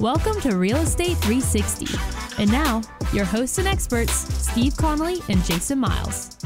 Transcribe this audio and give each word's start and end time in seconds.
Welcome 0.00 0.40
to 0.42 0.56
Real 0.56 0.78
Estate 0.78 1.18
360. 1.18 1.98
And 2.40 2.50
now, 2.50 2.80
your 3.12 3.24
hosts 3.26 3.58
and 3.58 3.68
experts, 3.68 4.12
Steve 4.12 4.76
Connolly 4.76 5.18
and 5.28 5.44
Jason 5.44 5.78
Miles. 5.78 6.36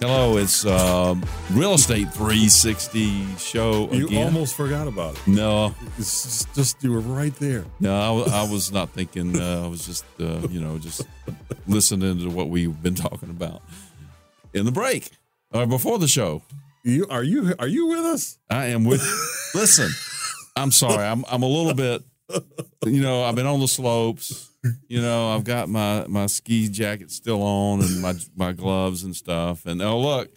Hello, 0.00 0.36
it's 0.38 0.64
uh, 0.66 1.14
Real 1.52 1.74
Estate 1.74 2.12
360 2.12 3.36
show 3.36 3.88
You 3.92 4.06
again. 4.06 4.24
almost 4.26 4.56
forgot 4.56 4.88
about 4.88 5.14
it. 5.14 5.26
no, 5.28 5.74
It's 5.98 6.22
just, 6.24 6.54
just 6.54 6.82
you 6.82 6.92
were 6.92 7.00
right 7.00 7.34
there. 7.36 7.64
no, 7.78 8.24
I, 8.24 8.42
I 8.44 8.50
was 8.50 8.72
not 8.72 8.90
thinking. 8.90 9.38
Uh, 9.40 9.64
I 9.64 9.68
was 9.68 9.86
just, 9.86 10.04
uh, 10.18 10.40
you 10.48 10.60
know, 10.60 10.78
just 10.78 11.06
listening 11.68 12.18
to 12.18 12.30
what 12.30 12.48
we've 12.48 12.82
been 12.82 12.94
talking 12.96 13.30
about 13.30 13.62
in 14.54 14.64
the 14.64 14.72
break 14.72 15.10
or 15.52 15.66
before 15.66 15.98
the 15.98 16.08
show. 16.08 16.42
You 16.82 17.06
are 17.10 17.22
you 17.22 17.54
are 17.58 17.68
you 17.68 17.86
with 17.88 18.00
us? 18.00 18.38
I 18.48 18.66
am 18.66 18.84
with. 18.84 19.02
listen, 19.54 19.90
I'm 20.56 20.70
sorry. 20.70 21.04
I'm 21.06 21.26
I'm 21.30 21.42
a 21.42 21.46
little 21.46 21.74
bit. 21.74 22.02
You 22.86 23.02
know, 23.02 23.24
I've 23.24 23.34
been 23.34 23.46
on 23.46 23.60
the 23.60 23.68
slopes. 23.68 24.48
You 24.88 25.02
know, 25.02 25.34
I've 25.34 25.44
got 25.44 25.68
my 25.68 26.06
my 26.08 26.26
ski 26.26 26.66
jacket 26.68 27.10
still 27.10 27.42
on 27.42 27.82
and 27.82 28.00
my 28.00 28.14
my 28.34 28.52
gloves 28.52 29.04
and 29.04 29.14
stuff. 29.14 29.66
And 29.66 29.82
oh 29.82 30.00
look, 30.00 30.30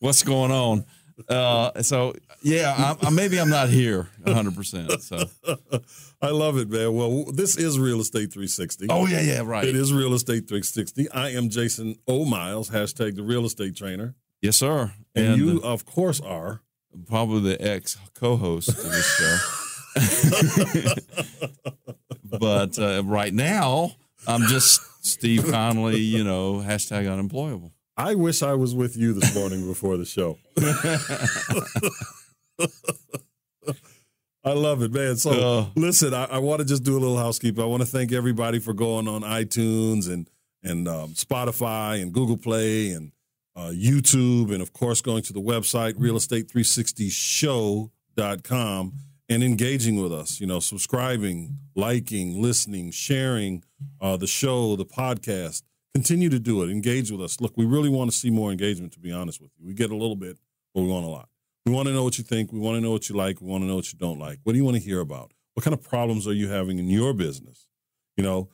what's 0.00 0.24
going 0.24 0.50
on? 0.50 0.84
Uh, 1.28 1.80
so 1.82 2.14
yeah, 2.42 2.74
I, 2.76 3.06
I, 3.06 3.10
maybe 3.10 3.38
I'm 3.38 3.48
not 3.48 3.68
here 3.68 4.08
100. 4.24 4.56
percent 4.56 5.02
So 5.02 5.24
I 6.20 6.30
love 6.30 6.58
it, 6.58 6.68
man. 6.68 6.94
Well, 6.94 7.26
this 7.32 7.56
is 7.56 7.78
Real 7.78 8.00
Estate 8.00 8.32
360. 8.32 8.86
oh 8.90 9.06
yeah, 9.06 9.20
yeah, 9.20 9.42
right. 9.44 9.64
It 9.64 9.76
is 9.76 9.92
Real 9.92 10.14
Estate 10.14 10.48
360. 10.48 11.10
I 11.10 11.30
am 11.30 11.48
Jason 11.48 11.94
O. 12.08 12.24
Miles, 12.24 12.70
hashtag 12.70 13.14
the 13.14 13.22
real 13.22 13.44
estate 13.46 13.76
trainer. 13.76 14.16
Yes, 14.42 14.56
sir. 14.56 14.92
And, 15.14 15.36
you, 15.36 15.60
uh, 15.62 15.68
of 15.68 15.84
course, 15.86 16.20
are. 16.20 16.62
probably 17.06 17.40
the 17.40 17.62
ex 17.64 17.96
co-host 18.14 18.68
of 18.68 18.82
this 18.82 19.16
show. 19.16 19.36
but 22.38 22.78
uh, 22.78 23.02
right 23.04 23.34
now, 23.34 23.92
I'm 24.26 24.42
just 24.42 24.80
Steve 25.04 25.46
Connolly. 25.50 26.00
You 26.00 26.24
know, 26.24 26.54
hashtag 26.64 27.10
unemployable. 27.10 27.72
I 27.96 28.14
wish 28.14 28.42
I 28.42 28.54
was 28.54 28.74
with 28.74 28.96
you 28.96 29.12
this 29.12 29.34
morning 29.34 29.66
before 29.66 29.96
the 29.96 30.04
show. 30.04 30.38
I 34.44 34.52
love 34.52 34.82
it, 34.82 34.92
man. 34.92 35.16
So, 35.16 35.30
Uh. 35.30 35.66
listen, 35.74 36.14
I, 36.14 36.24
I 36.26 36.38
want 36.38 36.60
to 36.60 36.64
just 36.64 36.84
do 36.84 36.96
a 36.96 37.00
little 37.00 37.18
housekeeping. 37.18 37.60
I 37.62 37.66
want 37.66 37.80
to 37.82 37.88
thank 37.88 38.12
everybody 38.12 38.60
for 38.60 38.72
going 38.72 39.08
on 39.08 39.22
iTunes 39.22 40.08
and 40.08 40.28
and 40.62 40.86
um, 40.88 41.10
Spotify 41.14 42.00
and 42.02 42.12
Google 42.12 42.36
Play 42.36 42.90
and 42.90 43.12
uh, 43.54 43.70
YouTube, 43.74 44.52
and 44.52 44.60
of 44.62 44.72
course, 44.72 45.00
going 45.00 45.22
to 45.24 45.32
the 45.32 45.40
website 45.40 45.94
realestate360show.com 45.94 48.92
and 49.28 49.42
engaging 49.42 50.00
with 50.00 50.12
us. 50.12 50.40
You 50.40 50.46
know, 50.46 50.60
subscribing, 50.60 51.58
liking, 51.74 52.40
listening, 52.40 52.90
sharing 52.90 53.64
uh, 54.00 54.16
the 54.16 54.26
show, 54.26 54.76
the 54.76 54.86
podcast. 54.86 55.62
Continue 55.94 56.28
to 56.28 56.38
do 56.38 56.62
it. 56.62 56.70
Engage 56.70 57.10
with 57.10 57.20
us. 57.20 57.40
Look, 57.40 57.56
we 57.56 57.64
really 57.64 57.88
want 57.88 58.10
to 58.10 58.16
see 58.16 58.30
more 58.30 58.50
engagement. 58.50 58.92
To 58.92 59.00
be 59.00 59.12
honest 59.12 59.40
with 59.40 59.50
you, 59.58 59.66
we 59.66 59.74
get 59.74 59.90
a 59.90 59.96
little 59.96 60.16
bit, 60.16 60.38
but 60.74 60.82
we 60.82 60.88
want 60.88 61.06
a 61.06 61.08
lot. 61.08 61.28
We 61.66 61.72
want 61.72 61.88
to 61.88 61.94
know 61.94 62.04
what 62.04 62.18
you 62.18 62.24
think. 62.24 62.52
We 62.52 62.58
want 62.58 62.76
to 62.76 62.80
know 62.80 62.90
what 62.90 63.08
you 63.08 63.16
like. 63.16 63.40
We 63.40 63.46
want 63.46 63.62
to 63.62 63.66
know 63.68 63.76
what 63.76 63.92
you 63.92 63.98
don't 63.98 64.18
like. 64.18 64.38
What 64.44 64.52
do 64.52 64.58
you 64.58 64.64
want 64.64 64.76
to 64.76 64.82
hear 64.82 65.00
about? 65.00 65.32
What 65.54 65.64
kind 65.64 65.74
of 65.74 65.82
problems 65.82 66.26
are 66.28 66.32
you 66.32 66.48
having 66.48 66.78
in 66.78 66.88
your 66.88 67.12
business? 67.12 67.66
You 68.16 68.22
know, 68.22 68.48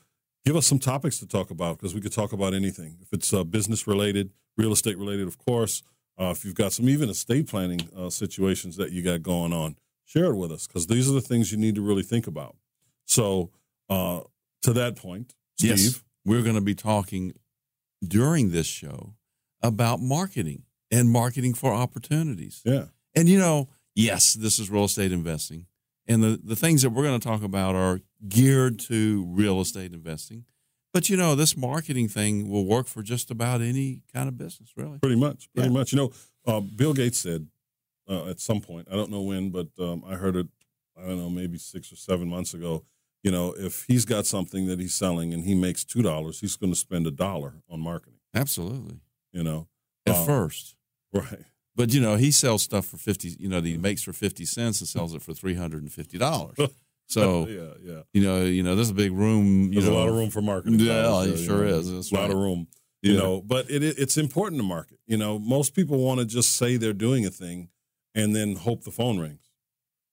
give 0.45 0.57
us 0.57 0.67
some 0.67 0.79
topics 0.79 1.19
to 1.19 1.27
talk 1.27 1.51
about 1.51 1.77
because 1.77 1.95
we 1.95 2.01
could 2.01 2.13
talk 2.13 2.33
about 2.33 2.55
anything. 2.55 2.97
If 3.03 3.13
it's 3.13 3.33
uh, 3.33 3.45
business 3.45 3.87
related, 3.87 4.31
real 4.57 4.73
estate 4.73 4.99
related, 4.99 5.27
of 5.27 5.39
course. 5.39 5.83
Uh, 6.19 6.31
if 6.31 6.45
you've 6.45 6.55
got 6.55 6.73
some 6.73 6.89
even 6.89 7.11
estate 7.11 7.49
planning 7.49 7.81
uh, 7.97 8.09
situations 8.09 8.77
that 8.77 8.93
you 8.93 9.03
got 9.03 9.23
going 9.23 9.53
on, 9.53 9.77
share 10.05 10.27
it 10.27 10.37
with 10.37 10.53
us 10.53 10.67
because 10.67 10.87
these 10.87 11.09
are 11.09 11.13
the 11.15 11.21
things 11.21 11.51
you 11.53 11.59
need 11.59 11.75
to 11.75 11.83
really 11.83 12.03
think 12.03 12.27
about. 12.27 12.57
So, 13.07 13.51
uh, 13.89 14.21
to 14.63 14.73
that 14.73 14.97
point, 14.97 15.35
Steve, 15.59 15.71
Yes, 15.71 16.03
we're 16.25 16.43
going 16.43 16.55
to 16.55 16.61
be 16.61 16.75
talking 16.75 17.33
during 18.07 18.51
this 18.51 18.67
show 18.67 19.15
about 19.63 20.01
marketing 20.01 20.63
and 20.91 21.11
marketing 21.11 21.55
for 21.55 21.73
opportunities. 21.73 22.61
yeah, 22.65 22.87
And 23.15 23.29
you 23.29 23.39
know, 23.39 23.69
yes, 23.95 24.35
this 24.35 24.59
is 24.59 24.71
real 24.71 24.85
estate 24.85 25.13
investing. 25.13 25.67
And 26.07 26.23
the, 26.23 26.41
the 26.43 26.57
things 26.57 26.83
that 26.83 26.91
we're 26.91 27.03
going 27.05 27.19
to 27.19 27.27
talk 27.27 27.43
about 27.43 27.75
are 27.75 28.01
geared 28.29 28.79
to 28.81 29.25
real 29.29 29.61
estate 29.61 29.93
investing. 29.95 30.45
But 30.93 31.09
you 31.09 31.17
know, 31.17 31.35
this 31.35 31.57
marketing 31.57 32.09
thing 32.09 32.49
will 32.49 32.67
work 32.67 32.87
for 32.87 33.03
just 33.03 33.31
about 33.31 33.61
any 33.63 34.03
kind 34.13 34.29
of 34.29 34.37
business, 34.39 34.71
really. 34.77 34.99
Pretty 35.01 35.17
much, 35.17 35.49
pretty 35.55 35.69
Yeah. 35.71 35.73
much. 35.79 35.93
You 35.93 35.99
know, 35.99 36.13
uh, 36.47 36.61
Bill 36.61 36.93
Gates 36.95 37.19
said 37.19 37.49
uh, 38.09 38.27
at 38.29 38.41
some 38.41 38.61
point, 38.61 38.89
I 38.91 38.95
don't 38.97 39.11
know 39.11 39.23
when, 39.23 39.51
but 39.51 39.69
um, 39.79 40.03
I 40.07 40.15
heard 40.17 40.37
it, 40.37 40.47
I 40.97 41.03
don't 41.07 41.19
know, 41.19 41.31
maybe 41.31 41.59
six 41.59 41.93
or 41.93 41.97
seven 41.97 42.29
months 42.29 42.55
ago. 42.55 42.85
You 43.23 43.31
know, 43.31 43.55
if 43.57 43.85
he's 43.89 44.05
got 44.05 44.27
something 44.27 44.67
that 44.67 44.79
he's 44.79 44.95
selling 44.95 45.33
and 45.33 45.45
he 45.45 45.55
makes 45.55 45.83
two 45.85 46.03
dollars, 46.03 46.41
he's 46.41 46.57
going 46.57 46.73
to 46.73 46.79
spend 46.79 47.07
a 47.07 47.11
dollar 47.11 47.55
on 47.71 47.81
marketing. 47.81 48.19
Absolutely. 48.35 49.01
You 49.33 49.43
know, 49.43 49.69
At 50.07 50.17
Uh, 50.17 50.25
first. 50.27 50.77
right? 51.13 51.41
But 51.77 51.93
you 51.95 52.01
know, 52.01 52.17
he 52.17 52.31
sells 52.31 52.63
stuff 52.63 52.87
for 52.87 52.99
50, 52.99 53.37
you 53.41 53.49
know, 53.49 53.61
that 53.61 53.69
he 53.69 53.79
makes 53.79 54.03
for 54.03 54.13
50 54.13 54.45
cents 54.45 54.81
and 54.81 54.89
sells 54.89 55.15
it 55.15 55.23
for 55.23 55.33
$350. 55.33 56.71
So, 57.07 57.47
yeah, 57.47 57.75
yeah. 57.83 58.01
you 58.15 58.23
know, 58.23 58.45
you 58.47 58.63
know, 58.63 58.75
there's 58.75 58.89
a 58.89 58.95
big 58.95 59.13
room, 59.13 59.65
you 59.67 59.73
There's 59.75 59.85
know. 59.85 59.93
a 59.93 59.99
lot 59.99 60.09
of 60.09 60.15
room 60.15 60.31
for 60.31 60.41
marketing. 60.41 60.81
Yeah, 60.81 61.03
dollars 61.03 61.39
it 61.43 61.45
sure 61.45 61.59
know. 61.67 61.75
is. 61.79 61.93
That's 61.93 62.11
a 62.11 62.15
lot 62.15 62.23
right. 62.23 62.31
of 62.31 62.39
room. 62.39 62.67
You 63.03 63.13
Yeah. 63.13 63.19
know, 63.19 63.43
but 63.43 63.71
it, 63.71 63.83
it- 63.83 63.99
it's 63.99 64.17
important 64.17 64.59
to 64.59 64.67
market. 64.67 64.99
You 65.07 65.19
know, 65.19 65.39
most 65.39 65.75
people 65.75 65.99
want 65.99 66.21
to 66.21 66.27
just 66.27 66.57
say 66.57 66.79
they're 66.79 66.95
doing 66.95 67.27
a 67.27 67.31
thing 67.31 67.69
and 68.15 68.35
then 68.35 68.57
hope 68.57 68.85
the 68.85 68.91
phone 68.91 69.19
rings. 69.19 69.51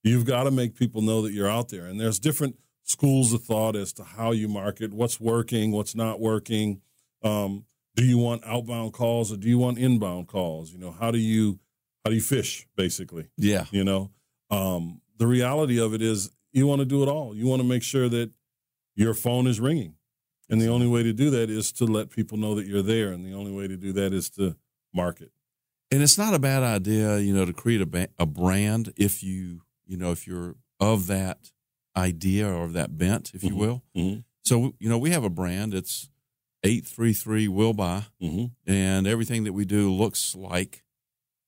You've 0.04 0.26
got 0.26 0.44
to 0.44 0.52
make 0.52 0.76
people 0.76 1.02
know 1.02 1.22
that 1.22 1.34
you're 1.34 1.50
out 1.50 1.70
there. 1.70 1.86
And 1.86 2.00
there's 2.00 2.20
different 2.20 2.58
schools 2.84 3.34
of 3.34 3.44
thought 3.44 3.76
as 3.76 3.94
to 3.94 4.04
how 4.04 4.32
you 4.32 4.48
market, 4.48 4.94
what's 4.94 5.20
working, 5.20 5.72
what's 5.72 5.96
not 5.96 6.20
working. 6.20 6.82
Um, 7.24 7.66
do 7.96 8.04
you 8.04 8.18
want 8.18 8.44
outbound 8.46 8.94
calls 8.94 9.32
or 9.32 9.38
do 9.38 9.48
you 9.48 9.58
want 9.58 9.78
inbound 9.78 10.28
calls? 10.28 10.72
You 10.72 10.80
know, 10.80 10.92
how 10.92 11.12
do 11.12 11.20
you 11.20 11.60
how 12.04 12.10
do 12.10 12.16
you 12.16 12.22
fish 12.22 12.68
basically? 12.76 13.28
Yeah. 13.38 13.66
You 13.70 13.84
know, 13.84 14.12
um, 14.50 15.02
the 15.18 15.28
reality 15.28 15.80
of 15.80 15.94
it 15.94 16.02
is 16.02 16.32
you 16.52 16.66
want 16.68 16.80
to 16.80 16.86
do 16.86 17.04
it 17.04 17.10
all. 17.10 17.36
You 17.36 17.46
want 17.46 17.62
to 17.62 17.68
make 17.68 17.84
sure 17.84 18.10
that 18.10 18.32
your 18.96 19.14
phone 19.14 19.48
is 19.48 19.60
ringing. 19.60 19.96
And 20.50 20.60
the 20.60 20.68
only 20.68 20.88
way 20.88 21.04
to 21.04 21.14
do 21.14 21.30
that 21.30 21.50
is 21.50 21.72
to 21.74 21.86
let 21.86 22.10
people 22.10 22.38
know 22.38 22.56
that 22.56 22.66
you're 22.66 22.82
there. 22.82 23.12
And 23.12 23.26
the 23.26 23.34
only 23.34 23.52
way 23.52 23.68
to 23.68 23.78
do 23.78 23.94
that 23.94 24.14
is 24.14 24.30
to 24.32 24.58
market. 24.94 25.32
And 25.92 26.02
it's 26.02 26.18
not 26.18 26.34
a 26.34 26.40
bad 26.40 26.64
idea, 26.64 27.20
you 27.20 27.34
know, 27.34 27.46
to 27.46 27.54
create 27.54 27.82
a, 27.82 27.86
ba- 27.86 28.10
a 28.18 28.26
brand 28.26 28.94
if 28.96 29.22
you, 29.22 29.62
you 29.86 29.98
know, 29.98 30.12
if 30.12 30.26
you're 30.26 30.56
of 30.80 31.08
that 31.08 31.52
idea 31.98 32.48
or 32.48 32.64
of 32.64 32.74
that 32.74 32.98
bent, 32.98 33.32
if 33.34 33.44
you 33.44 33.50
Mhm. 33.52 33.58
will. 33.58 33.84
Mm-hmm. 33.96 34.20
So, 34.44 34.74
you 34.80 34.90
know, 34.90 34.98
we 34.98 35.10
have 35.12 35.24
a 35.26 35.30
brand. 35.30 35.74
It's 35.74 36.10
833 36.64 37.48
Will 37.48 37.74
Buy, 37.74 38.06
Mm-hmm. 38.22 38.46
and 38.72 39.06
everything 39.08 39.44
that 39.44 39.54
we 39.54 39.66
do 39.66 39.92
looks 39.92 40.36
like 40.36 40.84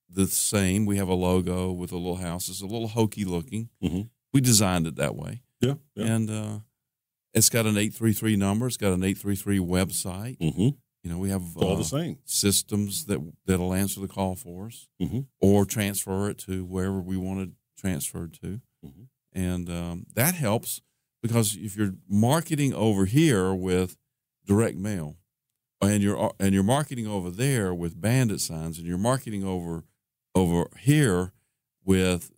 the 0.09 0.27
same. 0.27 0.85
We 0.85 0.97
have 0.97 1.07
a 1.07 1.13
logo 1.15 1.71
with 1.71 1.91
a 1.91 1.97
little 1.97 2.17
house. 2.17 2.49
It's 2.49 2.61
a 2.61 2.65
little 2.67 2.89
hokey 2.89 3.23
looking. 3.25 3.69
Mhm. 3.81 4.09
We 4.33 4.41
designed 4.41 4.87
it 4.87 4.95
that 4.97 5.15
way. 5.15 5.41
Yeah. 5.61 5.75
Yeah. 5.95 6.05
And 6.13 6.29
uh, 6.29 6.59
it's 7.33 7.49
got 7.49 7.65
an 7.65 7.77
833 7.77 8.35
number, 8.35 8.67
it's 8.67 8.77
got 8.77 8.91
an 8.93 9.03
833 9.03 9.59
website. 9.59 10.37
Mm-hmm. 11.03 11.09
You 11.09 11.15
know, 11.15 11.21
we 11.21 11.29
have 11.29 11.41
It's 11.43 11.55
all 11.57 11.73
uh, 11.73 11.77
the 11.77 11.83
same. 11.83 12.17
systems 12.25 13.05
that 13.05 13.19
that'll 13.45 13.73
answer 13.73 13.99
the 13.99 14.07
call 14.07 14.35
for 14.35 14.67
us 14.67 14.87
Mhm. 15.01 15.27
or 15.41 15.65
transfer 15.65 16.29
it 16.29 16.37
to 16.39 16.63
wherever 16.65 17.01
we 17.01 17.17
want 17.17 17.41
it 17.41 17.49
transferred 17.77 18.33
to 18.41 18.61
Mhm. 18.85 19.07
and 19.33 19.69
um, 19.69 20.05
that 20.13 20.35
helps 20.35 20.81
because 21.21 21.55
if 21.57 21.75
you're 21.75 21.95
marketing 22.07 22.73
over 22.73 23.05
here 23.05 23.53
with 23.53 23.97
direct 24.45 24.77
mail 24.77 25.17
and 25.81 26.01
you're 26.01 26.33
and 26.39 26.53
you're 26.53 26.63
marketing 26.63 27.07
over 27.07 27.29
there 27.29 27.73
with 27.73 27.99
bandit 27.99 28.39
signs 28.39 28.77
and 28.77 28.87
you're 28.87 28.97
marketing 28.97 29.43
over 29.43 29.83
over 30.33 30.69
here 30.79 31.33
with 31.83 32.31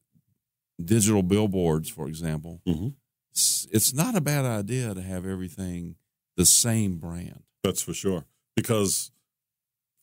digital 0.83 1.21
billboards 1.21 1.89
for 1.89 2.07
example 2.07 2.61
Mhm. 2.67 2.95
it's, 3.31 3.67
it's 3.72 3.93
not 3.93 4.16
a 4.16 4.22
bad 4.22 4.45
idea 4.45 4.95
to 4.95 5.01
have 5.03 5.25
everything 5.28 5.95
the 6.35 6.45
same 6.45 6.97
brand 6.97 7.43
That's 7.63 7.81
for 7.81 7.93
sure. 7.93 8.25
Because 8.55 9.11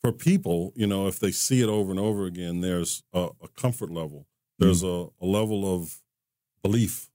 for 0.03 0.13
people, 0.13 0.73
you 0.75 0.87
know, 0.87 1.07
if 1.07 1.19
they 1.19 1.31
see 1.31 1.63
it 1.63 1.69
over 1.69 1.91
and 1.91 2.01
over 2.01 2.27
again, 2.27 2.61
there's 2.61 3.03
a, 3.13 3.29
a 3.43 3.49
comfort 3.49 3.91
level. 3.91 4.27
There's 4.59 4.83
a, 4.85 5.09
a 5.21 5.27
level 5.27 5.75
of 5.75 6.01
belief 6.63 7.11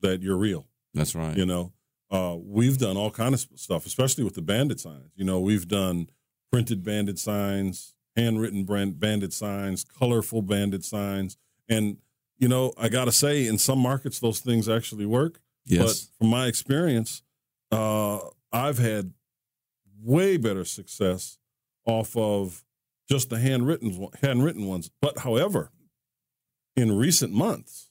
that 0.00 0.22
you're 0.22 0.36
real. 0.36 0.66
that's 0.94 1.14
right 1.14 1.36
You 1.36 1.44
know, 1.44 1.72
uh, 2.10 2.36
we've 2.40 2.78
done 2.78 2.96
all 2.96 3.10
kind 3.10 3.34
of 3.34 3.46
stuff, 3.56 3.84
especially 3.84 4.24
with 4.24 4.34
the 4.34 4.42
bandit 4.42 4.80
signs. 4.80 5.12
You 5.14 5.24
know, 5.24 5.38
we've 5.40 5.68
done 5.68 6.08
printed 6.50 6.82
bandit 6.82 7.18
signs, 7.18 7.94
handwritten 8.16 8.64
brand 8.64 8.98
bandit 8.98 9.32
signs, 9.32 9.84
colorful 9.84 10.40
bandit 10.40 10.84
signs, 10.84 11.36
and 11.68 11.98
you 12.38 12.48
know, 12.48 12.72
I 12.78 12.88
got 12.88 13.06
to 13.06 13.12
say, 13.12 13.46
in 13.46 13.58
some 13.58 13.80
markets, 13.80 14.20
those 14.20 14.40
things 14.40 14.68
actually 14.68 15.06
work. 15.06 15.40
yes 15.66 15.82
But 15.82 16.18
from 16.18 16.28
my 16.28 16.46
experience, 16.46 17.22
uh, 17.72 18.20
I've 18.52 18.78
had 18.78 19.12
way 20.02 20.36
better 20.36 20.64
success 20.64 21.38
off 21.84 22.16
of 22.16 22.64
just 23.08 23.30
the 23.30 23.38
handwritten 23.38 24.08
handwritten 24.20 24.66
ones. 24.66 24.90
But 25.00 25.18
however, 25.18 25.70
in 26.76 26.96
recent 26.96 27.32
months, 27.32 27.90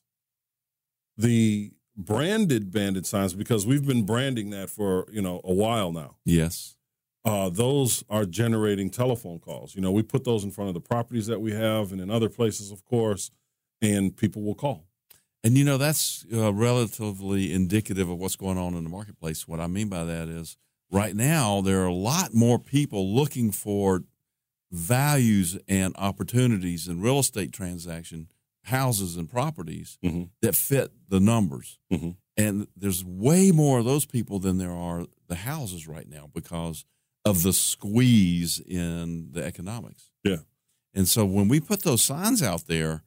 the 1.18 1.72
branded 1.96 2.72
banded 2.72 3.06
signs 3.06 3.34
because 3.34 3.66
we've 3.66 3.86
been 3.86 4.06
branding 4.06 4.52
that 4.52 4.70
for 4.70 5.08
you 5.12 5.22
know 5.22 5.42
a 5.44 5.54
while 5.54 5.92
now. 5.92 6.18
Yes. 6.26 6.76
Uh, 7.26 7.50
those 7.50 8.06
are 8.10 8.24
generating 8.24 8.90
telephone 8.90 9.38
calls. 9.38 9.76
You 9.76 9.82
know, 9.82 9.92
we 9.92 10.02
put 10.02 10.24
those 10.24 10.46
in 10.46 10.52
front 10.52 10.70
of 10.70 10.74
the 10.74 10.80
properties 10.80 11.28
that 11.28 11.42
we 11.42 11.52
have 11.52 11.92
and 11.92 12.00
in 12.00 12.10
other 12.10 12.30
places, 12.30 12.72
of 12.72 12.86
course, 12.86 13.32
and 13.82 14.16
people 14.16 14.44
will 14.44 14.56
call. 14.56 14.88
And 15.44 15.58
you 15.58 15.66
know 15.66 15.78
that's 15.78 16.26
uh, 16.34 16.54
relatively 16.54 17.54
indicative 17.54 18.10
of 18.10 18.18
what's 18.18 18.38
going 18.38 18.58
on 18.58 18.76
in 18.76 18.84
the 18.84 18.90
marketplace. 18.90 19.48
What 19.48 19.60
I 19.60 19.68
mean 19.68 19.90
by 19.90 20.06
that 20.06 20.30
is, 20.30 20.58
right 20.92 21.16
now 21.16 21.62
there 21.62 21.82
are 21.84 21.88
a 21.88 21.94
lot 21.94 22.34
more 22.34 22.60
people 22.60 23.14
looking 23.14 23.52
for 23.52 24.04
values 24.72 25.58
and 25.68 25.94
opportunities 25.98 26.88
in 26.88 27.02
real 27.02 27.20
estate 27.20 27.52
transaction, 27.52 28.28
houses 28.66 29.16
and 29.16 29.30
properties 29.30 29.98
Mm-hmm. 30.04 30.24
that 30.42 30.56
fit 30.56 30.92
the 31.10 31.20
numbers. 31.20 31.80
Mhm. 31.92 32.18
And 32.36 32.68
there's 32.76 33.04
way 33.04 33.52
more 33.52 33.80
of 33.80 33.86
those 33.86 34.06
people 34.06 34.40
than 34.40 34.58
there 34.58 34.72
are 34.72 35.06
the 35.28 35.36
houses 35.36 35.88
right 35.88 36.08
now 36.08 36.30
because 36.34 36.86
of 37.26 37.44
the 37.44 37.54
squeeze 37.54 38.60
in 38.60 39.32
the 39.32 39.44
economics. 39.44 40.12
Yeah. 40.24 40.38
And 40.94 41.08
so 41.08 41.26
when 41.26 41.48
we 41.48 41.60
put 41.60 41.84
those 41.84 42.02
signs 42.04 42.44
out 42.44 42.68
there, 42.68 43.04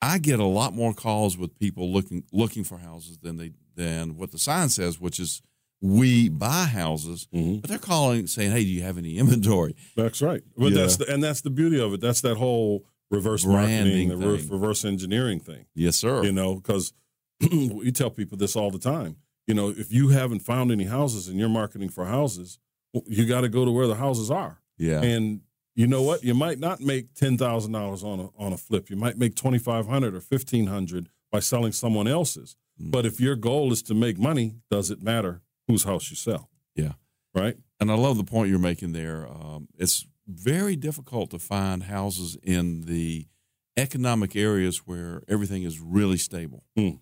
I 0.00 0.18
get 0.18 0.38
a 0.38 0.44
lot 0.44 0.74
more 0.74 0.94
calls 0.94 1.36
with 1.36 1.58
people 1.58 1.92
looking 1.92 2.24
looking 2.32 2.62
for 2.64 2.78
houses 2.78 3.18
than 3.18 3.36
they 3.36 3.52
than 3.74 4.16
what 4.16 4.30
the 4.30 4.38
sign 4.38 4.68
says, 4.68 5.00
which 5.00 5.18
is 5.18 5.42
we 5.80 6.28
buy 6.28 6.64
houses. 6.64 7.28
Mhm. 7.34 7.60
But 7.60 7.70
they're 7.70 7.78
calling 7.78 8.26
saying, 8.26 8.50
"Hey, 8.52 8.64
do 8.64 8.70
you 8.70 8.82
have 8.82 8.98
any 8.98 9.16
inventory?" 9.18 9.74
That's 9.96 10.20
right. 10.20 10.42
But 10.56 10.72
Yeah. 10.72 10.82
that's 10.82 10.96
the, 10.96 11.12
and 11.12 11.22
that's 11.22 11.40
the 11.42 11.50
beauty 11.50 11.78
of 11.80 11.92
it. 11.94 12.00
That's 12.00 12.20
that 12.22 12.36
whole 12.36 12.84
reverse 13.10 13.44
Branding 13.44 14.08
marketing, 14.08 14.08
the 14.08 14.16
re- 14.44 14.48
reverse 14.50 14.84
engineering 14.84 15.40
thing. 15.40 15.66
Yes, 15.74 15.96
sir. 15.96 16.24
You 16.24 16.32
know, 16.32 16.56
because 16.56 16.92
we 17.40 17.90
tell 17.92 18.10
people 18.10 18.36
this 18.38 18.56
all 18.56 18.70
the 18.70 18.78
time. 18.78 19.16
You 19.46 19.54
know, 19.54 19.70
if 19.70 19.92
you 19.92 20.08
haven't 20.08 20.40
found 20.40 20.70
any 20.70 20.84
houses 20.84 21.26
and 21.28 21.38
you're 21.38 21.48
marketing 21.48 21.88
for 21.88 22.04
houses, 22.04 22.58
you 23.06 23.24
got 23.26 23.42
to 23.42 23.48
go 23.48 23.64
to 23.64 23.70
where 23.70 23.86
the 23.86 23.94
houses 23.94 24.30
are. 24.30 24.60
yeah. 24.78 25.00
And 25.02 25.40
you 25.74 25.86
know 25.86 26.02
what? 26.02 26.24
You 26.24 26.34
might 26.34 26.58
not 26.58 26.80
make 26.80 27.14
ten 27.14 27.38
thousand 27.38 27.70
dollars 27.70 28.02
on 28.02 28.18
a 28.18 28.28
on 28.36 28.52
a 28.52 28.56
flip. 28.56 28.90
You 28.90 28.96
might 28.96 29.16
make 29.16 29.36
twenty 29.36 29.58
five 29.58 29.86
hundred 29.86 30.12
or 30.12 30.20
fifteen 30.20 30.66
hundred 30.66 31.08
by 31.30 31.38
selling 31.38 31.70
someone 31.70 32.08
else's. 32.08 32.56
Mm. 32.82 32.90
But 32.90 33.06
if 33.06 33.20
your 33.20 33.36
goal 33.36 33.70
is 33.72 33.80
to 33.84 33.94
make 33.94 34.18
money, 34.18 34.56
does 34.72 34.90
it 34.90 35.02
matter 35.04 35.40
whose 35.68 35.84
house 35.84 36.10
you 36.10 36.16
sell? 36.16 36.50
Yeah. 36.74 36.92
Right. 37.34 37.56
and 37.80 37.92
I 37.92 37.94
love 37.94 38.16
the 38.16 38.24
point 38.24 38.50
you're 38.50 38.58
making 38.58 38.92
there. 38.92 39.28
Um, 39.28 39.68
it's 39.78 40.04
very 40.26 40.74
difficult 40.74 41.30
to 41.30 41.38
find 41.38 41.84
houses 41.84 42.36
in 42.42 42.86
the 42.86 43.28
economic 43.76 44.34
areas 44.34 44.78
where 44.86 45.22
everything 45.28 45.62
is 45.62 45.78
really 45.78 46.16
stable, 46.18 46.64
Hmm. 46.76 46.96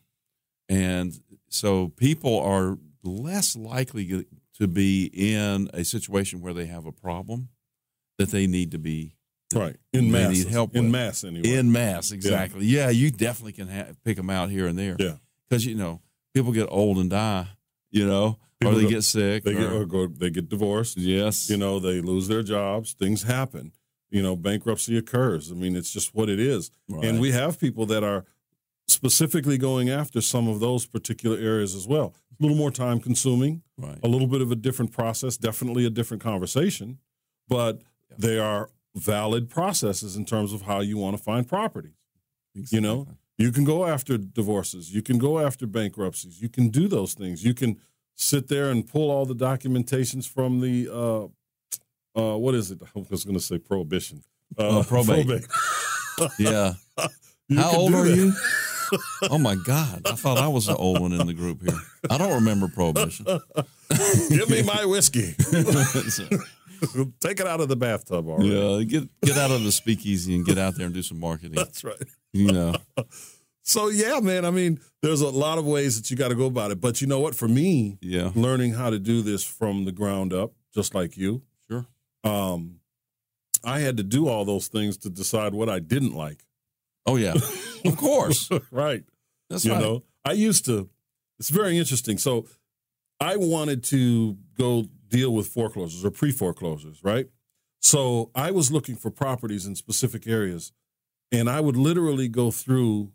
and 0.68 1.18
so 1.48 1.88
people 1.88 2.38
are 2.40 2.76
less 3.02 3.56
likely 3.56 4.26
to 4.58 4.68
be 4.68 5.10
in 5.14 5.70
a 5.72 5.84
situation 5.84 6.40
where 6.42 6.52
they 6.52 6.66
have 6.66 6.84
a 6.86 6.92
problem 6.92 7.48
that 8.18 8.30
they 8.30 8.46
need 8.46 8.70
to 8.72 8.78
be 8.78 9.14
Right. 9.54 9.76
In 9.92 10.10
mass. 10.10 10.42
help 10.44 10.74
In 10.74 10.84
with. 10.84 10.92
mass 10.92 11.22
anyway. 11.24 11.54
in 11.54 11.70
mass. 11.70 12.10
Exactly. 12.10 12.66
Yeah, 12.66 12.90
you 12.90 13.10
definitely 13.12 13.52
can 13.52 13.68
ha- 13.68 13.92
pick 14.04 14.16
them 14.16 14.28
out 14.28 14.50
here 14.50 14.66
and 14.66 14.76
there. 14.78 14.96
Yeah. 14.98 15.16
because 15.48 15.64
you 15.64 15.76
know 15.76 16.02
people 16.34 16.50
get 16.52 16.66
old 16.68 16.98
and 16.98 17.08
die. 17.08 17.46
You 17.90 18.06
know, 18.06 18.38
People 18.60 18.76
or 18.78 18.80
they 18.82 18.88
get 18.88 19.02
sick. 19.04 19.44
they 19.44 19.52
get 19.54 19.64
or- 19.72 19.82
or 19.82 19.86
go 19.86 20.06
they 20.06 20.30
get 20.30 20.48
divorced. 20.48 20.96
yes. 20.96 21.50
You 21.50 21.56
know, 21.56 21.78
they 21.78 22.00
lose 22.00 22.28
their 22.28 22.42
jobs. 22.42 22.92
Things 22.94 23.22
happen. 23.24 23.72
You 24.10 24.22
know, 24.22 24.36
bankruptcy 24.36 24.96
occurs. 24.96 25.50
I 25.50 25.54
mean, 25.54 25.76
it's 25.76 25.92
just 25.92 26.14
what 26.14 26.28
it 26.28 26.38
is. 26.40 26.70
Right. 26.88 27.04
And 27.04 27.20
we 27.20 27.32
have 27.32 27.58
people 27.60 27.86
that 27.86 28.02
are 28.04 28.24
specifically 28.88 29.58
going 29.58 29.90
after 29.90 30.20
some 30.20 30.48
of 30.48 30.60
those 30.60 30.86
particular 30.86 31.36
areas 31.36 31.74
as 31.74 31.86
well. 31.86 32.14
A 32.38 32.42
little 32.42 32.56
more 32.56 32.70
time 32.70 33.00
consuming, 33.00 33.62
right. 33.76 33.98
a 34.02 34.08
little 34.08 34.26
bit 34.28 34.40
of 34.42 34.52
a 34.52 34.56
different 34.56 34.92
process, 34.92 35.36
definitely 35.36 35.84
a 35.86 35.90
different 35.90 36.22
conversation, 36.22 36.98
but 37.48 37.82
they 38.16 38.38
are 38.38 38.70
valid 38.94 39.50
processes 39.50 40.16
in 40.16 40.24
terms 40.24 40.52
of 40.52 40.62
how 40.62 40.80
you 40.80 40.96
want 40.98 41.16
to 41.16 41.22
find 41.22 41.48
property. 41.48 41.94
You 42.70 42.80
know, 42.80 43.06
You 43.38 43.52
can 43.52 43.64
go 43.64 43.84
after 43.84 44.16
divorces, 44.16 44.94
you 44.94 45.02
can 45.02 45.18
go 45.18 45.38
after 45.38 45.66
bankruptcies, 45.66 46.40
you 46.40 46.48
can 46.48 46.68
do 46.70 46.88
those 46.88 47.12
things. 47.12 47.44
You 47.44 47.52
can 47.52 47.78
sit 48.16 48.48
there 48.48 48.70
and 48.70 48.86
pull 48.86 49.10
all 49.10 49.24
the 49.26 49.34
documentations 49.34 50.28
from 50.28 50.60
the 50.60 50.88
uh 50.92 51.24
uh 52.18 52.36
what 52.38 52.54
is 52.54 52.70
it? 52.70 52.80
I 52.82 53.04
was 53.10 53.24
going 53.24 53.36
to 53.38 53.42
say 53.44 53.58
prohibition. 53.58 54.22
Uh, 54.58 54.82
probate. 54.88 55.46
Yeah. 56.38 56.74
You 57.48 57.58
How 57.60 57.76
old 57.76 57.94
are 57.94 58.02
that. 58.04 58.16
you? 58.16 58.32
Oh 59.30 59.38
my 59.38 59.54
God! 59.54 60.02
I 60.04 60.12
thought 60.12 60.38
I 60.38 60.46
was 60.48 60.66
the 60.66 60.74
old 60.76 61.00
one 61.00 61.12
in 61.12 61.26
the 61.26 61.34
group 61.34 61.60
here. 61.62 61.78
I 62.08 62.18
don't 62.18 62.32
remember 62.34 62.66
prohibition. 62.68 63.24
Give 64.28 64.48
me 64.48 64.62
my 64.62 64.84
whiskey. 64.84 65.34
Take 67.20 67.40
it 67.40 67.46
out 67.46 67.60
of 67.60 67.68
the 67.68 67.76
bathtub 67.76 68.28
already. 68.28 68.48
yeah, 68.50 68.82
get 68.84 69.08
get 69.22 69.36
out 69.38 69.50
of 69.50 69.64
the 69.64 69.72
speakeasy 69.72 70.34
and 70.36 70.44
get 70.44 70.58
out 70.58 70.76
there 70.76 70.86
and 70.86 70.94
do 70.94 71.02
some 71.02 71.18
marketing. 71.18 71.54
That's 71.56 71.82
right. 71.84 72.00
You 72.32 72.52
know, 72.52 72.74
So 73.66 73.88
yeah, 73.88 74.20
man. 74.20 74.44
I 74.44 74.50
mean, 74.52 74.80
there's 75.02 75.20
a 75.20 75.28
lot 75.28 75.58
of 75.58 75.66
ways 75.66 76.00
that 76.00 76.08
you 76.08 76.16
got 76.16 76.28
to 76.28 76.36
go 76.36 76.46
about 76.46 76.70
it. 76.70 76.80
But 76.80 77.00
you 77.00 77.08
know 77.08 77.18
what? 77.18 77.34
For 77.34 77.48
me, 77.48 77.98
yeah, 78.00 78.30
learning 78.36 78.74
how 78.74 78.90
to 78.90 78.98
do 78.98 79.22
this 79.22 79.42
from 79.42 79.84
the 79.84 79.92
ground 79.92 80.32
up, 80.32 80.52
just 80.72 80.94
like 80.94 81.16
you, 81.16 81.42
sure. 81.68 81.84
um, 82.22 82.76
I 83.64 83.80
had 83.80 83.96
to 83.96 84.04
do 84.04 84.28
all 84.28 84.44
those 84.44 84.68
things 84.68 84.96
to 84.98 85.10
decide 85.10 85.52
what 85.52 85.68
I 85.68 85.80
didn't 85.80 86.14
like. 86.14 86.44
Oh 87.06 87.16
yeah, 87.16 87.34
of 87.84 87.96
course. 87.96 88.48
right. 88.70 89.02
That's 89.50 89.64
you 89.64 89.72
right. 89.72 89.80
know, 89.80 90.04
I 90.24 90.32
used 90.32 90.64
to. 90.66 90.88
It's 91.40 91.50
very 91.50 91.76
interesting. 91.76 92.18
So, 92.18 92.46
I 93.20 93.36
wanted 93.36 93.82
to 93.84 94.38
go 94.56 94.86
deal 95.08 95.34
with 95.34 95.48
foreclosures 95.48 96.04
or 96.04 96.12
pre 96.12 96.30
foreclosures, 96.30 97.02
right? 97.02 97.28
So 97.80 98.30
I 98.32 98.52
was 98.52 98.70
looking 98.70 98.94
for 98.94 99.10
properties 99.10 99.66
in 99.66 99.74
specific 99.74 100.26
areas, 100.26 100.72
and 101.32 101.50
I 101.50 101.60
would 101.60 101.76
literally 101.76 102.28
go 102.28 102.52
through 102.52 103.12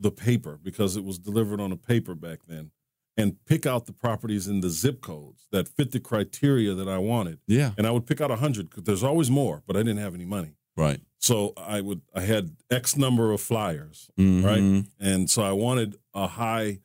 the 0.00 0.10
paper 0.10 0.58
because 0.62 0.96
it 0.96 1.04
was 1.04 1.18
delivered 1.18 1.60
on 1.60 1.70
a 1.72 1.76
paper 1.76 2.14
back 2.14 2.40
then, 2.48 2.70
and 3.16 3.36
pick 3.44 3.66
out 3.66 3.86
the 3.86 3.92
properties 3.92 4.48
in 4.48 4.60
the 4.62 4.70
zip 4.70 5.00
codes 5.02 5.46
that 5.52 5.68
fit 5.68 5.90
the 5.92 6.00
criteria 6.00 6.72
that 6.74 6.88
I 6.88 6.98
wanted. 6.98 7.38
Yeah, 7.46 7.72
And 7.76 7.86
I 7.86 7.90
would 7.90 8.06
pick 8.06 8.20
out 8.20 8.30
a 8.30 8.36
hundred 8.36 8.70
because 8.70 8.84
there's 8.84 9.02
always 9.04 9.30
more, 9.30 9.62
but 9.66 9.76
I 9.76 9.80
didn't 9.80 9.98
have 9.98 10.14
any 10.14 10.24
money. 10.24 10.54
right. 10.76 11.00
So 11.22 11.52
I 11.58 11.82
would 11.82 12.00
I 12.14 12.22
had 12.22 12.56
X 12.70 12.96
number 12.96 13.30
of 13.32 13.42
flyers, 13.42 14.08
Mhm. 14.18 14.42
right? 14.42 14.84
And 14.98 15.28
so 15.28 15.42
I 15.42 15.52
wanted 15.52 15.96
a 16.14 16.26
high 16.28 16.80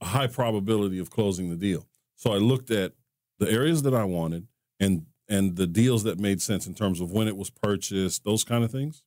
a 0.00 0.04
high 0.06 0.28
probability 0.28 0.98
of 0.98 1.10
closing 1.10 1.50
the 1.50 1.56
deal. 1.56 1.86
So 2.16 2.32
I 2.32 2.38
looked 2.38 2.70
at 2.70 2.94
the 3.38 3.50
areas 3.50 3.82
that 3.82 3.92
I 3.94 4.04
wanted 4.04 4.46
and 4.80 5.04
and 5.28 5.56
the 5.56 5.66
deals 5.66 6.04
that 6.04 6.18
made 6.18 6.40
sense 6.40 6.66
in 6.66 6.74
terms 6.74 7.00
of 7.00 7.10
when 7.12 7.28
it 7.28 7.36
was 7.36 7.50
purchased, 7.50 8.24
those 8.24 8.44
kind 8.44 8.64
of 8.64 8.70
things. 8.70 9.02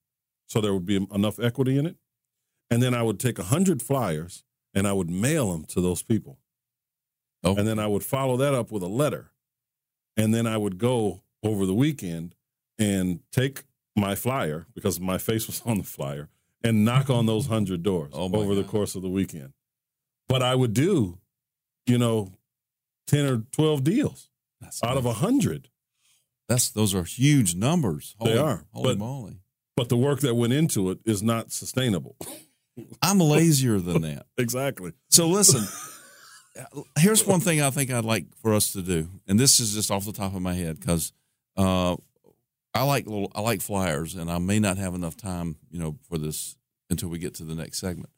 So 0.47 0.61
there 0.61 0.73
would 0.73 0.85
be 0.85 0.97
enough 1.11 1.39
equity 1.39 1.77
in 1.77 1.85
it. 1.87 1.97
And 2.69 2.81
then 2.81 2.93
I 2.93 3.03
would 3.03 3.19
take 3.19 3.37
a 3.39 3.43
hundred 3.43 3.81
flyers 3.81 4.43
and 4.73 4.87
I 4.87 4.93
would 4.93 5.09
mail 5.09 5.51
them 5.51 5.65
to 5.65 5.81
those 5.81 6.01
people. 6.01 6.39
Oh, 7.43 7.55
And 7.55 7.67
then 7.67 7.79
I 7.79 7.87
would 7.87 8.03
follow 8.03 8.37
that 8.37 8.53
up 8.53 8.71
with 8.71 8.81
a 8.83 8.87
letter. 8.87 9.31
And 10.17 10.33
then 10.33 10.47
I 10.47 10.57
would 10.57 10.77
go 10.77 11.21
over 11.43 11.65
the 11.65 11.73
weekend 11.75 12.35
and 12.79 13.19
take 13.31 13.63
my 13.95 14.15
flyer 14.15 14.65
because 14.73 14.99
my 14.99 15.17
face 15.17 15.47
was 15.47 15.61
on 15.65 15.77
the 15.77 15.83
flyer 15.83 16.29
and 16.63 16.83
knock 16.83 17.09
on 17.09 17.25
those 17.27 17.47
hundred 17.47 17.83
doors 17.83 18.11
Oh, 18.13 18.33
over 18.35 18.55
the 18.55 18.63
course 18.63 18.95
of 18.95 19.01
the 19.03 19.09
weekend. 19.09 19.53
But 20.27 20.41
I 20.41 20.55
would 20.55 20.73
do, 20.73 21.19
you 21.85 21.97
know, 21.99 22.31
10 23.07 23.25
or 23.27 23.43
12 23.51 23.83
deals 23.83 24.29
that's 24.59 24.83
out 24.83 24.97
of 24.97 25.05
a 25.05 25.13
hundred. 25.13 25.69
that's 26.49 26.69
those 26.71 26.95
are 26.95 27.03
huge 27.03 27.53
numbers. 27.53 28.15
They 28.23 28.35
are, 28.37 28.65
Holy 28.73 28.95
but- 28.95 28.97
moly! 28.97 29.39
But 29.77 29.89
the 29.89 29.97
work 29.97 30.21
that 30.21 30.33
went 30.35 30.53
into 30.53 30.89
it 30.89 30.99
is 31.05 31.21
not 31.21 31.51
sustainable. 31.51 32.15
I'm 33.01 33.19
lazier 33.19 33.79
than 33.79 34.01
that. 34.01 34.25
exactly. 34.37 34.93
So 35.09 35.27
listen, 35.27 35.63
here's 36.99 37.25
one 37.25 37.39
thing 37.39 37.61
I 37.61 37.69
think 37.69 37.91
I'd 37.91 38.05
like 38.05 38.25
for 38.41 38.53
us 38.53 38.73
to 38.73 38.81
do, 38.81 39.07
and 39.27 39.39
this 39.39 39.59
is 39.59 39.73
just 39.73 39.91
off 39.91 40.05
the 40.05 40.11
top 40.13 40.35
of 40.35 40.41
my 40.41 40.53
head 40.53 40.79
because 40.79 41.11
uh, 41.57 41.95
I 42.73 42.83
like 42.83 43.05
little 43.05 43.31
I 43.35 43.41
like 43.41 43.61
flyers, 43.61 44.15
and 44.15 44.29
I 44.31 44.37
may 44.39 44.59
not 44.59 44.77
have 44.77 44.93
enough 44.95 45.15
time, 45.17 45.57
you 45.69 45.79
know, 45.79 45.97
for 46.09 46.17
this 46.17 46.55
until 46.89 47.09
we 47.09 47.17
get 47.17 47.33
to 47.35 47.43
the 47.43 47.55
next 47.55 47.79
segment. 47.79 48.09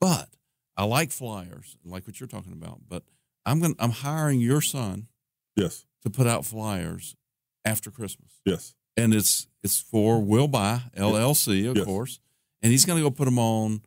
But 0.00 0.28
I 0.76 0.84
like 0.84 1.10
flyers, 1.10 1.76
like 1.84 2.06
what 2.06 2.20
you're 2.20 2.26
talking 2.28 2.52
about. 2.52 2.80
But 2.88 3.02
I'm 3.46 3.60
going 3.60 3.76
I'm 3.78 3.90
hiring 3.90 4.40
your 4.40 4.60
son 4.60 5.08
Yes. 5.56 5.86
to 6.02 6.10
put 6.10 6.26
out 6.26 6.44
flyers 6.44 7.16
after 7.64 7.90
Christmas, 7.90 8.40
Yes. 8.44 8.74
and 8.96 9.14
it's 9.14 9.46
it's 9.62 9.78
for 9.80 10.20
Will 10.20 10.48
Buy 10.48 10.82
LLC, 10.96 11.66
of 11.70 11.76
Yes. 11.76 11.84
course, 11.86 12.20
and 12.62 12.70
he's 12.72 12.84
going 12.84 12.98
to 12.98 13.02
go 13.02 13.10
put 13.10 13.24
them 13.26 13.38
on. 13.38 13.82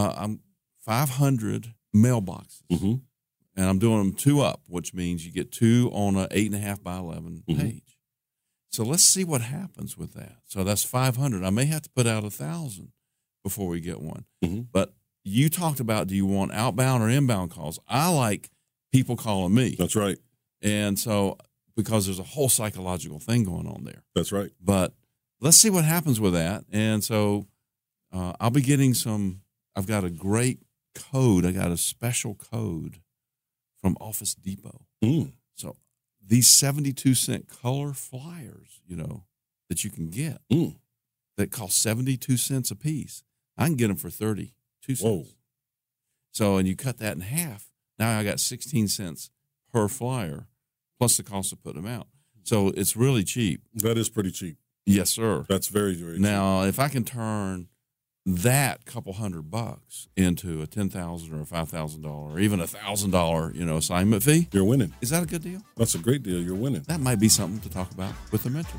Uh, 0.00 0.14
I'm 0.16 0.40
500 0.80 1.74
mailboxes 1.94 2.62
Mm-hmm. 2.70 2.94
and 3.56 3.66
I'm 3.68 3.78
doing 3.78 3.98
them 3.98 4.12
two 4.14 4.40
up, 4.40 4.62
which 4.66 4.94
means 4.94 5.26
you 5.26 5.32
get 5.32 5.50
two 5.52 5.90
on 5.92 6.16
a 6.16 6.28
eight 6.30 6.46
and 6.46 6.54
a 6.54 6.58
half 6.64 6.82
by 6.82 6.96
11 6.98 7.42
Mhm. 7.48 7.58
page. 7.58 7.98
So 8.70 8.84
let's 8.84 9.02
see 9.02 9.24
what 9.24 9.40
happens 9.42 9.96
with 9.98 10.12
that. 10.14 10.36
So 10.46 10.62
that's 10.64 10.84
500. 10.84 11.42
I 11.44 11.50
may 11.50 11.64
have 11.66 11.82
to 11.82 11.90
put 11.90 12.06
out 12.06 12.24
a 12.24 12.30
thousand 12.30 12.92
before 13.42 13.66
we 13.68 13.80
get 13.80 14.00
one, 14.00 14.24
Mhm. 14.44 14.68
but 14.72 14.94
you 15.24 15.48
talked 15.48 15.80
about 15.80 16.06
do 16.06 16.14
you 16.14 16.24
want 16.26 16.52
outbound 16.52 17.02
or 17.02 17.08
inbound 17.10 17.50
calls? 17.50 17.78
I 17.88 18.08
like 18.08 18.50
people 18.92 19.16
calling 19.16 19.52
me. 19.54 19.74
That's 19.78 19.96
right. 19.96 20.18
And 20.62 20.98
so, 20.98 21.36
because 21.76 22.06
there's 22.06 22.18
a 22.18 22.22
whole 22.34 22.48
psychological 22.48 23.18
thing 23.18 23.44
going 23.44 23.66
on 23.66 23.84
there. 23.84 24.04
That's 24.14 24.32
right. 24.32 24.50
But 24.60 24.94
let's 25.40 25.56
see 25.56 25.70
what 25.70 25.84
happens 25.84 26.20
with 26.20 26.32
that. 26.34 26.64
And 26.70 27.02
so, 27.02 27.46
uh, 28.12 28.34
I'll 28.40 28.50
be 28.50 28.60
getting 28.62 28.94
some. 28.94 29.42
I've 29.76 29.86
got 29.86 30.04
a 30.04 30.10
great 30.10 30.60
code. 30.94 31.44
I 31.46 31.52
got 31.52 31.70
a 31.70 31.76
special 31.76 32.34
code 32.34 33.00
from 33.80 33.96
Office 34.00 34.34
Depot. 34.34 34.82
Mm. 35.02 35.32
So 35.54 35.76
these 36.24 36.48
72 36.48 37.14
cent 37.14 37.48
color 37.48 37.92
flyers, 37.92 38.80
you 38.86 38.96
know, 38.96 39.24
that 39.68 39.84
you 39.84 39.90
can 39.90 40.10
get 40.10 40.40
Mm. 40.50 40.76
that 41.36 41.50
cost 41.50 41.80
72 41.80 42.36
cents 42.36 42.70
a 42.70 42.76
piece. 42.76 43.22
I 43.56 43.66
can 43.66 43.76
get 43.76 43.88
them 43.88 43.96
for 43.96 44.10
32 44.10 44.94
cents. 44.96 45.02
Whoa. 45.02 45.26
So, 46.32 46.56
and 46.58 46.66
you 46.68 46.76
cut 46.76 46.98
that 46.98 47.14
in 47.14 47.20
half. 47.22 47.70
Now 47.98 48.18
I 48.18 48.24
got 48.24 48.40
16 48.40 48.88
cents 48.88 49.30
per 49.72 49.88
flyer 49.88 50.48
plus 50.98 51.16
the 51.16 51.22
cost 51.22 51.52
of 51.52 51.62
putting 51.62 51.82
them 51.82 51.90
out. 51.90 52.08
So 52.42 52.68
it's 52.68 52.96
really 52.96 53.24
cheap. 53.24 53.62
That 53.74 53.96
is 53.96 54.08
pretty 54.08 54.30
cheap. 54.30 54.58
Yes, 54.86 55.10
sir. 55.10 55.44
That's 55.48 55.68
very, 55.68 55.94
very 55.94 56.14
cheap. 56.14 56.22
Now, 56.22 56.62
if 56.62 56.78
I 56.78 56.88
can 56.88 57.04
turn 57.04 57.68
that 58.36 58.84
couple 58.84 59.12
hundred 59.14 59.50
bucks 59.50 60.08
into 60.16 60.62
a 60.62 60.66
ten 60.66 60.88
thousand 60.90 61.34
or 61.38 61.42
a 61.42 61.46
five 61.46 61.68
thousand 61.68 62.02
dollar, 62.02 62.32
or 62.34 62.38
even 62.40 62.60
a 62.60 62.66
thousand 62.66 63.10
dollar, 63.10 63.52
you 63.54 63.64
know, 63.64 63.76
assignment 63.76 64.22
fee, 64.22 64.48
You're 64.52 64.64
winning. 64.64 64.92
is 65.00 65.10
that 65.10 65.22
a 65.22 65.26
good 65.26 65.42
deal? 65.42 65.60
That's 65.76 65.94
a 65.94 65.98
great 65.98 66.22
deal. 66.22 66.40
You're 66.40 66.54
winning. 66.56 66.82
That 66.88 67.00
might 67.00 67.20
be 67.20 67.28
something 67.28 67.60
to 67.60 67.70
talk 67.70 67.90
about 67.92 68.12
with 68.32 68.42
the 68.42 68.50
mentor. 68.50 68.78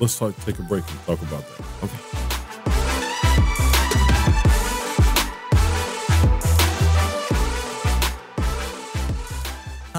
Let's 0.00 0.18
talk, 0.18 0.34
take 0.44 0.58
a 0.58 0.62
break 0.62 0.84
and 0.88 1.00
talk 1.06 1.20
about 1.22 1.44
that. 1.46 1.84
Okay. 1.84 2.43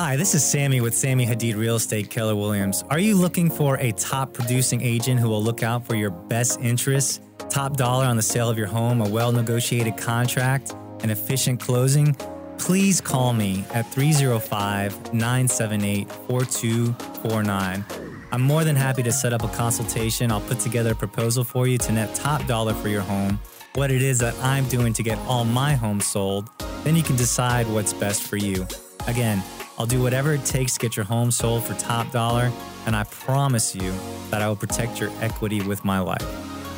Hi, 0.05 0.15
this 0.15 0.35
is 0.35 0.45
Sammy 0.45 0.81
with 0.81 0.93
Sammy 0.93 1.25
Hadid 1.25 1.55
Real 1.55 1.77
Estate 1.77 2.12
Keller 2.12 2.35
Williams. 2.35 2.83
Are 2.91 3.00
you 3.00 3.15
looking 3.15 3.50
for 3.50 3.79
a 3.79 3.91
top 3.93 4.33
producing 4.33 4.83
agent 4.83 5.19
who 5.19 5.27
will 5.27 5.41
look 5.41 5.63
out 5.63 5.83
for 5.83 5.95
your 5.95 6.12
best 6.12 6.59
interests? 6.62 7.21
Top 7.50 7.75
dollar 7.75 8.05
on 8.05 8.15
the 8.15 8.21
sale 8.21 8.47
of 8.47 8.55
your 8.55 8.67
home, 8.67 9.01
a 9.01 9.09
well 9.09 9.31
negotiated 9.31 9.97
contract, 9.97 10.75
an 11.01 11.09
efficient 11.09 11.59
closing? 11.59 12.13
Please 12.59 13.01
call 13.01 13.33
me 13.33 13.65
at 13.74 13.91
305 13.91 15.12
978 15.12 16.12
4249. 16.12 17.85
I'm 18.31 18.41
more 18.43 18.63
than 18.63 18.75
happy 18.75 19.01
to 19.01 19.12
set 19.12 19.33
up 19.33 19.41
a 19.41 19.47
consultation. 19.47 20.31
I'll 20.31 20.39
put 20.41 20.59
together 20.59 20.91
a 20.91 20.95
proposal 20.95 21.43
for 21.43 21.65
you 21.65 21.79
to 21.79 21.91
net 21.91 22.13
top 22.13 22.45
dollar 22.45 22.75
for 22.75 22.89
your 22.89 23.01
home, 23.01 23.39
what 23.74 23.89
it 23.89 24.03
is 24.03 24.19
that 24.19 24.35
I'm 24.43 24.67
doing 24.67 24.93
to 24.93 25.01
get 25.01 25.17
all 25.25 25.45
my 25.45 25.74
homes 25.74 26.05
sold. 26.05 26.47
Then 26.83 26.95
you 26.95 27.01
can 27.01 27.15
decide 27.15 27.65
what's 27.69 27.91
best 27.91 28.21
for 28.21 28.38
you. 28.38 28.67
Again, 29.07 29.43
I'll 29.77 29.86
do 29.86 30.01
whatever 30.01 30.34
it 30.34 30.46
takes 30.46 30.74
to 30.74 30.79
get 30.79 30.96
your 30.96 31.05
home 31.05 31.32
sold 31.32 31.63
for 31.65 31.74
top 31.75 32.12
dollar, 32.12 32.51
and 32.86 32.96
I 32.96 33.03
promise 33.03 33.75
you 33.75 33.94
that 34.29 34.41
I 34.41 34.48
will 34.48 34.55
protect 34.55 35.00
your 35.00 35.12
equity 35.22 35.62
with 35.62 35.84
my 35.84 36.00
life. 36.00 36.22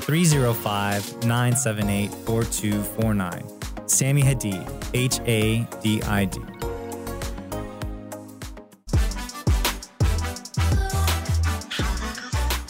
305 0.02 1.24
978 1.26 2.12
4249. 2.26 3.88
Sammy 3.88 4.22
Hadid, 4.24 4.90
H 4.94 5.20
A 5.26 5.68
D 5.82 6.02
I 6.04 6.26
D. 6.26 6.40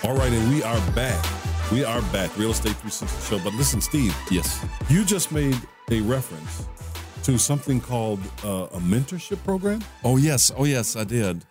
All 0.03 0.15
right, 0.15 0.31
and 0.31 0.49
we 0.53 0.63
are 0.63 0.79
back. 0.91 1.23
We 1.71 1.83
are 1.83 2.01
back. 2.13 2.35
Real 2.37 2.51
Estate 2.51 2.75
360 2.77 3.07
show. 3.37 3.43
But 3.43 3.53
listen, 3.55 3.81
Steve, 3.81 4.15
Yes. 4.31 4.63
you 4.89 5.03
just 5.03 5.31
made 5.31 5.57
a 5.91 5.99
reference 6.01 6.65
to 7.27 7.37
something 7.37 7.81
called 7.81 8.19
uh, 8.43 8.67
a 8.71 8.79
mentorship 8.79 9.43
program. 9.43 9.83
Oh 10.03 10.15
yes. 10.17 10.49
Oh 10.55 10.63
yes, 10.63 10.95
I 10.95 11.03
did. 11.03 11.41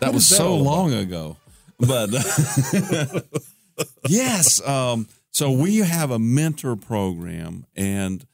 That 0.00 0.06
What 0.08 0.14
was 0.14 0.28
that 0.30 0.36
so 0.36 0.48
all 0.48 0.60
about? 0.62 0.70
long 0.70 0.92
ago. 0.94 1.36
But 1.78 2.08
yes. 4.08 4.66
Um, 4.66 5.08
so 5.30 5.50
we 5.50 5.78
have 5.78 6.10
a 6.10 6.18
mentor 6.18 6.74
program, 6.76 7.66
and 7.76 8.26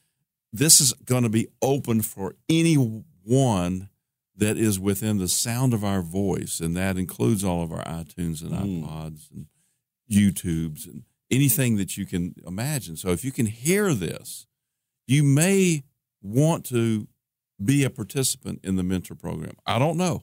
this 0.53 0.81
is 0.81 0.93
going 1.05 1.25
to 1.25 1.29
be 1.29 1.49
open 1.61 2.03
for 2.03 2.37
anyone 2.49 3.89
that 4.37 4.57
is 4.57 4.79
within 4.79 5.19
the 5.19 5.29
sound 5.29 5.75
of 5.75 5.85
our 5.85 6.03
voice, 6.03 6.61
and 6.61 6.77
that 6.77 6.97
includes 6.97 7.43
all 7.45 7.63
of 7.63 7.73
our 7.73 7.85
iTunes 7.85 8.43
and 8.43 8.53
Mm. 8.53 8.85
iPods 8.87 9.29
and 9.33 9.47
YouTubes 10.11 10.87
and 10.87 11.03
anything 11.31 11.77
that 11.79 11.97
you 11.97 12.07
can 12.07 12.35
imagine. 12.47 12.97
So 12.97 13.11
if 13.11 13.25
you 13.25 13.33
can 13.33 13.47
hear 13.47 13.93
this, 13.93 14.47
you 15.09 15.25
may 15.25 15.83
want 16.23 16.65
to 16.67 17.09
be 17.63 17.85
a 17.85 17.91
participant 17.91 18.61
in 18.63 18.77
the 18.77 18.83
mentor 18.83 19.15
program. 19.15 19.53
I 19.67 19.79
don't 19.79 19.97
know. 19.97 20.23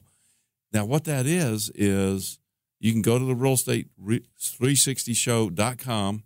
Now, 0.72 0.84
what 0.84 1.04
that 1.04 1.26
is, 1.26 1.70
is 1.74 2.38
you 2.78 2.92
can 2.92 3.02
go 3.02 3.18
to 3.18 3.24
the 3.24 3.34
real 3.34 3.54
estate 3.54 3.88
360show.com. 4.00 6.22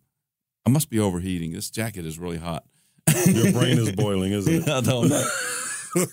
I 0.67 0.71
must 0.71 0.91
be 0.91 0.99
overheating. 0.99 1.53
This 1.53 1.71
jacket 1.71 2.07
is 2.07 2.19
really 2.19 2.39
hot. 2.39 2.65
Your 3.27 3.53
brain 3.53 3.79
is 3.79 3.93
boiling, 3.97 4.33
isn't 4.33 4.53
it? 4.53 4.69
I 4.69 4.81
don't 4.81 5.09
know. 5.09 5.25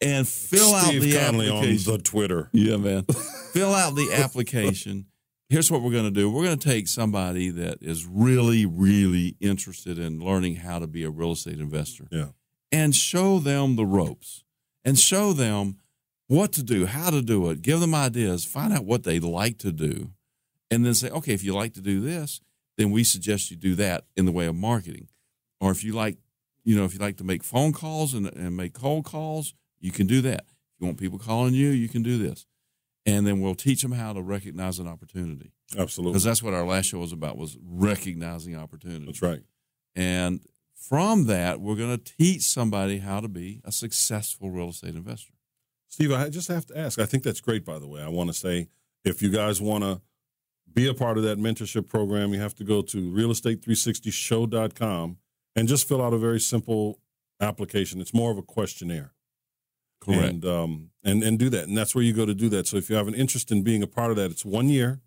and 0.00 0.26
fill 0.26 0.74
out 0.74 0.92
the 0.92 1.12
Conley 1.18 1.48
on 1.48 1.58
application. 1.58 1.92
the 1.92 1.98
Twitter. 1.98 2.48
Yeah, 2.52 2.76
man. 2.76 3.04
Fill 3.52 3.74
out 3.74 3.94
the 3.96 4.12
application. 4.14 5.06
Here's 5.48 5.70
what 5.70 5.82
we're 5.82 5.90
going 5.90 6.04
to 6.04 6.10
do. 6.12 6.30
We're 6.30 6.44
going 6.44 6.58
to 6.58 6.68
take 6.68 6.86
somebody 6.86 7.50
that 7.50 7.78
is 7.82 8.06
really, 8.06 8.66
really 8.66 9.36
interested 9.40 9.98
in 9.98 10.20
learning 10.20 10.56
how 10.56 10.78
to 10.78 10.86
be 10.86 11.02
a 11.02 11.10
real 11.10 11.32
estate 11.32 11.58
investor 11.58 12.06
Yeah. 12.12 12.28
And 12.72 12.94
show 12.94 13.38
them 13.38 13.76
the 13.76 13.86
ropes 13.86 14.44
and 14.84 14.98
show 14.98 15.32
them 15.32 15.78
what 16.28 16.52
to 16.52 16.62
do, 16.62 16.86
how 16.86 17.10
to 17.10 17.22
do 17.22 17.50
it, 17.50 17.62
give 17.62 17.80
them 17.80 17.94
ideas, 17.94 18.44
find 18.44 18.72
out 18.72 18.84
what 18.84 19.02
they 19.02 19.18
like 19.18 19.58
to 19.58 19.72
do, 19.72 20.10
and 20.70 20.86
then 20.86 20.94
say, 20.94 21.10
okay, 21.10 21.34
if 21.34 21.42
you 21.42 21.52
like 21.54 21.74
to 21.74 21.80
do 21.80 22.00
this, 22.00 22.40
then 22.78 22.90
we 22.90 23.02
suggest 23.02 23.50
you 23.50 23.56
do 23.56 23.74
that 23.74 24.04
in 24.16 24.26
the 24.26 24.32
way 24.32 24.46
of 24.46 24.54
marketing. 24.54 25.08
Or 25.60 25.70
if 25.70 25.82
you 25.84 25.92
like, 25.92 26.18
you 26.64 26.76
know, 26.76 26.84
if 26.84 26.94
you 26.94 27.00
like 27.00 27.16
to 27.16 27.24
make 27.24 27.42
phone 27.42 27.72
calls 27.72 28.14
and, 28.14 28.26
and 28.34 28.56
make 28.56 28.72
cold 28.72 29.04
calls, 29.04 29.54
you 29.80 29.90
can 29.90 30.06
do 30.06 30.20
that. 30.22 30.40
If 30.40 30.80
you 30.80 30.86
want 30.86 30.98
people 30.98 31.18
calling 31.18 31.54
you, 31.54 31.70
you 31.70 31.88
can 31.88 32.02
do 32.02 32.16
this. 32.16 32.46
And 33.06 33.26
then 33.26 33.40
we'll 33.40 33.54
teach 33.54 33.82
them 33.82 33.92
how 33.92 34.12
to 34.12 34.22
recognize 34.22 34.78
an 34.78 34.86
opportunity 34.86 35.52
Absolutely. 35.76 36.12
because 36.12 36.24
that's 36.24 36.42
what 36.42 36.54
our 36.54 36.64
last 36.64 36.86
show 36.86 36.98
was 36.98 37.12
about 37.12 37.36
was 37.36 37.58
recognizing 37.62 38.56
opportunity. 38.56 39.06
That's 39.06 39.22
right. 39.22 39.42
And 39.96 40.40
from 40.80 41.26
that, 41.26 41.60
we're 41.60 41.76
going 41.76 41.96
to 41.96 42.14
teach 42.18 42.42
somebody 42.42 42.98
how 42.98 43.20
to 43.20 43.28
be 43.28 43.60
a 43.64 43.72
successful 43.72 44.50
real 44.50 44.70
estate 44.70 44.94
investor. 44.94 45.34
Steve, 45.88 46.12
I 46.12 46.30
just 46.30 46.48
have 46.48 46.66
to 46.66 46.78
ask. 46.78 46.98
I 46.98 47.04
think 47.04 47.22
that's 47.22 47.40
great, 47.40 47.64
by 47.64 47.78
the 47.78 47.86
way. 47.86 48.02
I 48.02 48.08
want 48.08 48.30
to 48.30 48.34
say 48.34 48.68
if 49.04 49.20
you 49.20 49.30
guys 49.30 49.60
want 49.60 49.84
to 49.84 50.00
be 50.72 50.88
a 50.88 50.94
part 50.94 51.18
of 51.18 51.24
that 51.24 51.38
mentorship 51.38 51.88
program, 51.88 52.32
you 52.32 52.40
have 52.40 52.54
to 52.54 52.64
go 52.64 52.80
to 52.80 53.10
real-estate360show.com 53.10 55.18
and 55.56 55.68
just 55.68 55.86
fill 55.86 56.00
out 56.00 56.14
a 56.14 56.18
very 56.18 56.40
simple 56.40 57.00
application. 57.40 58.00
It's 58.00 58.14
more 58.14 58.30
of 58.30 58.38
a 58.38 58.42
questionnaire. 58.42 59.12
Correct. 60.00 60.22
And, 60.22 60.44
um, 60.46 60.90
and 61.04 61.22
and 61.22 61.38
do 61.38 61.50
that. 61.50 61.68
And 61.68 61.76
that's 61.76 61.94
where 61.94 62.02
you 62.02 62.14
go 62.14 62.24
to 62.24 62.34
do 62.34 62.48
that. 62.50 62.66
So 62.66 62.78
if 62.78 62.88
you 62.88 62.96
have 62.96 63.06
an 63.06 63.14
interest 63.14 63.52
in 63.52 63.62
being 63.62 63.82
a 63.82 63.86
part 63.86 64.10
of 64.10 64.16
that, 64.16 64.30
it's 64.30 64.46
one 64.46 64.70
year 64.70 65.02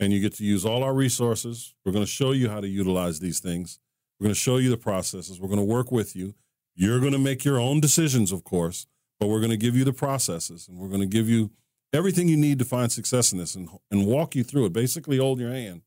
and 0.00 0.12
you 0.12 0.20
get 0.20 0.34
to 0.34 0.44
use 0.44 0.64
all 0.64 0.82
our 0.82 0.92
resources. 0.92 1.72
We're 1.84 1.92
going 1.92 2.04
to 2.04 2.10
show 2.10 2.32
you 2.32 2.48
how 2.48 2.60
to 2.60 2.66
utilize 2.66 3.20
these 3.20 3.38
things. 3.38 3.78
We're 4.18 4.24
going 4.26 4.34
to 4.34 4.40
show 4.40 4.56
you 4.58 4.70
the 4.70 4.76
processes. 4.76 5.40
We're 5.40 5.48
going 5.48 5.58
to 5.58 5.64
work 5.64 5.90
with 5.90 6.14
you. 6.14 6.34
You're 6.74 7.00
going 7.00 7.12
to 7.12 7.18
make 7.18 7.44
your 7.44 7.58
own 7.60 7.80
decisions, 7.80 8.32
of 8.32 8.44
course, 8.44 8.86
but 9.20 9.28
we're 9.28 9.40
going 9.40 9.50
to 9.50 9.56
give 9.56 9.76
you 9.76 9.84
the 9.84 9.92
processes 9.92 10.66
and 10.68 10.78
we're 10.78 10.88
going 10.88 11.00
to 11.00 11.06
give 11.06 11.28
you 11.28 11.50
everything 11.92 12.28
you 12.28 12.36
need 12.36 12.58
to 12.58 12.64
find 12.64 12.90
success 12.90 13.32
in 13.32 13.38
this 13.38 13.54
and, 13.54 13.68
and 13.90 14.06
walk 14.06 14.34
you 14.34 14.42
through 14.44 14.66
it. 14.66 14.72
Basically, 14.72 15.18
hold 15.18 15.38
your 15.40 15.52
hand 15.52 15.82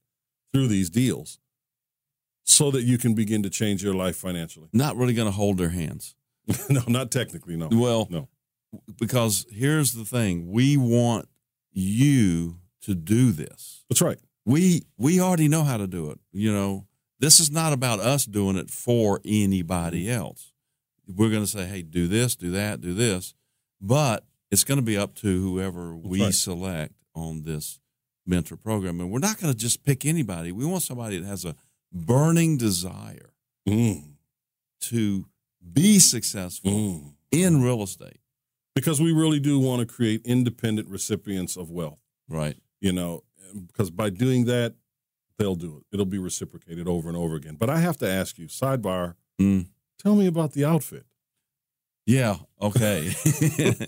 through 0.53 0.67
these 0.67 0.89
deals 0.89 1.39
so 2.45 2.71
that 2.71 2.83
you 2.83 2.97
can 2.97 3.13
begin 3.13 3.43
to 3.43 3.49
change 3.49 3.83
your 3.83 3.93
life 3.93 4.15
financially. 4.15 4.69
Not 4.71 4.95
really 4.95 5.13
going 5.13 5.27
to 5.27 5.33
hold 5.33 5.57
their 5.57 5.69
hands. 5.69 6.15
no, 6.69 6.81
not 6.87 7.11
technically, 7.11 7.57
no. 7.57 7.67
Well, 7.71 8.07
No. 8.09 8.29
because 8.97 9.45
here's 9.51 9.91
the 9.91 10.05
thing 10.05 10.49
we 10.49 10.77
want 10.77 11.27
you 11.71 12.59
to 12.83 12.95
do 12.95 13.31
this. 13.33 13.83
That's 13.89 14.01
right. 14.01 14.17
We 14.45 14.83
we 14.97 15.19
already 15.19 15.49
know 15.49 15.63
how 15.63 15.75
to 15.75 15.87
do 15.87 16.09
it. 16.11 16.19
You 16.31 16.53
know, 16.53 16.87
this 17.19 17.39
is 17.39 17.49
not 17.51 17.73
about 17.73 17.99
us 17.99 18.25
doing 18.25 18.55
it 18.57 18.69
for 18.69 19.21
anybody 19.25 20.09
else. 20.09 20.53
We're 21.07 21.29
going 21.29 21.43
to 21.43 21.47
say, 21.49 21.65
"Hey, 21.65 21.81
do 21.81 22.07
this, 22.07 22.35
do 22.35 22.51
that, 22.51 22.81
do 22.81 22.93
this," 22.93 23.33
but 23.81 24.25
it's 24.51 24.63
going 24.63 24.79
to 24.79 24.85
be 24.85 24.97
up 24.97 25.15
to 25.15 25.41
whoever 25.41 25.95
we 25.95 26.21
right. 26.23 26.33
select 26.33 26.93
on 27.15 27.43
this 27.43 27.79
mentor 28.25 28.57
program, 28.57 28.99
and 28.99 29.09
we're 29.09 29.19
not 29.19 29.39
going 29.39 29.51
to 29.53 29.57
just 29.57 29.83
pick 29.83 30.05
anybody. 30.05 30.51
We 30.51 30.65
want 30.65 30.83
somebody 30.83 31.17
that 31.19 31.27
has 31.27 31.45
a 31.45 31.55
burning 31.91 32.57
desire 32.57 33.33
Mm, 33.67 34.11
to 34.79 35.25
be 35.73 35.99
successful 35.99 36.71
mm. 36.71 37.13
in 37.31 37.61
real 37.61 37.83
estate. 37.83 38.21
Because 38.75 39.01
we 39.01 39.11
really 39.11 39.41
do 39.41 39.59
want 39.59 39.81
to 39.81 39.85
create 39.85 40.21
independent 40.23 40.87
recipients 40.87 41.57
of 41.57 41.69
wealth, 41.69 41.99
Right. 42.29 42.55
you 42.79 42.93
know, 42.93 43.23
because 43.67 43.89
by 43.91 44.09
doing 44.09 44.45
that, 44.45 44.75
they'll 45.37 45.55
do 45.55 45.77
it. 45.77 45.83
It'll 45.93 46.05
be 46.05 46.17
reciprocated 46.17 46.87
over 46.87 47.07
and 47.07 47.17
over 47.17 47.35
again. 47.35 47.55
But 47.55 47.69
I 47.69 47.79
have 47.79 47.97
to 47.97 48.09
ask 48.09 48.37
you, 48.37 48.47
sidebar, 48.47 49.15
Mm. 49.39 49.67
Tell 49.99 50.15
me 50.15 50.27
about 50.27 50.53
the 50.53 50.65
outfit. 50.65 51.05
Yeah. 52.05 52.37
Okay. 52.61 53.11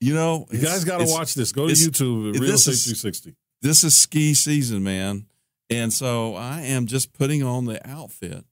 you 0.00 0.14
know, 0.14 0.46
You 0.50 0.60
guys 0.60 0.84
got 0.84 0.98
to 0.98 1.06
watch 1.06 1.34
this. 1.34 1.52
Go 1.52 1.68
to 1.68 1.72
YouTube, 1.72 2.34
Real 2.38 2.54
Estate 2.54 2.76
360. 2.76 3.36
This 3.62 3.84
is 3.84 3.96
ski 3.96 4.32
season, 4.34 4.82
man, 4.82 5.26
and 5.68 5.92
so 5.92 6.34
I 6.34 6.62
am 6.62 6.86
just 6.86 7.12
putting 7.12 7.42
on 7.42 7.66
the 7.66 7.86
outfit, 7.86 8.46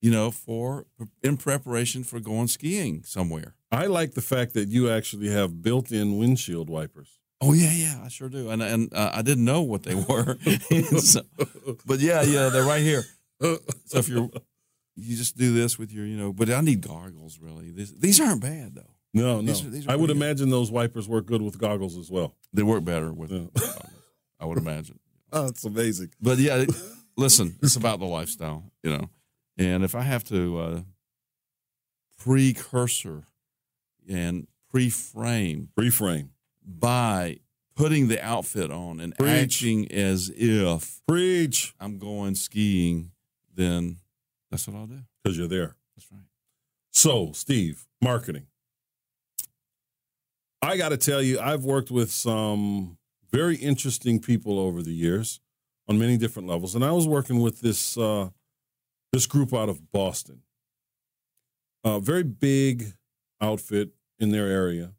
you 0.00 0.12
know, 0.12 0.30
for 0.30 0.86
in 1.24 1.36
preparation 1.36 2.04
for 2.04 2.20
going 2.20 2.46
skiing 2.46 3.02
somewhere. 3.02 3.56
I 3.72 3.86
like 3.86 4.14
the 4.14 4.22
fact 4.22 4.54
that 4.54 4.68
you 4.68 4.88
actually 4.88 5.28
have 5.30 5.60
built-in 5.60 6.18
windshield 6.18 6.70
wipers. 6.70 7.18
Oh 7.46 7.52
yeah, 7.52 7.72
yeah, 7.72 8.00
I 8.04 8.08
sure 8.08 8.28
do, 8.28 8.50
and 8.50 8.62
and 8.62 8.92
uh, 8.94 9.10
I 9.14 9.22
didn't 9.22 9.44
know 9.44 9.62
what 9.62 9.82
they 9.82 9.94
were, 9.94 10.38
so- 10.98 11.22
but 11.84 11.98
yeah, 12.00 12.22
yeah, 12.22 12.48
they're 12.48 12.64
right 12.64 12.82
here. 12.82 13.04
So 13.40 13.58
if 13.98 14.08
you're, 14.08 14.30
you 14.96 15.16
just 15.16 15.36
do 15.36 15.52
this 15.52 15.78
with 15.78 15.92
your, 15.92 16.06
you 16.06 16.16
know, 16.16 16.32
but 16.32 16.48
I 16.48 16.60
need 16.62 16.80
goggles. 16.80 17.38
Really, 17.40 17.70
these 17.70 17.92
these 17.98 18.20
aren't 18.20 18.40
bad 18.40 18.74
though. 18.76 18.90
No, 19.12 19.40
no. 19.40 19.42
These 19.42 19.64
are- 19.64 19.70
these 19.70 19.86
are 19.86 19.90
I 19.92 19.96
would 19.96 20.06
good. 20.08 20.16
imagine 20.16 20.48
those 20.50 20.70
wipers 20.70 21.06
work 21.08 21.26
good 21.26 21.42
with 21.42 21.58
goggles 21.58 21.96
as 21.98 22.10
well. 22.10 22.34
They 22.52 22.62
work 22.62 22.84
better 22.84 23.12
with 23.12 23.30
Yeah. 23.30 23.46
goggles. 23.54 23.90
I 24.40 24.46
would 24.46 24.58
imagine. 24.58 24.98
Oh, 25.36 25.48
it's 25.48 25.64
amazing. 25.64 26.10
But 26.20 26.38
yeah, 26.38 26.64
listen, 27.16 27.56
it's 27.60 27.74
about 27.74 27.98
the 27.98 28.06
lifestyle, 28.06 28.70
you 28.84 28.90
know. 28.96 29.10
And 29.58 29.82
if 29.82 29.96
I 29.96 30.02
have 30.02 30.22
to 30.24 30.58
uh, 30.58 30.80
precursor 32.18 33.24
and 34.08 34.46
pre-frame 34.70 35.70
Reframe. 35.78 36.28
By 36.64 37.38
putting 37.76 38.08
the 38.08 38.24
outfit 38.24 38.70
on 38.70 39.00
and 39.00 39.14
Preach. 39.16 39.54
acting 39.56 39.92
as 39.92 40.30
if 40.34 41.00
Preach. 41.06 41.74
I'm 41.80 41.98
going 41.98 42.34
skiing, 42.34 43.10
then 43.54 43.98
that's 44.50 44.66
what 44.68 44.76
I'll 44.76 44.86
do. 44.86 45.00
Because 45.22 45.36
you're 45.36 45.48
there. 45.48 45.76
That's 45.96 46.10
right. 46.12 46.22
So, 46.92 47.32
Steve, 47.32 47.86
marketing. 48.00 48.46
I 50.62 50.76
got 50.76 50.90
to 50.90 50.96
tell 50.96 51.20
you, 51.20 51.38
I've 51.40 51.64
worked 51.64 51.90
with 51.90 52.10
some 52.10 52.96
very 53.30 53.56
interesting 53.56 54.20
people 54.20 54.58
over 54.58 54.80
the 54.80 54.92
years 54.92 55.40
on 55.88 55.98
many 55.98 56.16
different 56.16 56.48
levels, 56.48 56.74
and 56.74 56.84
I 56.84 56.92
was 56.92 57.06
working 57.06 57.40
with 57.40 57.60
this 57.60 57.98
uh, 57.98 58.30
this 59.12 59.26
group 59.26 59.52
out 59.52 59.68
of 59.68 59.92
Boston, 59.92 60.42
a 61.84 62.00
very 62.00 62.22
big 62.22 62.94
outfit 63.40 63.90
in 64.18 64.30
their 64.30 64.46
area, 64.46 64.92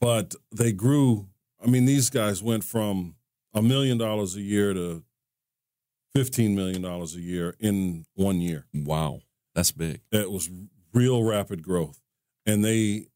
but 0.00 0.34
they 0.52 0.72
grew. 0.72 1.28
I 1.62 1.66
mean, 1.66 1.84
these 1.84 2.10
guys 2.10 2.42
went 2.42 2.64
from 2.64 3.16
a 3.54 3.62
million 3.62 3.98
dollars 3.98 4.36
a 4.36 4.40
year 4.40 4.72
to 4.74 5.02
fifteen 6.14 6.54
million 6.54 6.82
dollars 6.82 7.14
a 7.14 7.20
year 7.20 7.54
in 7.58 8.04
one 8.14 8.40
year. 8.40 8.66
Wow, 8.74 9.20
that's 9.54 9.72
big. 9.72 10.00
It 10.12 10.30
was 10.30 10.50
real 10.92 11.22
rapid 11.24 11.62
growth, 11.62 12.00
and 12.46 12.64
they 12.64 13.06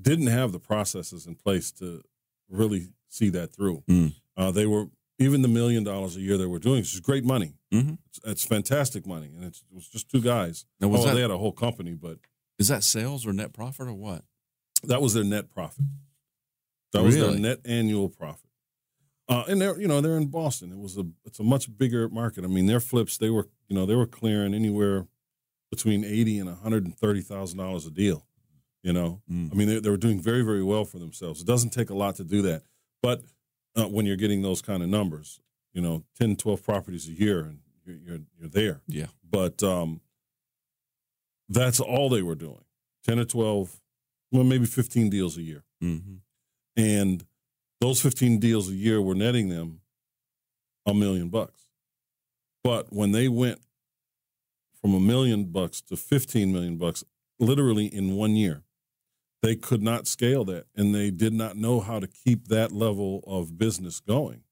didn't 0.00 0.28
have 0.28 0.52
the 0.52 0.60
processes 0.60 1.26
in 1.26 1.34
place 1.34 1.72
to 1.72 2.02
really 2.48 2.88
see 3.08 3.30
that 3.30 3.54
through. 3.54 3.82
Mm. 3.88 4.14
Uh, 4.36 4.50
they 4.50 4.66
were 4.66 4.86
even 5.18 5.42
the 5.42 5.48
million 5.48 5.82
dollars 5.82 6.16
a 6.16 6.20
year 6.20 6.36
they 6.36 6.46
were 6.46 6.60
doing, 6.60 6.80
is 6.80 7.00
great 7.00 7.24
money. 7.24 7.54
Mm-hmm. 7.74 7.94
It's, 8.06 8.20
it's 8.24 8.44
fantastic 8.44 9.04
money, 9.04 9.32
and 9.34 9.44
it's, 9.44 9.64
it 9.68 9.74
was 9.74 9.88
just 9.88 10.08
two 10.08 10.20
guys. 10.20 10.64
Now, 10.80 10.88
was 10.88 11.02
oh, 11.02 11.08
that 11.08 11.14
they 11.14 11.22
had 11.22 11.32
a 11.32 11.38
whole 11.38 11.52
company, 11.52 11.94
but 11.94 12.18
is 12.58 12.68
that 12.68 12.84
sales 12.84 13.26
or 13.26 13.32
net 13.32 13.52
profit 13.52 13.88
or 13.88 13.94
what? 13.94 14.22
that 14.84 15.02
was 15.02 15.14
their 15.14 15.24
net 15.24 15.50
profit. 15.50 15.84
That 16.92 17.02
was 17.02 17.16
their 17.16 17.32
net 17.32 17.58
annual 17.64 18.08
profit. 18.08 18.48
Uh, 19.28 19.44
and 19.46 19.60
they're 19.60 19.78
you 19.78 19.86
know 19.86 20.00
they're 20.00 20.16
in 20.16 20.26
Boston. 20.28 20.72
It 20.72 20.78
was 20.78 20.96
a 20.96 21.04
it's 21.24 21.38
a 21.38 21.42
much 21.42 21.76
bigger 21.76 22.08
market. 22.08 22.44
I 22.44 22.46
mean, 22.48 22.66
their 22.66 22.80
flips 22.80 23.18
they 23.18 23.28
were 23.30 23.46
you 23.68 23.76
know 23.76 23.84
they 23.84 23.94
were 23.94 24.06
clearing 24.06 24.54
anywhere 24.54 25.06
between 25.70 26.02
eighty 26.04 26.38
and 26.38 26.48
one 26.48 26.58
hundred 26.58 26.84
and 26.86 26.96
thirty 26.96 27.20
thousand 27.20 27.58
dollars 27.58 27.84
a 27.86 27.90
deal. 27.90 28.24
You 28.82 28.92
know, 28.94 29.20
Mm. 29.30 29.52
I 29.52 29.54
mean 29.54 29.68
they, 29.68 29.80
they 29.80 29.90
were 29.90 29.96
doing 29.98 30.20
very 30.20 30.42
very 30.42 30.62
well 30.62 30.84
for 30.86 30.98
themselves. 30.98 31.42
It 31.42 31.46
doesn't 31.46 31.70
take 31.70 31.90
a 31.90 31.94
lot 31.94 32.14
to 32.16 32.24
do 32.24 32.40
that, 32.42 32.62
but 33.02 33.22
uh, 33.76 33.86
when 33.88 34.06
you're 34.06 34.16
getting 34.16 34.40
those 34.40 34.62
kind 34.62 34.82
of 34.82 34.88
numbers, 34.88 35.40
you 35.74 35.82
know, 35.82 36.04
10, 36.18 36.36
12 36.36 36.64
properties 36.64 37.06
a 37.06 37.12
year, 37.12 37.40
and 37.40 37.58
you're 37.84 37.96
you're, 37.96 38.18
you're 38.40 38.48
there. 38.48 38.80
Yeah. 38.86 39.06
But 39.28 39.62
um, 39.62 40.00
that's 41.50 41.80
all 41.80 42.08
they 42.08 42.22
were 42.22 42.34
doing. 42.34 42.64
Ten 43.04 43.18
or 43.18 43.24
twelve, 43.24 43.78
well, 44.32 44.44
maybe 44.44 44.64
fifteen 44.66 45.10
deals 45.10 45.36
a 45.36 45.42
year 45.42 45.64
Mm-hmm. 45.82 46.14
And 46.78 47.24
those 47.80 48.00
15 48.00 48.38
deals 48.38 48.70
a 48.70 48.74
year 48.74 49.02
were 49.02 49.14
netting 49.14 49.48
them 49.48 49.80
a 50.86 50.94
million 50.94 51.28
bucks. 51.28 51.64
But 52.62 52.92
when 52.92 53.12
they 53.12 53.28
went 53.28 53.58
from 54.80 54.94
a 54.94 55.00
million 55.00 55.46
bucks 55.46 55.80
to 55.82 55.96
15 55.96 56.52
million 56.52 56.76
bucks, 56.76 57.04
literally 57.40 57.86
in 57.86 58.14
one 58.14 58.36
year, 58.36 58.62
they 59.42 59.56
could 59.56 59.82
not 59.82 60.06
scale 60.06 60.44
that 60.44 60.66
and 60.74 60.94
they 60.94 61.10
did 61.10 61.32
not 61.32 61.56
know 61.56 61.80
how 61.80 61.98
to 62.00 62.06
keep 62.06 62.48
that 62.48 62.72
level 62.72 63.22
of 63.26 63.58
business 63.58 64.00
going. 64.00 64.42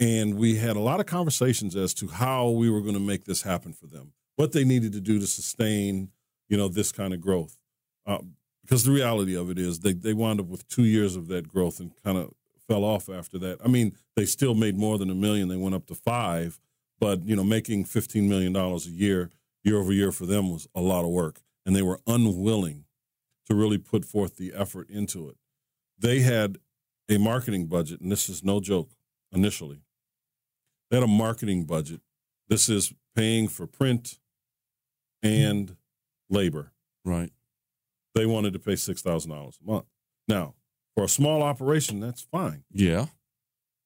And 0.00 0.36
we 0.36 0.56
had 0.56 0.76
a 0.76 0.80
lot 0.80 1.00
of 1.00 1.06
conversations 1.06 1.76
as 1.76 1.94
to 1.94 2.08
how 2.08 2.50
we 2.50 2.70
were 2.70 2.80
going 2.80 2.94
to 2.94 3.00
make 3.00 3.24
this 3.24 3.42
happen 3.42 3.72
for 3.72 3.86
them, 3.86 4.12
what 4.36 4.52
they 4.52 4.64
needed 4.64 4.92
to 4.92 5.00
do 5.00 5.18
to 5.18 5.26
sustain, 5.26 6.10
you 6.48 6.56
know, 6.56 6.68
this 6.68 6.92
kind 6.92 7.14
of 7.14 7.20
growth. 7.20 7.56
Uh, 8.06 8.18
because 8.64 8.84
the 8.84 8.92
reality 8.92 9.36
of 9.36 9.50
it 9.50 9.58
is 9.58 9.80
they, 9.80 9.92
they 9.92 10.14
wound 10.14 10.40
up 10.40 10.46
with 10.46 10.66
two 10.68 10.84
years 10.84 11.16
of 11.16 11.28
that 11.28 11.48
growth 11.48 11.80
and 11.80 11.92
kind 12.02 12.16
of 12.16 12.32
fell 12.66 12.82
off 12.84 13.08
after 13.08 13.38
that. 13.38 13.58
I 13.62 13.68
mean, 13.68 13.96
they 14.16 14.24
still 14.24 14.54
made 14.54 14.78
more 14.78 14.96
than 14.96 15.10
a 15.10 15.14
million. 15.14 15.48
They 15.48 15.56
went 15.56 15.74
up 15.74 15.86
to 15.86 15.94
five, 15.94 16.58
but 16.98 17.24
you 17.26 17.36
know, 17.36 17.44
making 17.44 17.84
fifteen 17.84 18.28
million 18.28 18.52
dollars 18.52 18.86
a 18.86 18.90
year, 18.90 19.30
year 19.62 19.78
over 19.78 19.92
year 19.92 20.12
for 20.12 20.26
them 20.26 20.50
was 20.50 20.66
a 20.74 20.80
lot 20.80 21.04
of 21.04 21.10
work, 21.10 21.40
and 21.66 21.76
they 21.76 21.82
were 21.82 22.00
unwilling 22.06 22.84
to 23.46 23.54
really 23.54 23.78
put 23.78 24.04
forth 24.04 24.36
the 24.36 24.52
effort 24.54 24.88
into 24.88 25.28
it. 25.28 25.36
They 25.98 26.20
had 26.20 26.58
a 27.10 27.18
marketing 27.18 27.66
budget, 27.66 28.00
and 28.00 28.10
this 28.10 28.28
is 28.28 28.42
no 28.42 28.60
joke. 28.60 28.92
Initially, 29.30 29.82
they 30.90 30.96
had 30.96 31.04
a 31.04 31.08
marketing 31.08 31.64
budget. 31.64 32.00
This 32.48 32.68
is 32.68 32.94
paying 33.14 33.48
for 33.48 33.66
print 33.66 34.18
and 35.22 35.76
labor 36.30 36.72
Right. 37.04 37.30
They 38.14 38.26
wanted 38.26 38.52
to 38.52 38.58
pay 38.58 38.76
six 38.76 39.02
thousand 39.02 39.30
dollars 39.30 39.58
a 39.62 39.70
month. 39.70 39.86
Now, 40.28 40.54
for 40.96 41.04
a 41.04 41.08
small 41.08 41.42
operation, 41.42 42.00
that's 42.00 42.22
fine. 42.22 42.64
Yeah. 42.72 43.06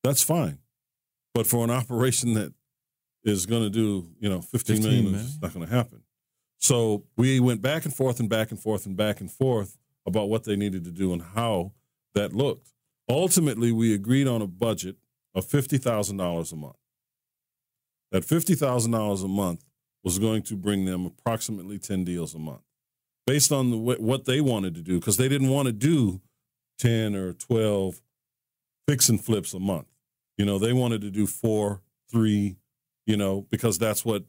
That's 0.04 0.22
fine. 0.22 0.58
But 1.34 1.46
for 1.46 1.64
an 1.64 1.70
operation 1.70 2.34
that 2.34 2.52
is 3.24 3.46
going 3.46 3.62
to 3.62 3.70
do, 3.70 4.10
you 4.20 4.28
know, 4.28 4.40
fifteen 4.40 4.76
15 4.76 4.82
million, 4.82 5.04
million. 5.12 5.26
it's 5.26 5.40
not 5.42 5.54
going 5.54 5.66
to 5.66 5.72
happen. 5.74 6.02
So 6.58 7.04
we 7.16 7.40
went 7.40 7.62
back 7.62 7.84
and 7.84 7.94
forth 7.94 8.20
and 8.20 8.28
back 8.28 8.50
and 8.50 8.60
forth 8.60 8.86
and 8.86 8.96
back 8.96 9.20
and 9.20 9.30
forth 9.30 9.76
about 10.06 10.28
what 10.28 10.44
they 10.44 10.56
needed 10.56 10.84
to 10.84 10.90
do 10.90 11.12
and 11.12 11.22
how 11.22 11.72
that 12.14 12.32
looked. 12.32 12.72
Ultimately, 13.08 13.72
we 13.72 13.94
agreed 13.94 14.26
on 14.28 14.42
a 14.42 14.46
budget 14.46 14.96
of 15.34 15.44
fifty 15.44 15.78
thousand 15.78 16.16
dollars 16.16 16.52
a 16.52 16.56
month. 16.56 16.76
That 18.10 18.24
fifty 18.24 18.54
thousand 18.54 18.92
dollars 18.92 19.22
a 19.22 19.28
month 19.28 19.64
was 20.02 20.18
going 20.18 20.42
to 20.42 20.56
bring 20.56 20.84
them 20.84 21.06
approximately 21.06 21.78
ten 21.78 22.04
deals 22.04 22.34
a 22.34 22.38
month, 22.38 22.62
based 23.28 23.52
on 23.52 23.70
the, 23.70 23.76
what 23.76 24.24
they 24.24 24.40
wanted 24.40 24.74
to 24.74 24.82
do, 24.82 24.98
because 24.98 25.16
they 25.16 25.28
didn't 25.28 25.50
want 25.50 25.66
to 25.66 25.72
do 25.72 26.20
ten 26.78 27.14
or 27.14 27.32
twelve 27.32 28.00
fix 28.88 29.08
and 29.08 29.22
flips 29.22 29.52
a 29.52 29.60
month. 29.60 29.86
You 30.38 30.46
know, 30.46 30.58
they 30.58 30.72
wanted 30.72 31.02
to 31.02 31.10
do 31.10 31.26
four, 31.26 31.82
three, 32.10 32.56
you 33.06 33.16
know, 33.16 33.46
because 33.50 33.78
that's 33.78 34.04
what 34.04 34.24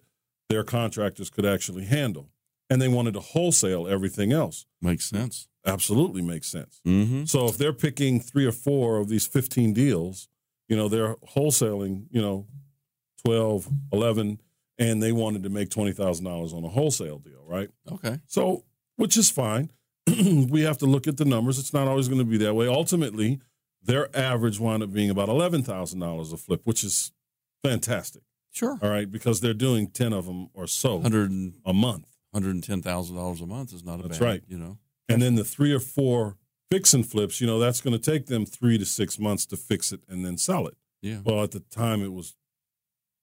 their 0.49 0.63
contractors 0.63 1.29
could 1.29 1.45
actually 1.45 1.85
handle. 1.85 2.29
And 2.69 2.81
they 2.81 2.88
wanted 2.88 3.13
to 3.13 3.19
wholesale 3.19 3.88
everything 3.88 4.31
else. 4.31 4.65
Makes 4.81 5.09
sense. 5.09 5.47
Absolutely 5.65 6.21
makes 6.21 6.47
sense. 6.47 6.81
Mm-hmm. 6.85 7.25
So 7.25 7.47
if 7.47 7.57
they're 7.57 7.73
picking 7.73 8.19
three 8.19 8.45
or 8.45 8.51
four 8.51 8.97
of 8.97 9.07
these 9.07 9.25
15 9.25 9.73
deals, 9.73 10.27
you 10.67 10.75
know, 10.75 10.88
they're 10.88 11.15
wholesaling, 11.35 12.05
you 12.12 12.21
know, 12.21 12.47
12, 13.25 13.67
11, 13.91 14.39
and 14.77 15.01
they 15.01 15.12
wanted 15.12 15.43
to 15.43 15.49
make 15.49 15.69
$20,000 15.69 16.53
on 16.53 16.63
a 16.63 16.69
wholesale 16.69 17.19
deal, 17.19 17.43
right? 17.45 17.69
Okay. 17.91 18.19
So, 18.27 18.63
which 18.99 19.15
is 19.17 19.29
fine. 19.29 19.71
we 20.49 20.62
have 20.62 20.77
to 20.79 20.85
look 20.85 21.07
at 21.07 21.17
the 21.17 21.25
numbers. 21.25 21.57
It's 21.57 21.73
not 21.73 21.88
always 21.88 22.07
going 22.07 22.19
to 22.19 22.25
be 22.25 22.38
that 22.38 22.53
way. 22.53 22.67
Ultimately, 22.67 23.39
their 23.81 24.15
average 24.17 24.59
wound 24.59 24.83
up 24.83 24.91
being 24.91 25.09
about 25.09 25.29
$11,000 25.29 26.33
a 26.33 26.38
flip, 26.38 26.62
which 26.65 26.83
is 26.83 27.12
fantastic. 27.63 28.23
Sure. 28.51 28.77
All 28.81 28.89
right, 28.89 29.09
because 29.09 29.41
they're 29.41 29.53
doing 29.53 29.88
10 29.88 30.12
of 30.12 30.25
them 30.25 30.49
or 30.53 30.67
so 30.67 30.99
Hundred 30.99 31.31
a 31.65 31.73
month. 31.73 32.07
hundred 32.33 32.55
and 32.55 32.63
ten 32.63 32.81
thousand 32.81 33.15
dollars 33.15 33.41
a 33.41 33.45
month 33.45 33.73
is 33.73 33.83
not 33.83 33.99
a 33.99 34.03
That's 34.03 34.17
bad. 34.19 34.25
right. 34.25 34.43
You 34.47 34.57
know. 34.57 34.77
And 35.07 35.21
then 35.21 35.35
the 35.35 35.43
three 35.43 35.71
or 35.73 35.79
four 35.79 36.35
fix 36.71 36.93
and 36.93 37.05
flips, 37.05 37.39
you 37.39 37.47
know, 37.47 37.57
that's 37.59 37.79
going 37.81 37.97
to 37.97 38.12
take 38.12 38.25
them 38.25 38.45
three 38.45 38.77
to 38.77 38.85
six 38.85 39.17
months 39.19 39.45
to 39.47 39.55
fix 39.57 39.91
it 39.91 40.01
and 40.09 40.25
then 40.25 40.38
sell 40.38 40.67
it. 40.67 40.75
Yeah. 41.01 41.19
Well, 41.23 41.43
at 41.43 41.51
the 41.51 41.62
time, 41.62 42.01
it 42.03 42.12
was 42.12 42.35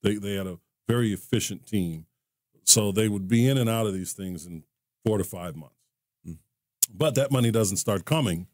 they 0.02 0.14
they 0.14 0.34
had 0.34 0.46
a 0.46 0.58
very 0.88 1.12
efficient 1.12 1.66
team, 1.66 2.06
so 2.62 2.92
they 2.92 3.08
would 3.08 3.26
be 3.28 3.48
in 3.48 3.58
and 3.58 3.68
out 3.68 3.86
of 3.86 3.94
these 3.94 4.12
things 4.12 4.46
in 4.46 4.62
four 5.06 5.18
to 5.18 5.24
five 5.24 5.54
months. 5.56 5.76
Mm. 6.26 6.38
But 6.92 7.14
that 7.14 7.30
money 7.30 7.50
doesn't 7.50 7.76
start 7.76 8.04
coming 8.04 8.48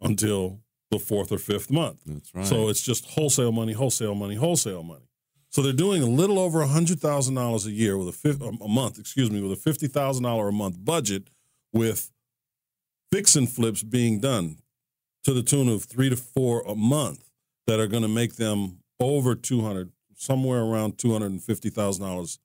until 0.00 0.60
the 0.90 0.98
fourth 0.98 1.32
or 1.32 1.38
fifth 1.38 1.70
month. 1.70 2.00
That's 2.06 2.34
right. 2.34 2.46
So 2.46 2.68
it's 2.68 2.82
just 2.82 3.06
wholesale 3.10 3.52
money, 3.52 3.72
wholesale 3.72 4.14
money, 4.14 4.36
wholesale 4.36 4.82
money. 4.82 5.08
So 5.50 5.62
they're 5.62 5.72
doing 5.72 6.02
a 6.02 6.06
little 6.06 6.38
over 6.38 6.64
hundred 6.64 7.00
thousand 7.00 7.34
dollars 7.34 7.66
a 7.66 7.72
year 7.72 7.98
with 7.98 8.08
a 8.08 8.12
fif- 8.12 8.40
a 8.40 8.68
month, 8.68 8.98
excuse 8.98 9.30
me, 9.30 9.42
with 9.42 9.52
a 9.52 9.56
fifty 9.56 9.88
thousand 9.88 10.22
dollar 10.22 10.48
a 10.48 10.52
month 10.52 10.84
budget, 10.84 11.28
with 11.72 12.10
fix 13.12 13.34
and 13.34 13.50
flips 13.50 13.82
being 13.82 14.20
done 14.20 14.58
to 15.24 15.32
the 15.32 15.42
tune 15.42 15.68
of 15.68 15.84
three 15.84 16.08
to 16.08 16.16
four 16.16 16.62
a 16.66 16.76
month 16.76 17.28
that 17.66 17.80
are 17.80 17.88
going 17.88 18.02
to 18.02 18.08
make 18.08 18.36
them 18.36 18.78
over 19.00 19.34
two 19.34 19.62
hundred, 19.62 19.90
somewhere 20.14 20.60
around 20.60 20.98
two 20.98 21.12
hundred 21.12 21.32
and 21.32 21.42
fifty 21.42 21.68
thousand 21.68 22.04
dollars 22.04 22.38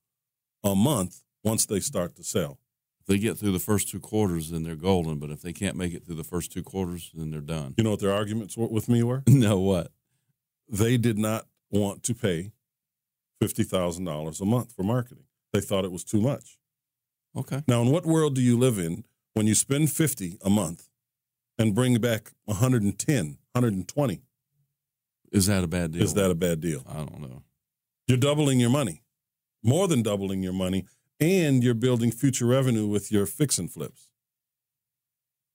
a 0.64 0.74
month 0.74 1.22
once 1.44 1.64
they 1.64 1.78
start 1.78 2.16
to 2.16 2.24
sell. 2.24 2.58
They 3.06 3.18
get 3.18 3.38
through 3.38 3.52
the 3.52 3.60
first 3.60 3.88
two 3.88 4.00
quarters, 4.00 4.50
then 4.50 4.64
they're 4.64 4.74
golden. 4.74 5.18
But 5.18 5.30
if 5.30 5.40
they 5.40 5.52
can't 5.52 5.76
make 5.76 5.94
it 5.94 6.04
through 6.04 6.16
the 6.16 6.24
first 6.24 6.50
two 6.52 6.62
quarters, 6.62 7.12
then 7.14 7.30
they're 7.30 7.40
done. 7.40 7.74
You 7.76 7.84
know 7.84 7.90
what 7.90 8.00
their 8.00 8.12
arguments 8.12 8.56
with 8.56 8.88
me 8.88 9.02
were? 9.02 9.22
no, 9.28 9.60
what? 9.60 9.92
They 10.68 10.96
did 10.96 11.16
not 11.18 11.46
want 11.70 12.02
to 12.04 12.14
pay 12.14 12.52
fifty 13.40 13.62
thousand 13.62 14.04
dollars 14.04 14.40
a 14.40 14.44
month 14.44 14.74
for 14.74 14.82
marketing. 14.82 15.24
They 15.52 15.60
thought 15.60 15.84
it 15.84 15.92
was 15.92 16.04
too 16.04 16.20
much. 16.20 16.58
Okay. 17.36 17.62
Now, 17.68 17.82
in 17.82 17.90
what 17.90 18.06
world 18.06 18.34
do 18.34 18.40
you 18.40 18.58
live 18.58 18.78
in 18.78 19.04
when 19.34 19.46
you 19.46 19.54
spend 19.54 19.92
50 19.92 20.38
a 20.44 20.50
month 20.50 20.88
and 21.58 21.74
bring 21.74 21.98
back 21.98 22.32
110, 22.46 23.26
120? 23.52 24.22
Is 25.32 25.46
that 25.46 25.62
a 25.62 25.66
bad 25.66 25.92
deal? 25.92 26.02
Is 26.02 26.14
that 26.14 26.30
a 26.30 26.34
bad 26.34 26.60
deal? 26.60 26.82
I 26.88 26.94
don't 26.98 27.20
know. 27.20 27.42
You're 28.06 28.16
doubling 28.16 28.60
your 28.60 28.70
money, 28.70 29.02
more 29.62 29.86
than 29.88 30.02
doubling 30.02 30.42
your 30.42 30.52
money, 30.52 30.86
and 31.20 31.62
you're 31.62 31.74
building 31.74 32.10
future 32.10 32.46
revenue 32.46 32.86
with 32.86 33.10
your 33.10 33.26
fix 33.26 33.58
and 33.58 33.70
flips. 33.70 34.08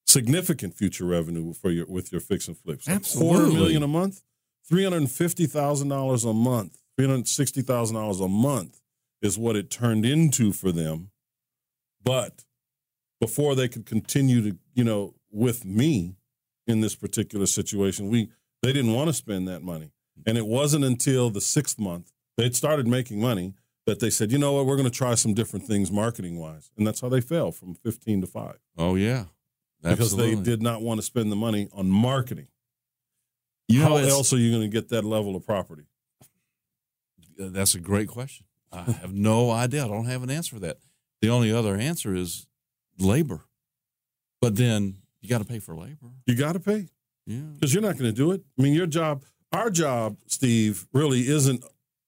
Significant 0.05 0.73
future 0.73 1.05
revenue 1.05 1.53
for 1.53 1.71
your 1.71 1.85
with 1.85 2.11
your 2.11 2.21
fix 2.21 2.47
and 2.47 2.57
flips. 2.57 2.87
A 2.87 2.91
quarter 2.91 2.97
Absolutely. 2.97 3.55
million 3.55 3.83
a 3.83 3.87
month, 3.87 4.21
three 4.67 4.83
hundred 4.83 5.09
fifty 5.09 5.45
thousand 5.45 5.89
dollars 5.89 6.25
a 6.25 6.33
month, 6.33 6.81
three 6.97 7.07
hundred 7.07 7.27
sixty 7.27 7.61
thousand 7.61 7.95
dollars 7.95 8.19
a 8.19 8.27
month 8.27 8.81
is 9.21 9.37
what 9.37 9.55
it 9.55 9.69
turned 9.69 10.05
into 10.05 10.51
for 10.51 10.71
them. 10.71 11.11
But 12.03 12.45
before 13.19 13.55
they 13.55 13.67
could 13.67 13.85
continue 13.85 14.41
to, 14.49 14.57
you 14.73 14.83
know, 14.83 15.13
with 15.31 15.63
me 15.63 16.15
in 16.67 16.81
this 16.81 16.95
particular 16.95 17.45
situation, 17.45 18.09
we 18.09 18.29
they 18.61 18.73
didn't 18.73 18.93
want 18.93 19.07
to 19.07 19.13
spend 19.13 19.47
that 19.47 19.61
money. 19.61 19.91
And 20.25 20.37
it 20.37 20.45
wasn't 20.45 20.83
until 20.83 21.29
the 21.29 21.41
sixth 21.41 21.79
month 21.79 22.11
they'd 22.37 22.55
started 22.55 22.87
making 22.87 23.21
money 23.21 23.53
that 23.87 23.99
they 23.99 24.09
said, 24.09 24.31
you 24.31 24.37
know 24.37 24.53
what, 24.53 24.65
we're 24.65 24.75
going 24.77 24.89
to 24.89 24.95
try 24.95 25.15
some 25.15 25.33
different 25.33 25.65
things 25.65 25.91
marketing 25.91 26.37
wise. 26.37 26.71
And 26.77 26.85
that's 26.85 27.01
how 27.01 27.09
they 27.09 27.21
fell 27.21 27.51
from 27.51 27.73
15 27.75 28.21
to 28.21 28.27
5 28.27 28.55
Oh 28.77 28.95
yeah, 28.95 29.25
because 29.83 30.15
they 30.15 30.35
did 30.35 30.61
not 30.61 30.81
want 30.81 30.99
to 30.99 31.01
spend 31.05 31.31
the 31.31 31.35
money 31.35 31.67
on 31.73 31.89
marketing. 31.89 32.47
You 33.67 33.79
know, 33.79 33.85
how 33.85 33.97
it's- 33.97 34.11
else 34.11 34.33
are 34.33 34.37
you 34.37 34.51
going 34.51 34.63
to 34.63 34.67
get 34.67 34.89
that 34.89 35.03
level 35.03 35.35
of 35.35 35.45
property? 35.45 35.83
Uh, 37.39 37.49
That's 37.49 37.73
a 37.75 37.79
great 37.79 38.07
question. 38.07 38.45
I 38.71 38.83
have 38.83 39.13
no 39.13 39.49
idea. 39.51 39.83
I 39.83 39.87
don't 39.87 40.05
have 40.05 40.23
an 40.23 40.29
answer 40.29 40.55
for 40.55 40.59
that. 40.61 40.77
The 41.21 41.29
only 41.29 41.51
other 41.51 41.75
answer 41.75 42.15
is 42.15 42.47
labor. 42.99 43.41
But 44.41 44.55
then 44.55 44.97
you 45.21 45.29
got 45.29 45.39
to 45.39 45.45
pay 45.45 45.59
for 45.59 45.75
labor. 45.75 46.07
You 46.25 46.35
got 46.35 46.53
to 46.53 46.59
pay 46.59 46.87
Yeah. 47.25 47.39
because 47.53 47.73
you're 47.73 47.83
not 47.83 47.97
going 47.97 48.09
to 48.09 48.15
do 48.15 48.31
it. 48.31 48.41
I 48.57 48.61
mean, 48.61 48.73
your 48.73 48.87
job, 48.87 49.23
our 49.51 49.69
job, 49.69 50.17
Steve, 50.27 50.87
really 50.93 51.27
isn't. 51.27 51.63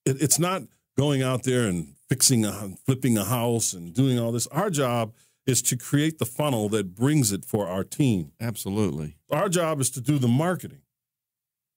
It, 0.06 0.22
it's 0.22 0.38
not 0.38 0.62
going 0.96 1.22
out 1.22 1.42
there 1.44 1.66
and 1.66 1.94
fixing 2.08 2.44
a 2.44 2.70
flipping 2.84 3.16
a 3.18 3.24
house 3.24 3.72
and 3.72 3.94
doing 3.94 4.18
all 4.18 4.32
this. 4.32 4.46
Our 4.48 4.70
job 4.70 5.12
is 5.46 5.60
to 5.62 5.76
create 5.76 6.18
the 6.18 6.26
funnel 6.26 6.68
that 6.70 6.94
brings 6.94 7.32
it 7.32 7.44
for 7.44 7.66
our 7.66 7.84
team. 7.84 8.32
Absolutely. 8.40 9.16
Our 9.30 9.48
job 9.48 9.80
is 9.80 9.90
to 9.90 10.00
do 10.00 10.18
the 10.18 10.28
marketing. 10.28 10.80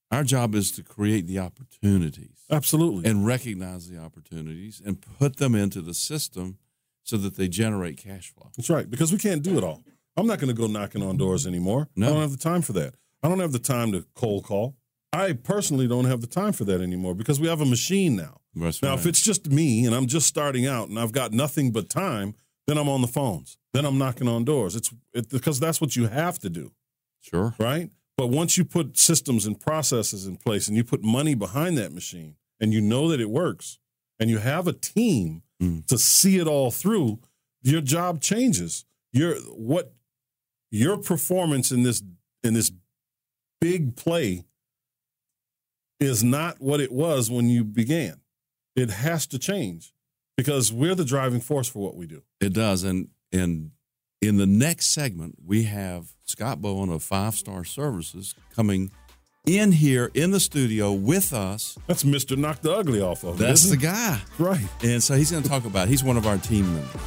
Our 0.09 0.23
job 0.23 0.55
is 0.55 0.71
to 0.73 0.83
create 0.83 1.27
the 1.27 1.39
opportunities 1.39 2.45
Absolutely. 2.49 3.09
and 3.09 3.25
recognize 3.25 3.89
the 3.89 3.97
opportunities 3.97 4.81
and 4.85 5.01
put 5.01 5.35
them 5.35 5.53
into 5.53 5.81
the 5.81 5.93
system 5.93 6.59
so 7.03 7.17
that 7.17 7.35
they 7.35 7.49
generate 7.49 7.97
cash 7.97 8.33
flow. 8.33 8.49
That's 8.55 8.69
right, 8.69 8.89
because 8.89 9.11
we 9.11 9.17
can't 9.17 9.43
do 9.43 9.57
it 9.57 9.65
all. 9.65 9.83
I'm 10.15 10.27
not 10.27 10.39
going 10.39 10.53
to 10.53 10.59
go 10.59 10.67
knocking 10.67 11.03
on 11.03 11.17
doors 11.17 11.45
anymore. 11.45 11.89
No. 11.95 12.07
I 12.07 12.09
don't 12.11 12.21
have 12.21 12.31
the 12.31 12.37
time 12.37 12.61
for 12.61 12.73
that. 12.73 12.95
I 13.21 13.27
don't 13.27 13.39
have 13.39 13.51
the 13.51 13.59
time 13.59 13.91
to 13.91 14.05
cold 14.15 14.45
call. 14.45 14.75
I 15.21 15.33
personally 15.33 15.87
don't 15.87 16.05
have 16.05 16.21
the 16.21 16.27
time 16.27 16.53
for 16.53 16.65
that 16.65 16.81
anymore 16.81 17.13
because 17.15 17.39
we 17.39 17.47
have 17.47 17.61
a 17.61 17.65
machine 17.65 18.15
now. 18.15 18.41
That's 18.55 18.81
Now, 18.81 18.89
right. 18.91 18.99
if 18.99 19.05
it's 19.05 19.21
just 19.21 19.49
me 19.51 19.85
and 19.85 19.93
I'm 19.95 20.07
just 20.07 20.27
starting 20.27 20.65
out 20.65 20.89
and 20.89 20.99
I've 20.99 21.11
got 21.11 21.31
nothing 21.31 21.71
but 21.71 21.89
time, 21.89 22.35
then 22.67 22.77
I'm 22.77 22.89
on 22.89 23.01
the 23.01 23.07
phones. 23.07 23.57
Then 23.73 23.85
I'm 23.85 23.97
knocking 23.97 24.27
on 24.27 24.43
doors. 24.45 24.75
It's 24.75 24.91
it, 25.13 25.29
because 25.29 25.59
that's 25.59 25.79
what 25.79 25.95
you 25.95 26.07
have 26.07 26.39
to 26.39 26.49
do, 26.49 26.71
sure. 27.21 27.53
right? 27.59 27.89
But 28.17 28.27
once 28.27 28.57
you 28.57 28.65
put 28.65 28.97
systems 28.97 29.45
and 29.45 29.59
processes 29.59 30.25
in 30.25 30.37
place 30.37 30.67
and 30.67 30.75
you 30.75 30.83
put 30.83 31.03
money 31.03 31.35
behind 31.35 31.77
that 31.77 31.93
machine 31.93 32.35
and 32.59 32.73
you 32.73 32.81
know 32.81 33.07
that 33.09 33.19
it 33.21 33.29
works 33.29 33.77
and 34.19 34.29
you 34.29 34.37
have 34.39 34.67
a 34.67 34.73
team 34.73 35.43
Mm. 35.61 35.87
to 35.87 35.97
see 35.97 36.37
it 36.37 36.45
all 36.47 36.69
through, 36.69 37.17
your 37.63 37.81
job 37.81 38.21
changes. 38.21 38.85
Your 39.11 39.35
what 39.71 39.93
your 40.69 40.97
performance 40.97 41.71
in 41.71 41.81
this 41.81 42.03
in 42.43 42.53
this 42.53 42.71
big 43.59 43.95
play 43.95 44.43
is 45.99 46.23
not 46.23 46.59
what 46.61 46.79
it 46.79 46.91
was 46.91 47.29
when 47.31 47.49
you 47.49 47.63
began. 47.63 48.21
It 48.75 48.89
has 48.89 49.25
to 49.27 49.39
change 49.39 49.93
because 50.35 50.71
we're 50.71 50.95
the 50.95 51.05
driving 51.05 51.39
force 51.41 51.67
for 51.67 51.79
what 51.79 51.95
we 51.95 52.05
do. 52.05 52.21
It 52.39 52.53
does. 52.53 52.83
And 52.83 53.09
and 53.31 53.71
in 54.21 54.37
the 54.37 54.45
next 54.47 54.91
segment, 54.91 55.35
we 55.45 55.63
have 55.63 56.09
Scott 56.23 56.61
Bowen 56.61 56.89
of 56.89 57.03
Five 57.03 57.35
Star 57.35 57.63
Services 57.63 58.35
coming 58.55 58.91
in 59.45 59.71
here 59.71 60.11
in 60.13 60.31
the 60.31 60.39
studio 60.39 60.91
with 60.91 61.33
us. 61.33 61.77
That's 61.87 62.03
Mr. 62.03 62.37
Knock 62.37 62.61
the 62.61 62.73
Ugly 62.73 63.01
off 63.01 63.23
of 63.23 63.35
it. 63.39 63.43
That's 63.43 63.65
isn't 63.65 63.79
the 63.79 63.87
it? 63.87 63.91
guy. 63.91 64.21
right. 64.37 64.65
And 64.83 65.01
so 65.01 65.15
he's 65.15 65.31
going 65.31 65.43
to 65.43 65.49
talk 65.49 65.65
about. 65.65 65.87
He's 65.87 66.03
one 66.03 66.17
of 66.17 66.27
our 66.27 66.37
team 66.37 66.65
members. 66.73 67.01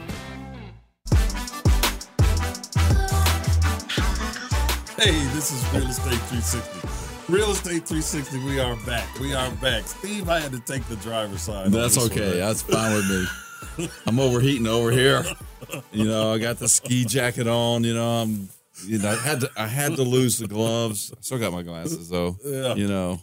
Hey, 4.98 5.12
this 5.34 5.52
is 5.52 5.74
Real 5.74 5.90
Estate 5.90 6.22
360. 6.30 6.88
Real 7.30 7.52
Estate 7.52 7.86
360, 7.86 8.46
we 8.46 8.62
are 8.62 8.78
back. 8.86 9.20
We 9.20 9.34
are 9.34 9.52
back. 9.56 9.86
Steve, 9.88 10.30
I 10.30 10.40
had 10.40 10.54
to 10.54 10.60
take 10.62 10.86
the 10.86 10.96
driver's 10.98 11.42
side. 11.42 11.70
That's 11.72 11.98
one. 11.98 12.06
okay. 12.06 12.38
That's 12.40 12.62
fine 12.62 12.94
with 12.96 13.10
me. 13.10 13.90
I'm 14.08 14.22
overheating 14.22 14.68
over 14.68 14.92
here. 14.92 15.26
You 15.92 16.06
know, 16.06 16.34
I 16.34 16.38
got 16.38 16.60
the 16.60 16.70
ski 16.70 17.04
jacket 17.04 17.48
on. 17.48 17.84
You 17.84 17.94
know, 17.94 18.22
I'm. 18.22 18.50
You 18.86 19.00
know, 19.00 19.12
I 19.12 19.16
had 19.16 19.42
to. 19.42 19.52
I 19.58 19.68
had 19.68 19.96
to 19.98 20.04
lose 20.04 20.38
the 20.38 20.48
gloves. 20.48 21.12
I 21.12 21.18
still 21.22 21.40
got 21.40 21.52
my 21.52 21.64
glasses 21.64 22.10
though. 22.10 22.38
Yeah. 22.44 22.76
You 22.76 22.88
know, 22.88 23.20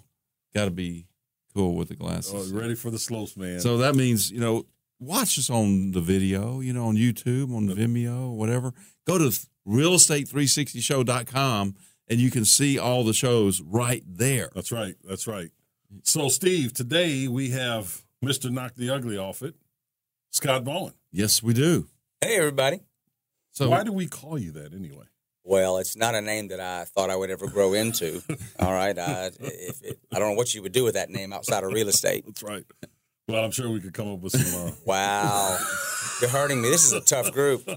got 0.54 0.66
to 0.66 0.70
be 0.70 1.06
cool 1.54 1.74
with 1.74 1.88
the 1.88 1.94
Oh, 1.94 1.98
glasses. 2.06 2.50
you 2.52 2.58
ready 2.58 2.74
for 2.74 2.90
the 2.90 2.98
slopes, 2.98 3.36
man? 3.36 3.60
So 3.60 3.78
that 3.78 3.94
means 3.94 4.30
you 4.30 4.40
know, 4.40 4.66
watch 4.98 5.38
us 5.38 5.50
on 5.50 5.92
the 5.92 6.00
video. 6.00 6.60
You 6.60 6.72
know, 6.72 6.86
on 6.86 6.96
YouTube, 6.96 7.54
on 7.54 7.68
Vimeo, 7.68 8.34
whatever. 8.34 8.72
Go 9.06 9.18
to 9.18 9.30
realestate360show.com 9.66 11.74
and 12.08 12.20
you 12.20 12.30
can 12.30 12.44
see 12.44 12.78
all 12.78 13.04
the 13.04 13.12
shows 13.12 13.60
right 13.60 14.02
there. 14.06 14.50
That's 14.54 14.72
right. 14.72 14.94
That's 15.04 15.26
right. 15.26 15.50
So, 16.02 16.28
Steve, 16.28 16.72
today 16.72 17.28
we 17.28 17.50
have 17.50 18.02
Mr. 18.24 18.50
Knock 18.50 18.74
the 18.76 18.90
Ugly 18.90 19.18
off 19.18 19.42
it, 19.42 19.54
Scott 20.30 20.64
Bowen. 20.64 20.94
Yes, 21.12 21.42
we 21.42 21.52
do. 21.54 21.88
Hey, 22.20 22.36
everybody. 22.36 22.80
So 23.52 23.70
Why 23.70 23.82
do 23.82 23.92
we 23.92 24.06
call 24.06 24.38
you 24.38 24.52
that 24.52 24.72
anyway? 24.72 25.06
Well, 25.44 25.78
it's 25.78 25.96
not 25.96 26.14
a 26.14 26.20
name 26.20 26.48
that 26.48 26.60
I 26.60 26.84
thought 26.84 27.10
I 27.10 27.16
would 27.16 27.30
ever 27.30 27.46
grow 27.48 27.72
into. 27.72 28.22
All 28.58 28.72
right. 28.72 28.96
I, 28.98 29.26
if 29.40 29.82
it, 29.82 29.98
I 30.12 30.18
don't 30.18 30.30
know 30.32 30.36
what 30.36 30.54
you 30.54 30.62
would 30.62 30.72
do 30.72 30.84
with 30.84 30.94
that 30.94 31.10
name 31.10 31.32
outside 31.32 31.64
of 31.64 31.72
real 31.72 31.88
estate. 31.88 32.24
That's 32.26 32.42
right. 32.42 32.64
Well, 33.28 33.44
I'm 33.44 33.50
sure 33.50 33.70
we 33.70 33.80
could 33.80 33.94
come 33.94 34.12
up 34.12 34.20
with 34.20 34.32
some. 34.32 34.68
Uh, 34.68 34.72
Wow. 34.84 35.58
You're 36.20 36.30
hurting 36.30 36.60
me. 36.60 36.68
This 36.68 36.84
is 36.84 36.92
a 36.92 37.00
tough 37.00 37.32
group. 37.32 37.68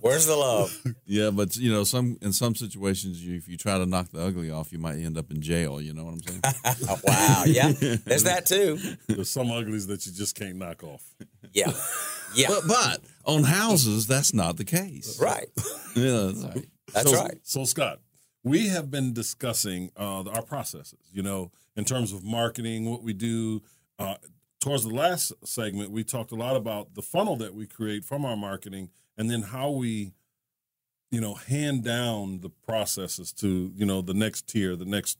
Where's 0.00 0.26
the 0.26 0.36
love? 0.36 0.76
Yeah, 1.06 1.30
but 1.30 1.56
you 1.56 1.72
know, 1.72 1.84
some 1.84 2.18
in 2.20 2.32
some 2.32 2.54
situations, 2.54 3.24
you, 3.24 3.36
if 3.36 3.48
you 3.48 3.56
try 3.56 3.78
to 3.78 3.86
knock 3.86 4.10
the 4.10 4.20
ugly 4.20 4.50
off, 4.50 4.72
you 4.72 4.78
might 4.78 4.96
end 4.96 5.16
up 5.16 5.30
in 5.30 5.40
jail. 5.40 5.80
You 5.80 5.94
know 5.94 6.04
what 6.04 6.14
I'm 6.14 6.22
saying? 6.22 6.42
Wow. 7.04 7.44
Yeah. 7.46 7.72
There's 8.04 8.24
that 8.24 8.44
too. 8.46 8.78
there's 9.08 9.30
some 9.30 9.50
uglies 9.50 9.86
that 9.86 10.04
you 10.06 10.12
just 10.12 10.34
can't 10.34 10.56
knock 10.56 10.82
off. 10.84 11.02
Yeah. 11.52 11.72
Yeah. 12.34 12.48
but 12.48 12.66
but 12.66 13.00
On 13.26 13.42
houses, 13.42 14.06
that's 14.06 14.32
not 14.32 14.56
the 14.56 14.64
case. 14.64 15.20
Right. 15.20 15.48
Yeah, 15.96 16.30
that's 16.30 16.44
right. 16.44 16.66
That's 16.92 17.10
so, 17.10 17.16
right. 17.16 17.38
So, 17.42 17.64
Scott, 17.64 18.00
we 18.44 18.68
have 18.68 18.90
been 18.90 19.14
discussing 19.14 19.90
uh, 19.96 20.24
our 20.24 20.42
processes, 20.42 21.10
you 21.10 21.22
know, 21.22 21.50
in 21.74 21.86
terms 21.86 22.12
of 22.12 22.22
marketing, 22.22 22.84
what 22.84 23.02
we 23.02 23.14
do. 23.14 23.62
Uh, 23.98 24.16
towards 24.60 24.84
the 24.84 24.94
last 24.94 25.32
segment, 25.44 25.90
we 25.90 26.04
talked 26.04 26.32
a 26.32 26.34
lot 26.36 26.54
about 26.54 26.94
the 26.94 27.00
funnel 27.00 27.36
that 27.36 27.54
we 27.54 27.66
create 27.66 28.04
from 28.04 28.24
our 28.24 28.36
marketing 28.36 28.90
and 29.16 29.30
then 29.30 29.42
how 29.42 29.70
we, 29.70 30.12
you 31.10 31.20
know, 31.20 31.34
hand 31.34 31.82
down 31.82 32.40
the 32.40 32.50
processes 32.50 33.32
to, 33.32 33.72
you 33.74 33.86
know, 33.86 34.02
the 34.02 34.14
next 34.14 34.46
tier, 34.46 34.76
the 34.76 34.84
next, 34.84 35.18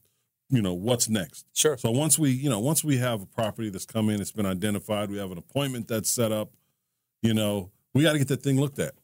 you 0.50 0.60
know, 0.60 0.74
what's 0.74 1.08
next. 1.08 1.46
Sure. 1.52 1.76
So 1.76 1.90
once 1.90 2.18
we, 2.18 2.30
you 2.30 2.50
know, 2.50 2.60
once 2.60 2.84
we 2.84 2.98
have 2.98 3.22
a 3.22 3.26
property 3.26 3.70
that's 3.70 3.86
come 3.86 4.10
in, 4.10 4.20
it's 4.20 4.32
been 4.32 4.46
identified, 4.46 5.10
we 5.10 5.18
have 5.18 5.32
an 5.32 5.38
appointment 5.38 5.88
that's 5.88 6.10
set 6.10 6.32
up, 6.32 6.50
you 7.22 7.34
know, 7.34 7.70
we 7.96 8.02
got 8.02 8.12
to 8.12 8.18
get 8.18 8.28
that 8.28 8.42
thing 8.42 8.60
looked 8.60 8.78
at. 8.78 8.94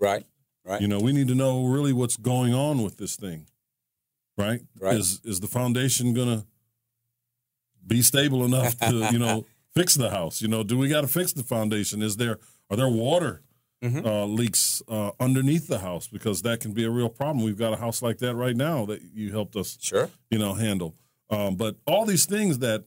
Right. 0.00 0.24
Right. 0.64 0.80
You 0.80 0.88
know, 0.88 0.98
we 1.00 1.12
need 1.12 1.28
to 1.28 1.34
know 1.34 1.64
really 1.66 1.92
what's 1.92 2.16
going 2.16 2.52
on 2.54 2.82
with 2.82 2.96
this 2.98 3.16
thing. 3.16 3.46
Right? 4.36 4.60
Right. 4.78 4.96
Is 4.96 5.20
is 5.24 5.40
the 5.40 5.46
foundation 5.48 6.14
gonna 6.14 6.44
be 7.86 8.02
stable 8.02 8.44
enough 8.44 8.78
to, 8.78 9.08
you 9.12 9.18
know, 9.18 9.46
fix 9.74 9.94
the 9.94 10.10
house? 10.10 10.40
You 10.42 10.48
know, 10.48 10.62
do 10.62 10.76
we 10.78 10.88
gotta 10.88 11.08
fix 11.08 11.32
the 11.32 11.42
foundation? 11.42 12.02
Is 12.02 12.16
there 12.16 12.38
are 12.70 12.76
there 12.76 12.88
water 12.88 13.42
Mhm. 13.82 14.04
uh, 14.04 14.26
leaks 14.26 14.82
uh, 14.88 15.12
underneath 15.20 15.68
the 15.68 15.78
house? 15.78 16.06
Because 16.08 16.42
that 16.42 16.60
can 16.60 16.72
be 16.72 16.84
a 16.84 16.90
real 16.90 17.08
problem. 17.08 17.44
We've 17.44 17.56
got 17.58 17.72
a 17.72 17.76
house 17.76 18.02
like 18.02 18.18
that 18.18 18.34
right 18.34 18.56
now 18.56 18.84
that 18.86 19.02
you 19.14 19.30
helped 19.32 19.56
us 19.56 19.78
Sure. 19.80 20.10
you 20.30 20.38
know, 20.38 20.54
handle. 20.54 20.94
Um, 21.30 21.56
but 21.56 21.76
all 21.86 22.04
these 22.04 22.26
things 22.26 22.58
that, 22.58 22.84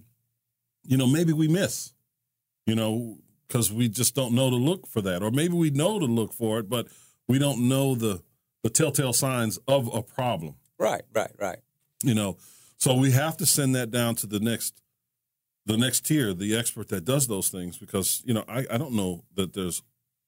you 0.86 0.98
know, 0.98 1.08
maybe 1.08 1.32
we 1.34 1.48
miss, 1.48 1.94
you 2.66 2.76
know, 2.76 3.18
because 3.52 3.72
we 3.74 3.90
just 3.90 4.16
don't 4.16 4.34
know 4.34 4.50
to 4.50 4.56
look 4.56 4.88
for 4.88 5.02
that, 5.02 5.22
or 5.22 5.30
maybe 5.30 5.54
we 5.56 5.70
know 5.72 6.00
to 6.00 6.06
look 6.06 6.32
for 6.34 6.60
it, 6.60 6.70
but 6.70 6.88
we 7.28 7.38
don't 7.38 7.68
know 7.68 7.96
the 7.96 8.22
the 8.64 8.70
telltale 8.70 9.12
signs 9.14 9.58
of 9.68 9.94
a 9.94 10.02
problem, 10.04 10.56
Right. 10.78 11.02
Right. 11.14 11.32
Right. 11.40 11.58
you 12.04 12.14
know. 12.14 12.38
So 12.78 12.96
we 12.96 13.12
have 13.12 13.38
to 13.38 13.46
send 13.46 13.76
that 13.76 13.92
down 13.92 14.16
to 14.16 14.28
the 14.28 14.40
next 14.40 14.82
the 15.66 15.78
next 15.78 16.06
tier, 16.06 16.34
the 16.34 16.56
expert 16.58 16.88
that 16.90 17.04
does 17.06 17.28
those 17.28 17.50
things, 17.50 17.78
because 17.78 18.22
you 18.26 18.34
know, 18.34 18.44
I, 18.48 18.66
I 18.72 18.78
don't 18.78 18.94
know 18.94 19.24
that 19.36 19.54
there's 19.54 19.82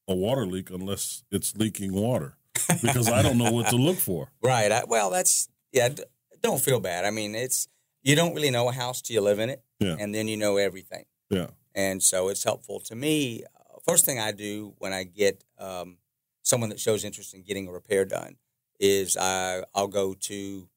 a 0.08 0.16
water 0.16 0.46
leak 0.46 0.70
unless 0.70 1.24
it's 1.32 1.56
leaking 1.56 1.94
water, 1.94 2.36
because 2.82 3.10
I 3.10 3.22
don't 3.22 3.38
know 3.38 3.52
what 3.52 3.70
to 3.70 3.78
look 3.78 3.98
for. 3.98 4.32
Right. 4.44 4.72
I, 4.72 4.84
well, 4.88 5.10
that's 5.12 5.48
yeah. 5.72 5.90
D- 5.90 6.04
don't 6.42 6.60
feel 6.62 6.80
bad. 6.82 7.06
I 7.06 7.12
mean, 7.12 7.36
it's 7.36 7.68
you 8.04 8.16
don't 8.16 8.36
really 8.36 8.52
know 8.52 8.68
a 8.68 8.74
house 8.74 9.02
till 9.02 9.14
you 9.16 9.22
live 9.22 9.40
in 9.40 9.50
it, 9.50 9.64
Yeah. 9.80 9.96
and 10.00 10.14
then 10.14 10.28
you 10.28 10.36
know 10.38 10.58
everything. 10.58 11.06
Yeah. 11.30 11.48
And 11.76 12.02
so 12.04 12.30
it's 12.30 12.44
helpful 12.44 12.80
to 12.82 12.96
me. 12.96 13.44
Uh, 13.44 13.80
first 13.86 14.06
thing 14.06 14.20
I 14.20 14.32
do 14.32 14.76
when 14.78 14.94
I 14.94 15.04
get 15.04 15.44
um, 15.58 15.98
someone 16.44 16.70
that 16.70 16.80
shows 16.80 17.04
interest 17.04 17.34
in 17.34 17.44
getting 17.44 17.68
a 17.68 17.72
repair 17.72 18.06
done 18.06 18.38
is 18.80 19.18
I 19.18 19.64
I'll 19.74 19.88
go 19.88 20.14
to 20.14 20.70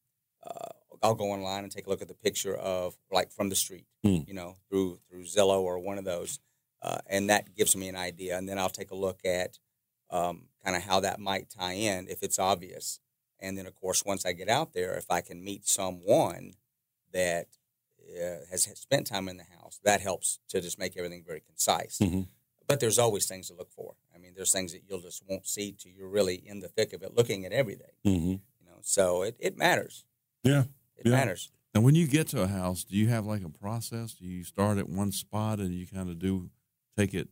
uh, 0.47 0.69
I'll 1.03 1.15
go 1.15 1.31
online 1.33 1.65
and 1.65 1.73
take 1.73 1.87
a 1.87 1.91
look 1.91 2.03
at 2.03 2.09
the 2.09 2.15
picture 2.15 2.57
of 2.57 2.97
like 3.11 3.31
from 3.31 3.49
the 3.49 3.57
street, 3.57 3.87
Hmm. 4.03 4.19
you 4.27 4.35
know, 4.35 4.57
through 4.69 5.01
through 5.09 5.25
Zillow 5.25 5.61
or 5.61 5.79
one 5.79 5.99
of 5.99 6.05
those, 6.05 6.39
uh, 6.83 6.99
and 7.07 7.29
that 7.31 7.55
gives 7.55 7.77
me 7.77 7.89
an 7.89 7.97
idea. 7.97 8.39
And 8.39 8.49
then 8.49 8.59
I'll 8.59 8.69
take 8.71 8.91
a 8.91 8.97
look 8.97 9.21
at 9.25 9.59
um, 10.11 10.49
kind 10.65 10.77
of 10.77 10.83
how 10.83 11.01
that 11.01 11.19
might 11.21 11.51
tie 11.51 11.75
in 11.75 12.09
if 12.09 12.23
it's 12.23 12.39
obvious. 12.39 13.01
And 13.41 13.59
then 13.59 13.67
of 13.67 13.75
course 13.75 14.05
once 14.05 14.25
I 14.25 14.33
get 14.33 14.49
out 14.49 14.73
there, 14.73 14.95
if 14.95 15.11
I 15.11 15.21
can 15.21 15.45
meet 15.45 15.67
someone 15.67 16.53
that 17.13 17.49
uh, 18.15 18.45
has, 18.51 18.65
has 18.67 18.79
spent 18.79 19.07
time 19.07 19.29
in 19.29 19.37
the 19.37 19.45
house, 19.61 19.79
that 19.85 20.01
helps 20.01 20.39
to 20.49 20.61
just 20.61 20.79
make 20.79 20.97
everything 20.97 21.25
very 21.27 21.41
concise. 21.41 21.99
Mhm. 21.99 22.29
But 22.67 22.81
there's 22.81 22.99
always 22.99 23.27
things 23.27 23.49
to 23.49 23.55
look 23.55 23.71
for. 23.71 23.95
I 24.15 24.19
mean, 24.19 24.33
there's 24.35 24.51
things 24.53 24.73
that 24.73 24.83
you'll 24.89 25.01
just 25.01 25.23
won't 25.29 25.47
see 25.47 25.73
till 25.73 25.93
you're 25.93 26.09
really 26.09 26.35
in 26.35 26.61
the 26.61 26.69
thick 26.69 26.93
of 26.93 27.03
it, 27.03 27.15
looking 27.15 27.45
at 27.45 27.53
everything. 27.53 27.93
Mm-hmm. 28.05 28.29
You 28.31 28.67
know, 28.67 28.79
so 28.83 29.23
it, 29.23 29.37
it 29.39 29.57
matters. 29.57 30.05
Yeah. 30.43 30.65
It 30.97 31.07
Yeah. 31.07 31.13
matters. 31.13 31.51
Now, 31.75 31.83
when 31.83 31.95
you 31.95 32.07
get 32.09 32.27
to 32.29 32.43
a 32.43 32.47
house, 32.49 32.83
do 32.85 32.97
you 32.97 33.09
have 33.09 33.27
like 33.27 33.45
a 33.45 33.49
process? 33.51 34.15
Do 34.15 34.25
you 34.27 34.43
start 34.45 34.79
at 34.79 34.89
one 34.89 35.13
spot 35.13 35.61
and 35.61 35.75
you 35.75 35.87
kind 35.87 36.09
of 36.09 36.19
do 36.19 36.51
take 36.97 37.13
it 37.15 37.29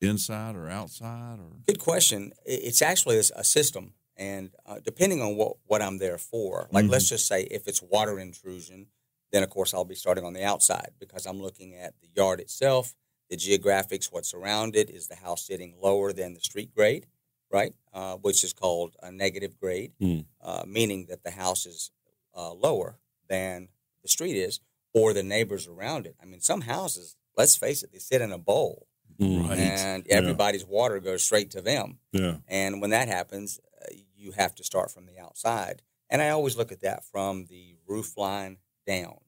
inside 0.00 0.56
or 0.56 0.68
outside, 0.70 1.38
or 1.40 1.50
Good 1.66 1.80
question. 1.80 2.32
It's 2.46 2.80
actually 2.80 3.18
a 3.18 3.24
a 3.36 3.44
system, 3.44 3.92
and 4.16 4.50
uh, 4.64 4.78
depending 4.82 5.20
on 5.20 5.36
what, 5.36 5.56
what 5.66 5.82
I'm 5.82 5.98
there 5.98 6.16
for, 6.16 6.68
like 6.72 6.86
let's 6.86 7.08
just 7.08 7.26
say 7.26 7.42
if 7.50 7.68
it's 7.68 7.82
water 7.82 8.18
intrusion, 8.18 8.86
then 9.32 9.42
of 9.42 9.50
course 9.50 9.72
I'll 9.74 9.84
be 9.84 9.94
starting 9.94 10.24
on 10.24 10.32
the 10.32 10.44
outside 10.44 10.90
because 10.98 11.26
I'm 11.26 11.40
looking 11.40 11.74
at 11.74 11.94
the 12.00 12.08
yard 12.14 12.40
itself, 12.40 12.94
the 13.28 13.36
geographics, 13.36 14.10
what's 14.10 14.34
around 14.34 14.74
it. 14.76 14.90
Is 14.90 15.06
the 15.08 15.16
house 15.16 15.46
sitting 15.46 15.74
lower 15.80 16.12
than 16.12 16.34
the 16.34 16.40
street 16.40 16.74
grade, 16.74 17.06
right? 17.50 17.74
Uh, 17.92 18.16
which 18.16 18.42
is 18.44 18.52
called 18.52 18.96
a 19.02 19.10
negative 19.12 19.58
grade, 19.58 19.92
Mm. 20.00 20.24
uh, 20.40 20.64
meaning 20.66 21.06
that 21.08 21.22
the 21.22 21.30
house 21.32 21.66
is 21.66 21.90
uh, 22.36 22.52
lower 22.52 22.98
than 23.28 23.68
the 24.02 24.08
street 24.08 24.36
is, 24.36 24.60
or 24.94 25.12
the 25.12 25.22
neighbors 25.22 25.66
around 25.68 26.06
it. 26.06 26.16
I 26.22 26.24
mean, 26.26 26.40
some 26.40 26.62
houses, 26.62 27.16
let's 27.36 27.56
face 27.56 27.82
it, 27.82 27.92
they 27.92 27.98
sit 27.98 28.20
in 28.20 28.32
a 28.32 28.38
bowl. 28.38 28.86
Right. 29.22 29.58
and 29.58 30.06
Yeah. 30.06 30.14
everybody's 30.14 30.64
water 30.64 30.98
goes 30.98 31.22
straight 31.22 31.50
to 31.50 31.60
them. 31.60 31.98
Yeah. 32.10 32.38
And 32.48 32.80
when 32.80 32.88
that 32.90 33.06
happens, 33.08 33.60
uh, 33.82 33.94
you 34.16 34.32
have 34.32 34.54
to 34.54 34.64
start 34.64 34.90
from 34.90 35.04
the 35.04 35.18
outside. 35.18 35.82
And 36.08 36.22
I 36.22 36.30
always 36.30 36.56
look 36.56 36.72
at 36.72 36.80
that 36.80 37.04
from 37.04 37.44
the 37.46 37.76
roof 37.86 38.16
line 38.16 38.56
down. 38.90 39.18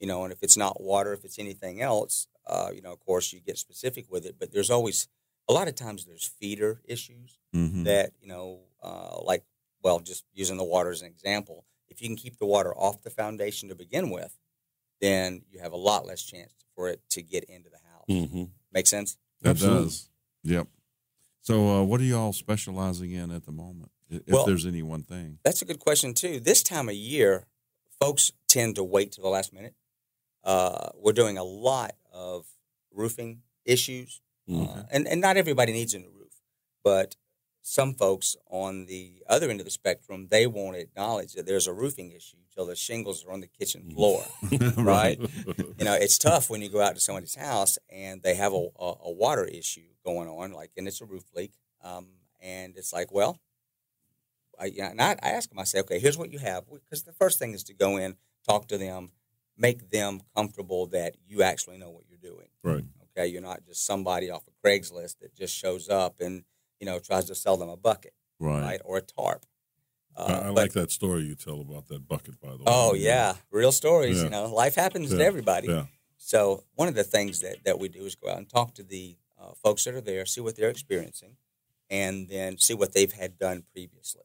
You 0.00 0.06
know, 0.06 0.24
and 0.24 0.32
if 0.32 0.42
it's 0.42 0.56
not 0.58 0.80
water, 0.80 1.12
if 1.14 1.24
it's 1.24 1.38
anything 1.38 1.80
else, 1.80 2.28
uh, 2.46 2.70
you 2.74 2.82
know, 2.82 2.92
of 2.92 3.00
course, 3.00 3.32
you 3.32 3.40
get 3.40 3.56
specific 3.58 4.04
with 4.10 4.26
it. 4.26 4.36
But 4.38 4.52
there's 4.52 4.70
always 4.70 5.08
a 5.48 5.52
lot 5.52 5.68
of 5.68 5.74
times 5.74 6.04
there's 6.04 6.26
feeder 6.40 6.80
issues 6.84 7.38
Mhm. 7.54 7.84
that 7.84 8.12
you 8.20 8.28
know, 8.28 8.60
uh, 8.82 9.18
like 9.22 9.42
well, 9.82 10.00
just 10.00 10.24
using 10.34 10.56
the 10.58 10.64
water 10.64 10.90
as 10.90 11.00
an 11.02 11.06
example. 11.08 11.64
If 11.88 12.02
you 12.02 12.08
can 12.08 12.16
keep 12.16 12.36
the 12.38 12.46
water 12.46 12.72
off 12.76 13.02
the 13.02 13.10
foundation 13.10 13.68
to 13.68 13.74
begin 13.74 14.10
with, 14.10 14.36
then 15.00 15.44
you 15.50 15.60
have 15.60 15.72
a 15.72 15.76
lot 15.76 16.04
less 16.04 16.22
chance 16.22 16.52
for 16.74 16.88
it 16.88 17.00
to 17.10 17.22
get 17.22 17.44
into 17.44 17.70
the 17.70 17.78
house. 17.90 18.04
Mm-hmm. 18.08 18.44
Make 18.72 18.86
sense? 18.86 19.16
that 19.42 19.50
Absolutely. 19.50 19.84
does? 19.84 20.08
Yep. 20.44 20.66
So, 21.42 21.68
uh, 21.68 21.82
what 21.84 22.00
are 22.00 22.04
you 22.04 22.16
all 22.18 22.32
specializing 22.32 23.12
in 23.12 23.30
at 23.30 23.44
the 23.44 23.52
moment, 23.52 23.92
if 24.10 24.26
Well- 24.28 24.44
there's 24.46 24.66
any 24.66 24.82
one 24.82 25.04
thing? 25.04 25.38
That's 25.44 25.62
a 25.62 25.64
good 25.64 25.78
question 25.78 26.12
too. 26.14 26.40
This 26.40 26.62
time 26.62 26.88
of 26.88 26.94
year, 26.96 27.46
folks 28.00 28.32
tend 28.56 28.76
to 28.76 28.84
wait 28.84 29.12
to 29.12 29.20
the 29.20 29.28
last 29.28 29.52
minute. 29.52 29.74
Uh, 30.42 30.88
we're 30.96 31.12
doing 31.12 31.36
a 31.36 31.44
lot 31.44 31.92
of 32.12 32.46
roofing 32.92 33.42
issues, 33.64 34.20
uh, 34.52 34.84
and 34.90 35.06
and 35.06 35.20
not 35.20 35.36
everybody 35.36 35.72
needs 35.72 35.92
a 35.92 35.98
new 35.98 36.10
roof, 36.14 36.32
but 36.84 37.16
some 37.62 37.94
folks 37.94 38.36
on 38.48 38.86
the 38.86 39.24
other 39.28 39.50
end 39.50 39.60
of 39.60 39.64
the 39.64 39.72
spectrum 39.72 40.28
they 40.30 40.46
won't 40.46 40.76
acknowledge 40.76 41.32
that 41.32 41.46
there's 41.46 41.66
a 41.66 41.72
roofing 41.72 42.12
issue 42.12 42.36
till 42.54 42.64
the 42.64 42.76
shingles 42.76 43.24
are 43.24 43.32
on 43.32 43.40
the 43.40 43.48
kitchen 43.48 43.90
floor. 43.90 44.24
right? 44.76 45.18
you 45.20 45.84
know, 45.84 45.94
it's 45.94 46.16
tough 46.16 46.48
when 46.48 46.62
you 46.62 46.68
go 46.68 46.80
out 46.80 46.94
to 46.94 47.00
somebody's 47.00 47.34
house 47.34 47.76
and 47.90 48.22
they 48.22 48.36
have 48.36 48.52
a, 48.52 48.66
a, 48.78 48.94
a 49.06 49.10
water 49.10 49.44
issue 49.44 49.88
going 50.04 50.28
on, 50.28 50.52
like, 50.52 50.70
and 50.76 50.86
it's 50.86 51.00
a 51.00 51.04
roof 51.04 51.24
leak. 51.34 51.52
Um, 51.82 52.06
and 52.40 52.76
it's 52.76 52.92
like, 52.92 53.10
well, 53.10 53.40
I, 54.58 54.66
yeah, 54.66 54.90
and 54.90 55.00
I, 55.00 55.16
I 55.20 55.30
ask 55.30 55.48
them, 55.48 55.58
I 55.58 55.64
say, 55.64 55.80
okay, 55.80 55.98
here's 55.98 56.16
what 56.16 56.32
you 56.32 56.38
have. 56.38 56.64
Because 56.70 57.02
the 57.02 57.12
first 57.12 57.40
thing 57.40 57.52
is 57.52 57.64
to 57.64 57.74
go 57.74 57.96
in, 57.96 58.16
talk 58.46 58.68
to 58.68 58.78
them, 58.78 59.10
make 59.56 59.90
them 59.90 60.20
comfortable 60.34 60.86
that 60.88 61.16
you 61.26 61.42
actually 61.42 61.78
know 61.78 61.90
what 61.90 62.04
you're 62.08 62.18
doing. 62.32 62.48
Right. 62.62 62.84
Okay. 63.16 63.26
You're 63.28 63.42
not 63.42 63.64
just 63.66 63.84
somebody 63.86 64.30
off 64.30 64.46
of 64.46 64.52
Craigslist 64.64 65.18
that 65.20 65.34
just 65.34 65.54
shows 65.56 65.88
up 65.88 66.20
and, 66.20 66.44
you 66.80 66.86
know, 66.86 66.98
tries 66.98 67.24
to 67.26 67.34
sell 67.34 67.56
them 67.56 67.68
a 67.68 67.76
bucket, 67.76 68.12
Right. 68.38 68.60
right? 68.62 68.80
Or 68.84 68.98
a 68.98 69.02
tarp. 69.02 69.46
Uh, 70.16 70.22
I, 70.24 70.32
I 70.34 70.42
but- 70.46 70.54
like 70.54 70.72
that 70.72 70.90
story 70.90 71.22
you 71.22 71.34
tell 71.34 71.60
about 71.60 71.88
that 71.88 72.06
bucket, 72.06 72.40
by 72.40 72.50
the 72.52 72.58
way. 72.58 72.64
Oh, 72.66 72.94
yeah. 72.94 73.34
Real 73.50 73.72
stories. 73.72 74.18
Yeah. 74.18 74.24
You 74.24 74.30
know, 74.30 74.46
life 74.52 74.74
happens 74.74 75.10
to 75.10 75.20
everybody. 75.20 75.68
Yeah. 75.68 75.86
So 76.18 76.64
one 76.74 76.88
of 76.88 76.94
the 76.94 77.04
things 77.04 77.40
that, 77.40 77.64
that 77.64 77.78
we 77.78 77.88
do 77.88 78.00
is 78.04 78.14
go 78.14 78.30
out 78.30 78.38
and 78.38 78.48
talk 78.48 78.74
to 78.74 78.82
the 78.82 79.16
uh, 79.40 79.52
folks 79.62 79.84
that 79.84 79.94
are 79.94 80.00
there, 80.00 80.24
see 80.26 80.40
what 80.40 80.56
they're 80.56 80.70
experiencing, 80.70 81.36
and 81.90 82.28
then 82.28 82.58
see 82.58 82.74
what 82.74 82.92
they've 82.94 83.12
had 83.12 83.38
done 83.38 83.62
previously. 83.72 84.24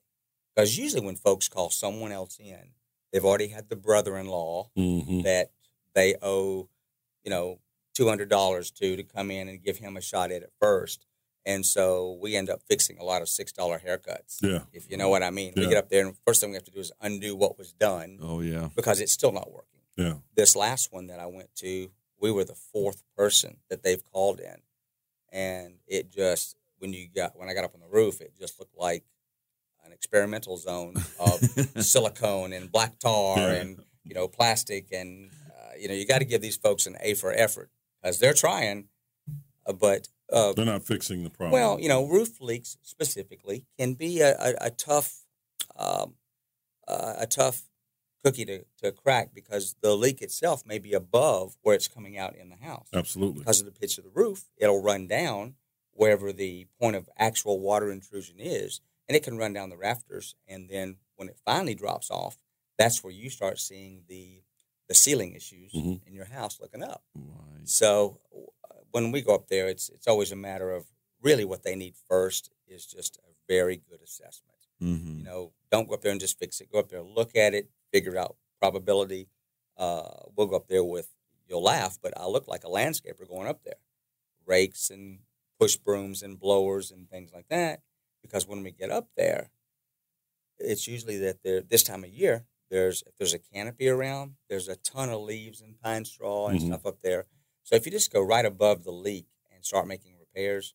Because 0.55 0.77
usually 0.77 1.05
when 1.05 1.15
folks 1.15 1.47
call 1.47 1.69
someone 1.69 2.12
else 2.12 2.38
in, 2.39 2.71
they've 3.12 3.26
already 3.26 3.47
had 3.50 3.69
the 3.69 3.76
brother-in-law 3.76 4.69
Mm-hmm. 4.78 5.21
that 5.21 5.52
they 5.93 6.15
owe, 6.21 6.69
you 7.24 7.30
know, 7.30 7.60
two 7.93 8.08
hundred 8.08 8.30
dollars 8.30 8.71
to 8.71 8.95
to 8.95 9.04
come 9.04 9.30
in 9.32 9.47
and 9.50 9.62
give 9.63 9.78
him 9.78 9.97
a 9.97 10.02
shot 10.02 10.32
at 10.32 10.41
it 10.41 10.52
first, 10.60 11.06
and 11.45 11.65
so 11.65 12.17
we 12.21 12.36
end 12.38 12.50
up 12.50 12.62
fixing 12.67 12.97
a 12.97 13.04
lot 13.04 13.21
of 13.21 13.28
six 13.30 13.52
dollar 13.52 13.80
haircuts. 13.86 14.38
Yeah. 14.41 14.62
If 14.71 14.89
you 14.89 14.95
know 14.97 15.10
what 15.10 15.24
I 15.24 15.30
mean, 15.30 15.54
we 15.56 15.67
get 15.67 15.78
up 15.78 15.89
there 15.89 16.06
and 16.06 16.15
first 16.26 16.39
thing 16.41 16.52
we 16.52 16.56
have 16.56 16.63
to 16.65 16.71
do 16.71 16.80
is 16.80 16.91
undo 17.02 17.36
what 17.36 17.58
was 17.58 17.74
done 17.74 18.19
Oh, 18.21 18.39
yeah. 18.41 18.69
because 18.76 19.02
it's 19.02 19.12
still 19.12 19.32
not 19.34 19.52
working 19.52 19.82
Yeah. 19.97 20.13
this 20.36 20.56
last 20.56 20.93
one 20.93 21.08
that 21.08 21.19
I 21.19 21.26
went 21.26 21.54
to, 21.56 21.91
we 22.19 22.32
were 22.32 22.45
the 22.45 22.56
fourth 22.56 23.04
person 23.17 23.58
that 23.69 23.84
they've 23.84 24.04
called 24.13 24.39
in, 24.39 24.62
and 25.32 25.76
it 25.88 26.12
just 26.12 26.56
when 26.80 26.93
you 26.93 27.08
got 27.13 27.38
when 27.38 27.50
I 27.50 27.54
got 27.54 27.65
up 27.65 27.74
on 27.76 27.82
the 27.82 27.88
roof, 27.88 28.21
it 28.21 28.34
just 28.39 28.58
looked 28.60 28.78
like 28.78 29.04
an 29.86 29.91
experimental 29.91 30.58
zone 30.58 30.96
of 31.20 31.39
silicone 31.84 32.54
and 32.54 32.72
black 32.72 33.00
tar 33.00 33.38
Yeah. 33.38 33.52
and 33.54 33.84
you 34.04 34.13
know 34.13 34.28
plastic 34.28 34.91
and 34.91 35.30
uh, 35.50 35.74
you 35.80 35.88
know 35.88 35.94
you 35.94 36.06
got 36.06 36.20
to 36.20 36.26
give 36.26 36.41
these 36.41 36.58
folks 36.58 36.86
an 36.86 36.98
A 37.02 37.13
for 37.13 37.32
effort 37.32 37.70
because 38.02 38.20
they're 38.20 38.34
trying, 38.34 38.88
uh, 39.65 39.74
but 39.74 40.08
uh, 40.34 40.54
They're 40.54 40.65
not 40.65 40.84
fixing 40.84 41.24
the 41.24 41.30
problem. 41.30 41.52
well, 41.52 41.80
you 41.80 41.89
know, 41.89 42.08
roof 42.08 42.39
leaks 42.39 42.78
specifically 42.84 43.65
can 43.78 43.94
be 43.96 44.22
a, 44.22 44.32
a, 44.39 44.54
a 44.67 44.70
tough, 44.72 45.26
um, 45.76 46.15
uh, 46.88 47.15
a 47.20 47.28
tough 47.28 47.63
cookie 48.24 48.46
to, 48.46 48.63
to 48.82 48.91
crack 48.94 49.34
because 49.34 49.76
the 49.82 49.94
leak 49.96 50.22
itself 50.22 50.63
may 50.65 50.80
be 50.80 50.94
above 50.94 51.58
where 51.63 51.76
it's 51.76 51.88
coming 51.89 52.17
out 52.17 52.34
in 52.36 52.50
the 52.50 52.56
house. 52.56 52.88
absolutely. 52.94 53.39
Because 53.39 53.60
of 53.60 53.65
the 53.65 53.72
pitch 53.74 53.98
of 53.98 54.04
the 54.06 54.10
roof, 54.13 54.46
it'll 54.58 54.82
run 54.82 55.06
down 55.06 55.56
wherever 55.91 56.32
the 56.32 56.65
point 56.80 56.96
of 56.96 57.10
actual 57.17 57.60
water 57.60 57.91
intrusion 57.91 58.38
is, 58.39 58.80
and 59.07 59.15
it 59.15 59.23
can 59.23 59.37
run 59.37 59.53
down 59.53 59.69
the 59.69 59.77
rafters. 59.77 60.35
And 60.47 60.69
then 60.69 60.97
when 61.15 61.27
it 61.29 61.37
finally 61.45 61.75
drops 61.75 62.09
off, 62.09 62.37
that's 62.77 63.03
where 63.03 63.13
you 63.13 63.29
start 63.29 63.59
seeing 63.59 64.03
the 64.07 64.43
the 64.87 64.95
ceiling 64.95 65.33
issues 65.33 65.71
Mhm. 65.71 66.05
in 66.05 66.13
your 66.13 66.25
house 66.25 66.59
looking 66.59 66.83
up. 66.83 67.01
Right. 67.15 67.67
So 67.67 68.19
uh, 68.69 68.75
when 68.91 69.11
we 69.11 69.21
go 69.21 69.33
up 69.35 69.47
there, 69.47 69.69
it's 69.69 69.87
it's 69.89 70.07
always 70.07 70.31
a 70.31 70.35
matter 70.35 70.71
of 70.71 70.87
really 71.21 71.45
what 71.45 71.63
they 71.63 71.75
need 71.75 71.95
first 71.95 72.49
is 72.67 72.85
just 72.85 73.17
a 73.17 73.31
very 73.47 73.77
good 73.77 74.01
assessment. 74.01 74.57
Mm-hmm. 74.81 75.17
You 75.19 75.23
know, 75.23 75.53
don't 75.71 75.87
go 75.87 75.93
up 75.93 76.01
there 76.01 76.11
and 76.11 76.19
just 76.19 76.39
fix 76.39 76.59
it. 76.59 76.71
Go 76.71 76.79
up 76.79 76.89
there, 76.89 77.01
look 77.03 77.35
at 77.35 77.53
it, 77.53 77.69
figure 77.93 78.17
out 78.17 78.35
probability. 78.59 79.29
Uh, 79.77 80.23
we'll 80.35 80.47
go 80.47 80.55
up 80.57 80.67
there 80.67 80.83
with 80.83 81.09
you'll 81.47 81.63
laugh, 81.63 81.97
but 82.01 82.17
I 82.17 82.25
look 82.27 82.47
like 82.47 82.63
a 82.63 82.67
landscaper 82.69 83.27
going 83.27 83.47
up 83.47 83.63
there, 83.63 83.79
rakes 84.45 84.89
and 84.89 85.19
push 85.59 85.75
brooms 85.77 86.21
and 86.23 86.39
blowers 86.39 86.91
and 86.91 87.09
things 87.09 87.31
like 87.33 87.47
that. 87.49 87.81
Because 88.21 88.47
when 88.47 88.63
we 88.63 88.71
get 88.71 88.91
up 88.91 89.10
there, 89.17 89.49
it's 90.60 90.88
usually 90.88 91.17
that 91.19 91.41
there 91.43 91.62
this 91.62 91.84
time 91.84 92.03
of 92.03 92.10
year 92.12 92.45
there's 92.69 93.03
if 93.07 93.15
there's 93.17 93.34
a 93.34 93.39
canopy 93.39 93.89
around, 93.89 94.36
there's 94.49 94.67
a 94.67 94.75
ton 94.77 95.10
of 95.10 95.21
leaves 95.21 95.62
and 95.62 95.79
pine 95.81 96.05
straw 96.05 96.47
and 96.47 96.60
Mhm. 96.60 96.67
stuff 96.67 96.86
up 96.86 97.01
there. 97.01 97.25
So 97.63 97.75
if 97.75 97.86
you 97.86 97.91
just 97.91 98.12
go 98.12 98.21
right 98.21 98.45
above 98.45 98.84
the 98.84 98.91
leak 98.91 99.27
and 99.53 99.65
start 99.65 99.88
making 99.88 100.17
repairs, 100.17 100.73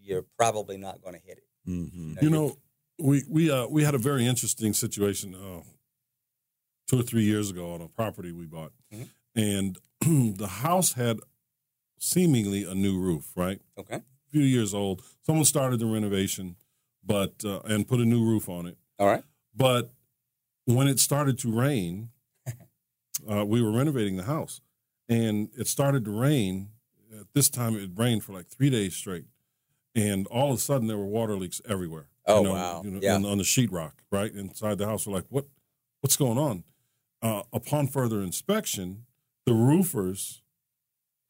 you're 0.00 0.26
probably 0.36 0.76
not 0.76 1.02
going 1.02 1.14
to 1.14 1.20
hit 1.20 1.38
it. 1.38 1.48
Mm-hmm. 1.68 2.14
You 2.22 2.30
know, 2.30 2.56
we 2.98 3.24
we 3.28 3.50
uh, 3.50 3.66
we 3.66 3.82
had 3.84 3.94
a 3.94 3.98
very 3.98 4.26
interesting 4.26 4.72
situation 4.74 5.34
uh, 5.34 5.62
two 6.86 6.98
or 7.00 7.02
three 7.02 7.24
years 7.24 7.50
ago 7.50 7.72
on 7.74 7.80
a 7.80 7.88
property 7.88 8.32
we 8.32 8.46
bought, 8.46 8.72
Mhm. 8.92 9.08
and 9.34 9.78
the 10.38 10.46
house 10.48 10.92
had 10.94 11.20
seemingly 11.98 12.64
a 12.64 12.74
new 12.74 12.98
roof, 12.98 13.32
right? 13.36 13.60
Okay. 13.76 14.02
Few 14.30 14.42
years 14.42 14.72
old. 14.74 15.02
Someone 15.26 15.44
started 15.44 15.80
the 15.80 15.86
renovation, 15.86 16.56
but 17.04 17.34
uh, 17.44 17.60
and 17.64 17.86
put 17.88 18.00
a 18.00 18.04
new 18.04 18.24
roof 18.24 18.48
on 18.48 18.66
it. 18.66 18.76
All 18.98 19.06
right. 19.06 19.24
But 19.56 19.90
when 20.66 20.86
it 20.86 21.00
started 21.00 21.38
to 21.40 21.50
rain, 21.52 22.10
uh, 23.30 23.44
we 23.44 23.60
were 23.62 23.72
renovating 23.72 24.16
the 24.16 24.24
house, 24.24 24.60
and 25.08 25.48
it 25.56 25.66
started 25.66 26.04
to 26.04 26.10
rain. 26.10 26.68
At 27.18 27.26
this 27.34 27.48
time, 27.48 27.74
it 27.76 27.90
rained 27.96 28.22
for 28.22 28.32
like 28.32 28.46
three 28.46 28.70
days 28.70 28.94
straight, 28.94 29.24
and 29.96 30.26
all 30.28 30.50
of 30.52 30.58
a 30.58 30.60
sudden 30.60 30.86
there 30.86 30.96
were 30.98 31.06
water 31.06 31.36
leaks 31.36 31.60
everywhere. 31.68 32.06
Oh, 32.26 32.38
you 32.38 32.44
know, 32.44 32.52
wow. 32.52 32.82
You 32.84 32.90
know, 32.92 33.00
Yeah. 33.02 33.14
on, 33.16 33.24
on 33.26 33.38
the 33.38 33.44
sheetrock, 33.44 33.92
right 34.12 34.32
inside 34.32 34.78
the 34.78 34.86
house. 34.86 35.06
We're 35.06 35.14
like, 35.14 35.26
what? 35.28 35.46
What's 36.02 36.16
going 36.16 36.38
on? 36.38 36.62
Uh, 37.20 37.42
upon 37.52 37.88
further 37.88 38.22
inspection, 38.22 39.04
the 39.44 39.52
roofers, 39.52 40.40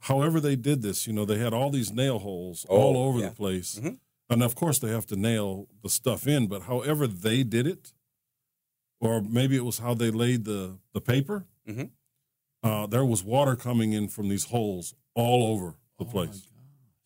however 0.01 0.41
they 0.41 0.57
did 0.57 0.83
this, 0.83 1.07
you 1.07 1.13
know, 1.13 1.25
they 1.25 1.39
had 1.39 1.53
all 1.55 1.71
these 1.71 1.93
nail 1.93 2.19
holes 2.19 2.67
Oh, 2.69 2.77
all 2.77 2.97
over 3.09 3.19
yeah. 3.21 3.29
the 3.31 3.35
place. 3.35 3.79
Mhm. 3.79 3.99
And 4.29 4.43
of 4.43 4.55
course, 4.55 4.79
they 4.79 4.91
have 4.91 5.07
to 5.07 5.17
nail 5.17 5.69
the 5.83 5.89
stuff 5.91 6.27
in, 6.27 6.47
but 6.47 6.63
however 6.63 7.07
they 7.07 7.43
did 7.43 7.67
it, 7.67 7.93
or 9.01 9.21
maybe 9.23 9.57
it 9.57 9.65
was 9.65 9.79
how 9.79 9.95
they 9.95 10.11
laid 10.11 10.45
the, 10.45 10.79
the 10.93 11.01
paper, 11.01 11.47
Mhm. 11.67 11.91
uh, 12.63 12.87
there 12.87 13.05
was 13.05 13.25
water 13.25 13.57
coming 13.57 13.93
in 13.93 14.09
from 14.09 14.29
these 14.29 14.45
holes 14.45 14.95
all 15.15 15.45
over 15.53 15.77
the 15.99 16.05
place, 16.05 16.49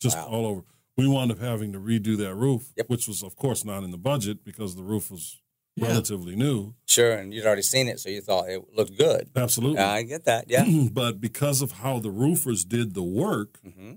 just 0.01 0.17
Wow. 0.19 0.27
all 0.29 0.47
over. 0.47 0.65
We 0.97 1.09
wound 1.09 1.33
up 1.33 1.39
having 1.39 1.73
to 1.73 1.79
redo 1.81 2.17
that 2.19 2.35
roof, 2.35 2.73
Yep. 2.77 2.89
which 2.89 3.09
was, 3.09 3.23
of 3.23 3.35
course, 3.37 3.65
not 3.65 3.83
in 3.83 3.91
the 3.91 3.99
budget 3.99 4.45
because 4.45 4.77
the 4.77 4.83
roof 4.85 5.11
was 5.11 5.41
Yeah. 5.77 5.89
relatively 5.89 6.37
new. 6.37 6.75
Sure, 6.87 7.13
and 7.13 7.35
you'd 7.35 7.47
already 7.47 7.63
seen 7.63 7.89
it, 7.89 7.99
so 7.99 8.09
you 8.09 8.21
thought 8.21 8.49
it 8.49 8.63
looked 8.77 8.97
good. 8.97 9.31
Absolutely. 9.35 9.79
I 9.81 10.03
get 10.03 10.25
that. 10.25 10.45
Yeah. 10.49 10.65
but 10.93 11.21
because 11.21 11.63
of 11.63 11.73
how 11.73 11.99
the 11.99 12.11
roofers 12.11 12.65
did 12.65 12.95
the 12.95 13.03
work, 13.03 13.59
hmm 13.63 13.95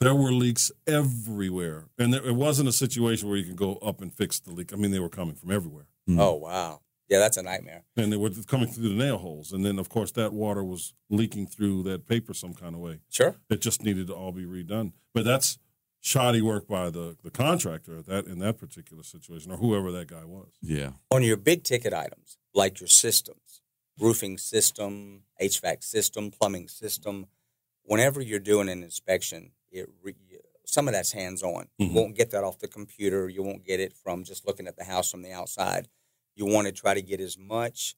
there 0.00 0.14
were 0.14 0.30
leaks 0.30 0.70
everywhere. 0.86 1.86
And 1.98 2.12
there, 2.12 2.24
it 2.24 2.34
wasn't 2.34 2.68
a 2.68 2.72
situation 2.72 3.28
where 3.28 3.38
you 3.38 3.44
could 3.44 3.56
go 3.56 3.76
up 3.76 4.02
and 4.02 4.12
fix 4.12 4.38
the 4.38 4.52
leak. 4.52 4.72
I 4.72 4.76
mean, 4.76 4.90
they 4.90 5.00
were 5.00 5.08
coming 5.08 5.34
from 5.34 5.50
everywhere. 5.50 5.86
Mm. 6.08 6.20
Oh 6.20 6.34
wow. 6.34 6.80
Yeah, 7.08 7.18
that's 7.18 7.36
a 7.36 7.42
nightmare. 7.42 7.84
And 7.96 8.12
they 8.12 8.16
were 8.16 8.30
coming 8.46 8.66
through 8.66 8.88
the 8.88 8.94
nail 8.94 9.18
holes. 9.18 9.52
And 9.52 9.64
then, 9.64 9.78
of 9.78 9.88
course, 9.88 10.10
that 10.12 10.32
water 10.32 10.64
was 10.64 10.92
leaking 11.08 11.46
through 11.46 11.84
that 11.84 12.06
paper 12.06 12.34
some 12.34 12.52
kind 12.52 12.74
of 12.74 12.80
way. 12.80 12.98
Sure. 13.10 13.36
It 13.48 13.60
just 13.60 13.84
needed 13.84 14.08
to 14.08 14.14
all 14.14 14.32
be 14.32 14.44
redone. 14.44 14.92
But 15.14 15.24
that's 15.24 15.58
shoddy 16.00 16.40
work 16.42 16.68
by 16.68 16.90
the, 16.90 17.16
the 17.22 17.30
contractor 17.30 18.00
that 18.02 18.26
in 18.26 18.38
that 18.38 18.58
particular 18.58 19.02
situation 19.02 19.50
or 19.52 19.56
whoever 19.56 19.90
that 19.92 20.06
guy 20.08 20.24
was. 20.24 20.48
Yeah. 20.62 20.90
On 21.10 21.22
your 21.22 21.36
big 21.36 21.62
ticket 21.64 21.92
items, 21.92 22.38
like 22.54 22.80
your 22.80 22.88
systems, 22.88 23.60
roofing 23.98 24.38
system, 24.38 25.22
HVAC 25.40 25.82
system, 25.82 26.30
plumbing 26.30 26.68
system, 26.68 27.26
whenever 27.82 28.20
you're 28.20 28.38
doing 28.38 28.68
an 28.68 28.82
inspection, 28.82 29.52
it 29.70 29.88
re- 30.02 30.14
some 30.64 30.88
of 30.88 30.94
that's 30.94 31.12
hands 31.12 31.42
on. 31.42 31.68
Mhm. 31.80 31.88
You 31.88 31.92
won't 31.94 32.16
get 32.16 32.30
that 32.30 32.44
off 32.44 32.58
the 32.58 32.68
computer. 32.68 33.28
You 33.28 33.42
won't 33.42 33.64
get 33.64 33.80
it 33.80 33.92
from 33.92 34.24
just 34.24 34.46
looking 34.46 34.66
at 34.66 34.76
the 34.76 34.84
house 34.84 35.10
from 35.10 35.22
the 35.22 35.32
outside. 35.32 35.88
You 36.34 36.44
want 36.46 36.66
to 36.66 36.72
try 36.72 36.92
to 36.94 37.02
get 37.02 37.20
as 37.20 37.38
much 37.38 37.94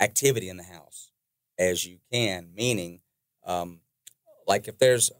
activity 0.00 0.48
in 0.48 0.56
the 0.56 0.64
house 0.64 1.10
as 1.58 1.86
you 1.86 1.98
can, 2.12 2.52
meaning, 2.54 3.00
um, 3.44 3.80
like 4.46 4.68
if 4.68 4.78
there's 4.78 5.10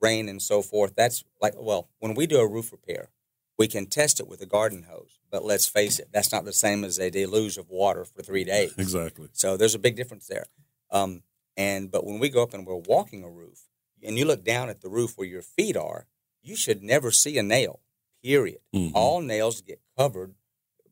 rain 0.00 0.28
and 0.28 0.40
so 0.40 0.62
forth, 0.62 0.94
that's 0.96 1.24
like, 1.40 1.54
well, 1.56 1.88
when 1.98 2.14
we 2.14 2.26
do 2.26 2.38
a 2.40 2.46
roof 2.48 2.72
repair, 2.72 3.10
we 3.58 3.68
can 3.68 3.86
test 3.86 4.20
it 4.20 4.26
with 4.28 4.40
a 4.40 4.46
garden 4.46 4.84
hose, 4.90 5.18
but 5.30 5.44
let's 5.44 5.66
face 5.66 5.98
it, 5.98 6.08
that's 6.12 6.32
not 6.32 6.44
the 6.46 6.52
same 6.52 6.82
as 6.84 6.98
a 6.98 7.10
deluge 7.10 7.58
of 7.58 7.68
water 7.68 8.04
for 8.06 8.22
three 8.22 8.44
days. 8.44 8.72
Exactly. 8.78 9.28
So 9.32 9.56
there's 9.56 9.74
a 9.74 9.78
big 9.78 9.96
difference 9.96 10.26
there. 10.26 10.46
Um, 10.90 11.22
and 11.56 11.90
but 11.90 12.06
when 12.06 12.18
we 12.18 12.30
go 12.30 12.42
up 12.42 12.54
and 12.54 12.66
we're 12.66 12.76
walking 12.76 13.22
a 13.22 13.28
roof, 13.28 13.66
and 14.02 14.16
you 14.18 14.24
look 14.24 14.42
down 14.44 14.70
at 14.70 14.80
the 14.80 14.88
roof 14.88 15.12
where 15.18 15.28
your 15.28 15.42
feet 15.42 15.76
are, 15.76 16.06
you 16.42 16.56
should 16.56 16.82
never 16.82 17.10
see 17.10 17.36
a 17.36 17.42
nail. 17.42 17.80
Period. 18.22 18.60
Mhm. 18.74 18.92
All 18.94 19.20
nails 19.20 19.60
get 19.60 19.80
covered 19.98 20.34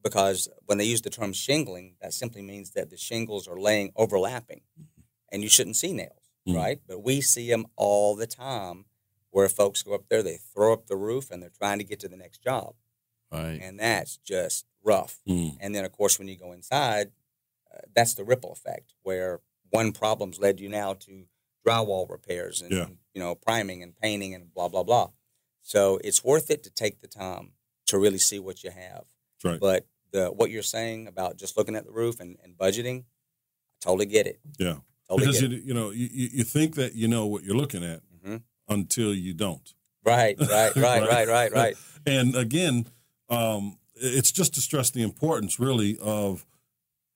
because 0.03 0.49
when 0.67 0.77
they 0.77 0.85
use 0.85 1.01
the 1.01 1.09
term 1.11 1.33
shingling, 1.33 1.97
that 2.03 2.13
simply 2.13 2.43
means 2.43 2.73
that 2.73 2.91
the 2.91 2.97
shingles 2.99 3.49
are 3.49 3.59
laying 3.59 3.93
overlapping, 3.97 4.61
and 5.33 5.43
you 5.43 5.49
shouldn't 5.49 5.77
see 5.77 5.93
nails, 5.93 6.31
Mhm. 6.47 6.55
right? 6.55 6.81
But 6.87 7.01
we 7.03 7.23
see 7.23 7.49
them 7.49 7.67
all 7.77 8.15
the 8.15 8.27
time, 8.27 8.85
where 9.39 9.49
folks 9.49 9.85
go 9.85 9.95
up 9.95 10.09
there, 10.09 10.21
they 10.25 10.37
throw 10.53 10.73
up 10.73 10.89
the 10.89 10.97
roof, 10.97 11.31
and 11.31 11.41
they're 11.41 11.49
trying 11.63 11.79
to 11.79 11.85
get 11.85 12.01
to 12.01 12.09
the 12.09 12.17
next 12.17 12.43
job, 12.43 12.75
Right. 13.31 13.61
and 13.63 13.79
that's 13.79 14.17
just 14.17 14.67
rough. 14.83 15.21
Mm. 15.29 15.57
And 15.61 15.73
then, 15.77 15.85
of 15.85 15.93
course, 15.93 16.19
when 16.19 16.27
you 16.27 16.37
go 16.37 16.51
inside, 16.53 17.13
uh, 17.73 17.83
that's 17.95 18.15
the 18.15 18.25
ripple 18.25 18.51
effect 18.51 18.95
where 19.03 19.41
one 19.71 19.93
problem's 19.93 20.41
led 20.41 20.59
you 20.59 20.69
now 20.69 20.95
to 20.95 21.27
drywall 21.65 22.11
repairs 22.11 22.61
and 22.63 22.73
Yeah. 22.73 22.89
you 23.15 23.21
know 23.21 23.37
priming 23.37 23.81
and 23.85 23.95
painting 23.97 24.35
and 24.35 24.53
blah 24.53 24.67
blah 24.69 24.83
blah. 24.83 25.11
So 25.63 25.99
it's 26.03 26.25
worth 26.25 26.51
it 26.51 26.63
to 26.65 26.71
take 26.71 27.01
the 27.01 27.07
time 27.09 27.53
to 27.87 27.99
really 27.99 28.19
see 28.19 28.41
what 28.41 28.65
you 28.65 28.71
have. 28.71 29.05
Right. 29.45 29.61
But 29.61 29.87
the 30.11 30.31
what 30.39 30.51
you're 30.51 30.63
saying 30.77 31.07
about 31.07 31.37
just 31.37 31.57
looking 31.57 31.77
at 31.77 31.85
the 31.85 31.93
roof 31.93 32.19
and, 32.19 32.39
and 32.43 32.57
budgeting, 32.57 33.01
I 33.03 33.05
totally 33.83 34.07
get 34.07 34.27
it. 34.27 34.41
Yeah. 34.59 34.79
Totally 35.09 35.27
because 35.27 35.43
you, 35.43 35.49
it. 35.59 35.63
you 35.65 35.75
know 35.75 35.91
you, 35.91 36.09
you 36.39 36.45
think 36.45 36.75
that 36.75 36.95
you 36.97 37.07
know 37.07 37.27
what 37.27 37.45
you're 37.45 37.57
looking 37.63 37.85
at 37.85 38.01
Mhm. 38.19 38.43
Until 38.69 39.15
you 39.15 39.35
don't. 39.35 39.75
Right, 40.05 40.37
right, 40.41 40.75
right, 40.77 41.09
right, 41.09 41.29
right, 41.29 41.53
right. 41.53 41.77
And 42.07 42.35
again, 42.35 42.87
um, 43.29 43.79
it's 43.95 44.33
just 44.33 44.55
to 44.55 44.61
stress 44.61 44.91
the 44.91 45.03
importance, 45.03 45.59
really, 45.59 45.99
of 46.01 46.47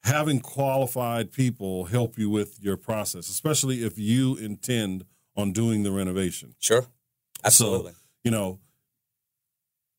having 0.03 0.41
qualified 0.41 1.31
people 1.33 1.85
help 1.85 2.19
you 2.19 2.29
with 2.29 2.59
your 2.61 2.77
process, 2.77 3.29
especially 3.29 3.85
if 3.85 3.99
you 3.99 4.37
intend 4.37 5.05
on 5.37 5.53
doing 5.53 5.83
the 5.85 5.93
renovation. 5.93 6.55
Sure, 6.59 6.87
absolutely. 7.45 7.93
You 8.25 8.31
know, 8.33 8.59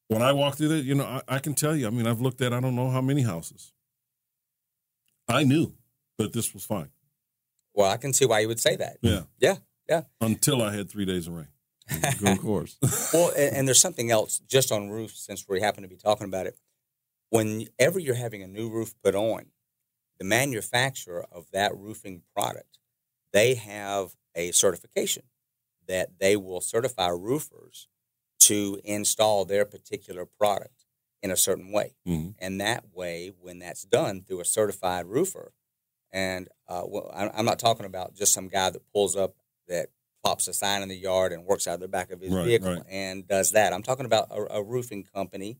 when 0.09 0.21
I 0.21 0.31
walk 0.33 0.57
through 0.57 0.67
that, 0.69 0.83
you 0.83 0.95
know, 0.95 1.05
I, 1.05 1.21
I 1.35 1.39
can 1.39 1.53
tell 1.53 1.75
you. 1.75 1.87
I 1.87 1.89
mean, 1.89 2.05
I've 2.05 2.21
looked 2.21 2.41
at 2.41 2.53
I 2.53 2.59
don't 2.59 2.75
know 2.75 2.89
how 2.89 3.01
many 3.01 3.21
houses. 3.23 3.71
I 5.27 5.43
knew 5.43 5.73
that 6.17 6.33
this 6.33 6.53
was 6.53 6.65
fine. 6.65 6.89
well, 7.73 7.89
I 7.89 7.97
can 7.97 8.13
see 8.13 8.25
why 8.25 8.41
you 8.41 8.47
would 8.49 8.59
say 8.59 8.75
that. 8.75 8.97
Yeah. 9.01 9.21
Yeah, 9.39 9.55
yeah. 9.87 10.03
Until 10.21 10.61
I 10.61 10.73
had 10.75 10.89
three 10.89 11.05
days 11.05 11.27
of 11.27 11.33
rain. 11.33 11.47
of 12.25 12.39
course. 12.39 12.77
well, 13.13 13.31
and, 13.37 13.57
and 13.57 13.67
there's 13.67 13.81
something 13.81 14.09
else 14.09 14.39
just 14.39 14.71
on 14.71 14.89
roofs 14.89 15.19
since 15.25 15.45
we 15.47 15.61
happen 15.61 15.83
to 15.83 15.89
be 15.89 15.97
talking 15.97 16.27
about 16.27 16.47
it. 16.47 16.57
Whenever 17.29 17.99
you're 17.99 18.15
having 18.15 18.43
a 18.43 18.47
new 18.47 18.69
roof 18.69 18.93
put 19.03 19.15
on, 19.15 19.47
the 20.19 20.23
manufacturer 20.23 21.25
of 21.31 21.47
that 21.51 21.75
roofing 21.75 22.21
product, 22.35 22.77
they 23.33 23.55
have 23.55 24.15
a 24.35 24.51
certification 24.51 25.23
that 25.87 26.19
they 26.19 26.37
will 26.37 26.61
certify 26.61 27.09
roofers 27.09 27.87
to 28.39 28.79
install 28.83 29.45
their 29.45 29.65
particular 29.65 30.25
product 30.25 30.85
in 31.21 31.31
a 31.31 31.37
certain 31.37 31.71
way. 31.71 31.95
Mhm. 32.07 32.35
And 32.39 32.61
that 32.61 32.85
way, 32.93 33.31
when 33.39 33.59
that's 33.59 33.83
done 33.83 34.21
through 34.21 34.41
a 34.41 34.45
certified 34.45 35.05
roofer, 35.05 35.53
and 36.11 36.47
uh, 36.67 36.83
well, 36.85 37.11
I'm 37.13 37.45
not 37.45 37.59
talking 37.59 37.85
about 37.85 38.13
just 38.13 38.33
some 38.33 38.47
guy 38.47 38.69
that 38.69 38.91
pulls 38.93 39.15
up 39.15 39.35
that 39.67 39.89
plops 40.23 40.47
a 40.47 40.53
sign 40.53 40.81
in 40.81 40.89
the 40.89 40.95
yard 40.95 41.31
and 41.33 41.45
works 41.45 41.67
out 41.67 41.75
of 41.75 41.79
the 41.81 41.87
back 41.87 42.11
of 42.11 42.21
his 42.21 42.33
Right, 42.33 42.45
vehicle 42.45 42.69
right. 42.75 42.83
and 42.89 43.27
does 43.27 43.51
that. 43.51 43.73
I'm 43.73 43.83
talking 43.83 44.05
about 44.05 44.27
a, 44.31 44.55
a 44.57 44.63
roofing 44.63 45.03
company 45.03 45.59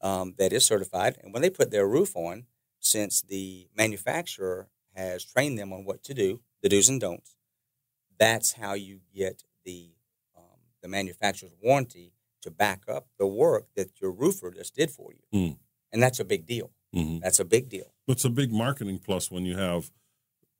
um, 0.00 0.34
that 0.38 0.52
is 0.52 0.64
certified, 0.64 1.18
and 1.22 1.32
when 1.32 1.42
they 1.42 1.50
put 1.50 1.70
their 1.70 1.86
roof 1.86 2.16
on, 2.16 2.46
since 2.80 3.20
the 3.22 3.68
manufacturer 3.76 4.68
has 4.96 5.24
trained 5.24 5.58
them 5.58 5.72
on 5.72 5.84
what 5.84 6.02
to 6.04 6.14
do, 6.14 6.40
the 6.62 6.68
do's 6.68 6.88
and 6.88 7.00
don'ts, 7.00 7.36
that's 8.18 8.52
how 8.52 8.74
you 8.74 9.00
get 9.14 9.42
the 9.64 9.90
um, 10.36 10.58
the 10.82 10.88
manufacturer's 10.88 11.52
warranty 11.62 12.12
to 12.42 12.50
back 12.50 12.82
up 12.88 13.06
the 13.18 13.26
work 13.26 13.66
that 13.76 14.00
your 14.00 14.10
roofer 14.12 14.50
just 14.50 14.74
did 14.74 14.90
for 14.90 15.12
you, 15.12 15.38
Mm. 15.38 15.58
and 15.92 16.02
that's 16.02 16.18
a 16.20 16.24
big 16.24 16.46
deal. 16.46 16.70
hmm 16.92 17.18
That's 17.20 17.38
a 17.40 17.44
big 17.44 17.68
deal. 17.68 17.92
It's 18.08 18.24
a 18.24 18.30
big 18.30 18.50
marketing 18.50 18.98
plus 18.98 19.30
when 19.30 19.44
you 19.44 19.56
have 19.56 19.90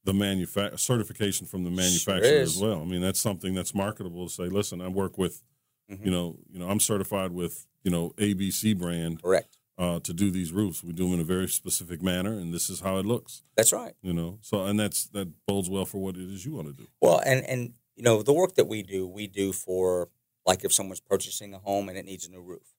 the 0.04 0.12
manufa- 0.12 0.78
certification 0.78 1.46
from 1.46 1.64
the 1.64 1.70
manufacturer 1.70 2.40
as 2.40 2.58
well. 2.58 2.80
I 2.80 2.84
mean, 2.84 3.00
that's 3.02 3.20
something 3.20 3.54
that's 3.54 3.74
marketable 3.74 4.26
to 4.28 4.32
say, 4.32 4.44
listen, 4.44 4.80
I 4.80 4.88
work 4.88 5.18
with, 5.18 5.42
Mhm. 5.90 6.04
you 6.06 6.10
know, 6.10 6.38
you 6.50 6.58
know, 6.58 6.68
I'm 6.68 6.80
certified 6.80 7.32
with, 7.32 7.66
you 7.84 7.90
know, 7.90 8.10
ABC 8.18 8.72
brand 8.74 9.22
Correct. 9.22 9.58
uh, 9.76 10.00
to 10.00 10.12
do 10.14 10.30
these 10.30 10.52
roofs. 10.52 10.82
We 10.82 10.92
do 10.92 11.04
them 11.04 11.14
in 11.14 11.20
a 11.20 11.24
very 11.24 11.48
specific 11.48 12.00
manner, 12.02 12.32
and 12.38 12.52
this 12.54 12.70
is 12.70 12.80
how 12.80 12.96
it 12.98 13.04
looks. 13.06 13.42
That's 13.56 13.72
right. 13.72 13.94
You 14.02 14.12
know, 14.14 14.38
so 14.42 14.64
and 14.64 14.78
that's 14.80 15.06
that 15.08 15.28
bodes 15.46 15.68
well 15.68 15.84
for 15.84 15.98
what 15.98 16.16
it 16.16 16.30
is 16.30 16.44
you 16.46 16.52
want 16.54 16.68
to 16.68 16.72
do. 16.74 16.88
Well, 17.00 17.20
and 17.24 17.44
and 17.46 17.74
you 17.96 18.02
know 18.02 18.22
the 18.22 18.32
work 18.32 18.54
that 18.54 18.68
we 18.68 18.82
do, 18.82 19.06
we 19.06 19.26
do 19.26 19.52
for 19.52 20.10
like 20.46 20.64
if 20.64 20.72
someone's 20.72 21.00
purchasing 21.00 21.52
a 21.54 21.58
home 21.58 21.88
and 21.90 21.98
it 21.98 22.04
needs 22.06 22.26
a 22.26 22.30
new 22.30 22.40
roof. 22.40 22.74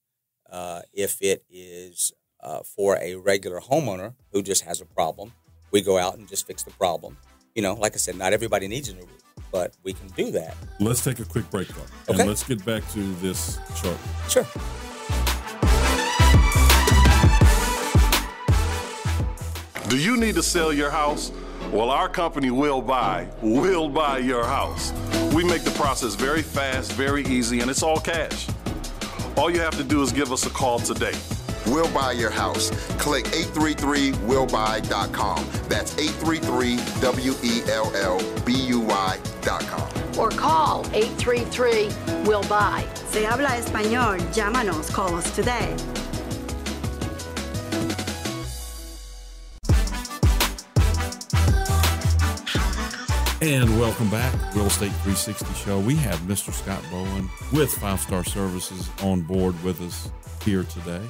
Uh, 0.49 0.81
if 0.93 1.21
it 1.21 1.45
is 1.49 2.11
uh, 2.41 2.61
for 2.63 2.97
a 2.97 3.15
regular 3.15 3.59
homeowner 3.61 4.15
who 4.31 4.41
just 4.41 4.63
has 4.63 4.81
a 4.81 4.85
problem, 4.85 5.33
we 5.71 5.81
go 5.81 5.97
out 5.97 6.17
and 6.17 6.27
just 6.27 6.45
fix 6.47 6.63
the 6.63 6.71
problem. 6.71 7.17
You 7.55 7.61
know, 7.61 7.73
like 7.73 7.93
I 7.93 7.97
said, 7.97 8.17
not 8.17 8.33
everybody 8.33 8.67
needs 8.67 8.89
a 8.89 8.93
new 8.93 9.01
roof, 9.01 9.23
but 9.51 9.75
we 9.83 9.93
can 9.93 10.07
do 10.09 10.31
that. 10.31 10.55
Let's 10.79 11.03
take 11.03 11.19
a 11.19 11.25
quick 11.25 11.49
break 11.49 11.67
though, 11.69 11.81
and 12.07 12.19
Okay. 12.19 12.27
let's 12.27 12.43
get 12.43 12.63
back 12.65 12.89
to 12.91 13.13
this 13.15 13.59
shortly. 13.75 13.97
Sure. 14.29 14.45
Do 19.89 19.97
you 19.97 20.15
need 20.15 20.35
to 20.35 20.43
sell 20.43 20.71
your 20.71 20.89
house? 20.89 21.31
Well, 21.71 21.89
our 21.89 22.07
company 22.07 22.49
will 22.49 22.81
buy, 22.81 23.27
will 23.41 23.89
buy 23.89 24.19
your 24.19 24.45
house. 24.45 24.93
We 25.33 25.43
make 25.43 25.63
the 25.63 25.71
process 25.71 26.15
very 26.15 26.41
fast, 26.41 26.93
very 26.93 27.25
easy, 27.25 27.59
and 27.59 27.69
it's 27.69 27.83
all 27.83 27.99
cash. 27.99 28.47
All 29.37 29.49
you 29.49 29.59
have 29.59 29.75
to 29.77 29.83
do 29.83 30.01
is 30.01 30.11
give 30.13 30.31
us 30.31 30.45
a 30.45 30.49
call 30.49 30.79
today. 30.79 31.13
We'll 31.67 31.91
buy 31.93 32.13
your 32.13 32.31
house. 32.31 32.71
Click 32.97 33.25
833willbuy.com. 33.25 35.45
That's 35.69 35.97
833 35.97 36.77
W 37.01 37.33
E 37.43 37.61
L 37.69 37.91
L 37.95 38.19
B 38.45 38.53
U 38.53 38.79
Y.com. 38.81 39.87
or 40.19 40.29
call 40.29 40.85
833 40.93 41.89
Will 42.25 42.43
Buy. 42.43 42.85
Se 43.09 43.25
habla 43.25 43.57
español. 43.57 44.17
Llámanos. 44.33 44.91
Call 44.91 45.15
us 45.15 45.33
today. 45.35 45.75
And 53.43 53.79
welcome 53.79 54.07
back, 54.11 54.33
Real 54.55 54.67
Estate 54.67 54.91
360 55.03 55.53
Show. 55.55 55.79
We 55.79 55.95
have 55.95 56.19
Mr. 56.21 56.53
Scott 56.53 56.83
Bowen 56.91 57.27
with 57.51 57.73
Five 57.73 57.99
Star 57.99 58.23
Services 58.23 58.87
on 59.01 59.21
board 59.21 59.61
with 59.63 59.81
us 59.81 60.11
here 60.45 60.63
today. 60.63 61.01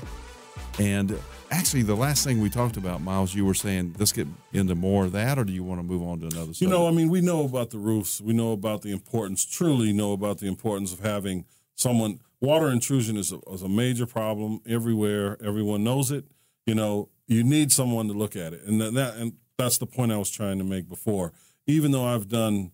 And 0.81 1.19
actually, 1.51 1.83
the 1.83 1.95
last 1.95 2.23
thing 2.23 2.41
we 2.41 2.49
talked 2.49 2.75
about, 2.75 3.01
Miles, 3.01 3.35
you 3.35 3.45
were 3.45 3.53
saying, 3.53 3.95
let's 3.99 4.11
get 4.11 4.27
into 4.51 4.73
more 4.73 5.05
of 5.05 5.11
that, 5.11 5.37
or 5.37 5.43
do 5.43 5.53
you 5.53 5.63
want 5.63 5.79
to 5.79 5.83
move 5.83 6.01
on 6.01 6.19
to 6.21 6.27
another 6.27 6.53
You 6.55 6.67
know, 6.67 6.87
I 6.87 6.91
mean, 6.91 7.09
we 7.09 7.21
know 7.21 7.45
about 7.45 7.69
the 7.69 7.77
roofs. 7.77 8.19
We 8.19 8.33
know 8.33 8.51
about 8.51 8.81
the 8.81 8.91
importance, 8.91 9.45
truly 9.45 9.93
know 9.93 10.11
about 10.13 10.39
the 10.39 10.47
importance 10.47 10.91
of 10.91 10.99
having 11.01 11.45
someone. 11.75 12.19
Water 12.39 12.69
intrusion 12.69 13.15
is 13.15 13.31
a, 13.31 13.39
is 13.53 13.61
a 13.61 13.69
major 13.69 14.07
problem 14.07 14.61
everywhere. 14.67 15.37
Everyone 15.45 15.83
knows 15.83 16.09
it. 16.09 16.25
You 16.65 16.73
know, 16.73 17.09
you 17.27 17.43
need 17.43 17.71
someone 17.71 18.07
to 18.07 18.13
look 18.13 18.35
at 18.35 18.53
it. 18.53 18.63
And 18.63 18.81
that, 18.81 18.93
that 18.95 19.15
and 19.17 19.33
that's 19.57 19.77
the 19.77 19.85
point 19.85 20.11
I 20.11 20.17
was 20.17 20.31
trying 20.31 20.57
to 20.57 20.63
make 20.63 20.89
before. 20.89 21.31
Even 21.67 21.91
though 21.91 22.05
I've 22.05 22.27
done 22.27 22.71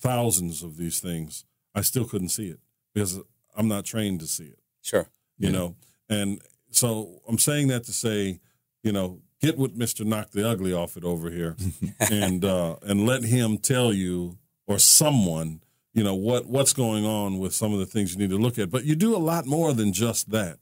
thousands 0.00 0.62
of 0.62 0.76
these 0.76 1.00
things, 1.00 1.44
I 1.74 1.80
still 1.80 2.04
couldn't 2.04 2.28
see 2.28 2.48
it 2.48 2.60
because 2.94 3.18
I'm 3.56 3.66
not 3.66 3.84
trained 3.84 4.20
to 4.20 4.26
see 4.26 4.44
it 4.44 4.58
Sure. 4.82 5.08
you 5.38 5.48
Yeah. 5.48 5.52
know 5.58 5.76
and 6.08 6.40
so 6.70 7.20
i'm 7.28 7.38
saying 7.38 7.68
that 7.68 7.84
to 7.84 7.92
say 7.92 8.40
you 8.82 8.92
know 8.92 9.20
get 9.40 9.56
with 9.58 9.78
mr 9.78 10.04
knock 10.04 10.30
the 10.30 10.48
ugly 10.48 10.72
off 10.72 10.96
it 10.96 11.04
over 11.04 11.30
here 11.30 11.56
and 12.10 12.44
uh 12.44 12.76
and 12.82 13.06
let 13.06 13.22
him 13.24 13.58
tell 13.58 13.92
you 13.92 14.36
or 14.66 14.78
someone 14.78 15.60
you 15.94 16.02
know 16.04 16.14
what 16.14 16.46
what's 16.46 16.72
going 16.72 17.04
on 17.06 17.38
with 17.38 17.54
some 17.54 17.72
of 17.72 17.78
the 17.78 17.86
things 17.86 18.12
you 18.14 18.18
need 18.18 18.30
to 18.30 18.36
look 18.38 18.58
at 18.58 18.70
but 18.70 18.84
you 18.84 18.94
do 18.94 19.14
a 19.14 19.18
lot 19.18 19.46
more 19.46 19.72
than 19.72 19.92
just 19.92 20.30
that 20.30 20.58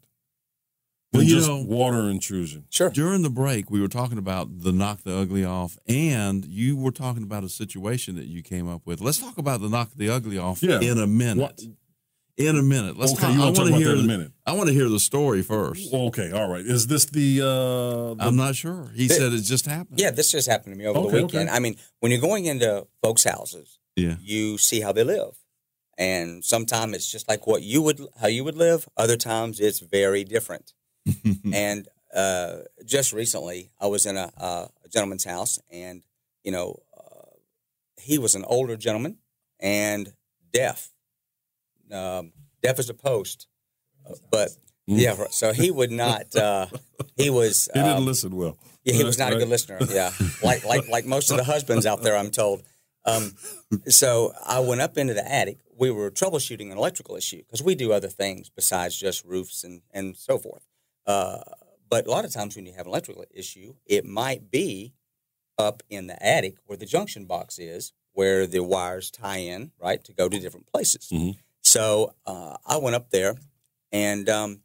than 1.12 1.20
Well, 1.20 1.22
you 1.22 1.34
just 1.36 1.48
know- 1.48 1.62
water 1.62 2.08
intrusion 2.10 2.64
Sure. 2.70 2.90
During 2.90 3.22
the 3.22 3.30
break, 3.30 3.70
we 3.70 3.80
were 3.80 3.88
talking 3.88 4.18
about 4.18 4.62
the 4.62 4.72
knock 4.72 5.02
the 5.04 5.16
ugly 5.16 5.44
off, 5.44 5.78
and 5.86 6.44
you 6.44 6.76
were 6.76 6.90
talking 6.90 7.22
about 7.22 7.44
a 7.44 7.48
situation 7.48 8.16
that 8.16 8.26
you 8.26 8.42
came 8.42 8.68
up 8.68 8.82
with. 8.84 9.00
Let's 9.00 9.18
talk 9.18 9.38
about 9.38 9.60
the 9.60 9.68
knock 9.68 9.90
the 9.94 10.08
ugly 10.08 10.38
off 10.38 10.60
Yeah. 10.60 10.80
in 10.80 10.98
a 10.98 11.06
minute. 11.06 11.40
What- 11.40 11.62
In 12.36 12.56
a 12.58 12.62
minute. 12.62 12.98
Let's 12.98 13.12
Okay, 13.12 13.22
talk, 13.22 13.34
you 13.34 13.40
I 13.40 13.44
wanna 13.44 13.56
talk 13.56 13.68
about 13.68 13.78
hear 13.78 13.86
that 13.88 13.92
in 13.94 13.98
a 13.98 14.02
the- 14.02 14.08
minute. 14.08 14.32
I 14.44 14.52
want 14.54 14.66
to 14.68 14.74
hear 14.74 14.88
the 14.88 14.98
story 14.98 15.42
first. 15.42 15.92
okay 15.92 16.32
all 16.32 16.48
right 16.48 16.66
is 16.66 16.86
this 16.88 17.04
the 17.06 17.40
uh 17.40 18.14
the, 18.14 18.16
I'm 18.18 18.36
not 18.36 18.56
sure. 18.56 18.90
He 18.94 19.06
Th- 19.08 19.18
said 19.18 19.32
it 19.32 19.40
just 19.42 19.66
happened. 19.66 20.00
Yeah, 20.00 20.10
this 20.10 20.32
just 20.32 20.48
happened 20.48 20.74
to 20.74 20.78
me 20.78 20.86
over 20.86 20.98
Okay, 20.98 21.16
the 21.18 21.22
weekend. 21.26 21.48
okay. 21.48 21.56
I 21.56 21.60
mean, 21.60 21.76
when 22.00 22.10
you're 22.10 22.20
going 22.20 22.46
into 22.46 22.86
folks' 23.02 23.22
houses, 23.24 23.78
Yeah. 23.96 24.16
you 24.20 24.58
see 24.58 24.80
how 24.80 24.90
they 24.92 25.04
live. 25.04 25.36
And 25.96 26.44
sometimes 26.44 26.94
it's 26.96 27.10
just 27.10 27.28
like 27.28 27.46
what 27.46 27.62
you 27.62 27.80
would 27.82 28.00
how 28.20 28.26
you 28.26 28.42
would 28.42 28.56
live. 28.56 28.88
Other 28.96 29.16
times 29.16 29.60
it's 29.60 29.78
very 29.78 30.24
different. 30.24 30.72
and 31.52 31.86
uh, 32.12 32.62
just 32.84 33.12
recently, 33.12 33.70
I 33.80 33.86
was 33.86 34.06
in 34.06 34.16
a, 34.16 34.32
uh, 34.36 34.66
a 34.84 34.88
gentleman's 34.88 35.24
house, 35.24 35.58
and 35.70 36.02
you 36.42 36.50
know, 36.50 36.82
uh, 36.96 37.30
he 38.00 38.18
was 38.18 38.34
an 38.34 38.44
older 38.44 38.76
gentleman 38.76 39.18
and 39.60 40.12
deaf, 40.52 40.90
um, 41.94 42.32
deaf 42.62 42.78
as 42.78 42.90
a 42.90 42.94
post. 42.94 43.46
Uh, 44.08 44.14
but 44.30 44.50
yeah, 44.86 45.14
so 45.30 45.52
he 45.52 45.70
would 45.70 45.90
not. 45.90 46.34
Uh, 46.34 46.66
he 47.16 47.30
was. 47.30 47.68
he 47.74 47.80
didn't 47.80 47.98
um, 47.98 48.06
listen 48.06 48.36
well 48.36 48.58
yeah, 48.84 48.94
he 48.94 49.04
was 49.04 49.18
not 49.18 49.32
a 49.32 49.36
good 49.36 49.48
listener. 49.48 49.78
Yeah, 49.88 50.12
like 50.42 50.64
like 50.64 50.88
like 50.88 51.06
most 51.06 51.30
of 51.30 51.36
the 51.36 51.44
husbands 51.44 51.86
out 51.86 52.02
there, 52.02 52.16
I'm 52.16 52.30
told. 52.30 52.62
Um, 53.06 53.34
so 53.88 54.32
I 54.46 54.60
went 54.60 54.80
up 54.80 54.96
into 54.96 55.14
the 55.14 55.30
attic. 55.30 55.58
We 55.76 55.90
were 55.90 56.10
troubleshooting 56.10 56.70
an 56.70 56.78
electrical 56.78 57.16
issue 57.16 57.38
because 57.38 57.62
we 57.62 57.74
do 57.74 57.92
other 57.92 58.08
things 58.08 58.50
besides 58.50 58.98
just 58.98 59.24
roofs 59.24 59.64
and 59.64 59.82
and 59.92 60.16
so 60.16 60.38
forth. 60.38 60.66
Uh, 61.06 61.38
but 61.88 62.06
a 62.06 62.10
lot 62.10 62.24
of 62.24 62.32
times 62.32 62.56
when 62.56 62.66
you 62.66 62.72
have 62.74 62.86
an 62.86 62.90
electrical 62.92 63.24
issue, 63.30 63.74
it 63.86 64.04
might 64.04 64.50
be 64.50 64.94
up 65.58 65.82
in 65.88 66.06
the 66.06 66.22
attic 66.24 66.56
where 66.66 66.78
the 66.78 66.86
junction 66.86 67.24
box 67.24 67.58
is, 67.58 67.92
where 68.12 68.46
the 68.46 68.62
wires 68.62 69.10
tie 69.10 69.38
in, 69.38 69.70
right, 69.78 70.02
to 70.04 70.12
go 70.12 70.28
to 70.28 70.38
different 70.38 70.66
places. 70.66 71.08
Mhm. 71.12 71.38
So 71.74 72.14
uh, 72.24 72.56
I 72.64 72.76
went 72.76 72.94
up 72.94 73.10
there, 73.10 73.34
and 73.90 74.28
um, 74.28 74.60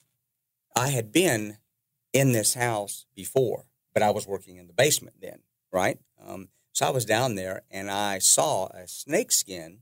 I 0.75 0.89
had 0.89 1.11
been 1.11 1.57
in 2.13 2.33
this 2.33 2.53
house 2.53 3.07
before, 3.15 3.65
but 3.95 4.03
I 4.03 4.11
was 4.11 4.27
working 4.27 4.57
in 4.57 4.67
the 4.67 4.73
basement 4.73 5.15
then, 5.19 5.39
right? 5.73 5.97
Um, 6.23 6.49
so 6.71 6.85
I 6.85 6.91
was 6.91 7.05
down 7.05 7.33
there, 7.33 7.63
and 7.71 7.89
I 7.89 8.19
saw 8.19 8.67
a 8.67 8.87
snake 8.87 9.31
skin 9.31 9.79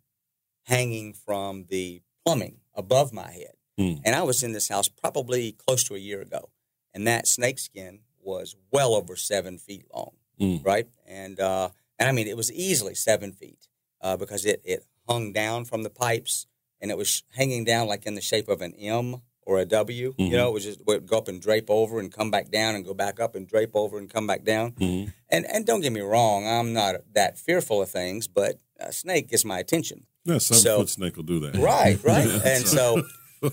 hanging 0.68 1.12
from 1.12 1.66
the 1.68 2.02
plumbing 2.26 2.60
above 2.74 3.12
my 3.12 3.30
head. 3.30 3.56
Hmm. 3.78 3.96
And 4.06 4.16
I 4.16 4.24
was 4.24 4.42
in 4.42 4.54
this 4.54 4.70
house 4.70 4.88
probably 4.88 5.52
close 5.52 5.84
to 5.90 5.96
a 5.96 6.00
year 6.00 6.22
ago, 6.22 6.48
and 6.94 7.06
that 7.08 7.28
snake 7.28 7.60
skin 7.60 8.00
was 8.22 8.56
well 8.72 8.94
over 8.96 9.18
seven 9.18 9.58
feet 9.58 9.84
long, 9.94 10.14
Mm. 10.40 10.64
right? 10.66 10.88
And 11.06 11.42
uh, 11.42 11.72
and 12.00 12.08
I 12.08 12.14
mean, 12.14 12.28
it 12.28 12.38
was 12.38 12.54
easily 12.54 12.96
seven 12.96 13.34
feet 13.34 13.68
uh, 14.00 14.16
because 14.16 14.46
it 14.46 14.62
it 14.64 14.86
hung 15.10 15.34
down 15.34 15.66
from 15.66 15.84
the 15.84 15.90
pipes, 15.90 16.48
and 16.82 16.92
it 16.92 16.98
was 16.98 17.24
hanging 17.36 17.64
down 17.64 17.88
like 17.88 18.06
in 18.06 18.16
the 18.16 18.22
shape 18.22 18.48
of 18.50 18.62
an 18.62 18.74
M 18.76 19.22
or 19.44 19.60
a 19.60 19.66
W. 19.66 20.14
Mhm. 20.20 20.30
You 20.30 20.38
know, 20.38 20.50
it 20.50 20.54
was 20.54 20.64
just 20.66 20.82
it 20.82 20.88
would 20.88 21.08
go 21.08 21.18
up 21.18 21.28
and 21.28 21.42
drape 21.42 21.70
over 21.70 22.00
and 22.00 22.12
come 22.12 22.30
back 22.32 22.52
down 22.52 22.76
and 22.76 22.84
go 22.86 22.94
back 22.94 23.20
up 23.20 23.34
and 23.36 23.48
drape 23.48 23.76
over 23.76 23.98
and 23.98 24.10
come 24.10 24.28
back 24.28 24.44
down. 24.44 24.72
Mhm. 24.74 25.14
And 25.30 25.46
and 25.50 25.66
don't 25.66 25.82
get 25.82 25.92
me 25.94 26.02
wrong, 26.02 26.46
I'm 26.48 26.74
not 26.74 26.96
that 27.14 27.38
fearful 27.38 27.82
of 27.82 27.90
things, 27.90 28.28
but 28.28 28.60
a 28.80 28.92
snake 28.92 29.30
gets 29.30 29.44
my 29.46 29.60
attention. 29.60 30.06
yeah 30.26 30.38
seven 30.40 30.62
So- 30.62 30.78
foot 30.80 30.90
snake 30.90 31.16
will 31.16 31.24
do 31.24 31.40
that 31.40 31.56
Right, 31.56 31.98
right. 32.04 32.28
and 32.46 32.68
so, 32.68 33.02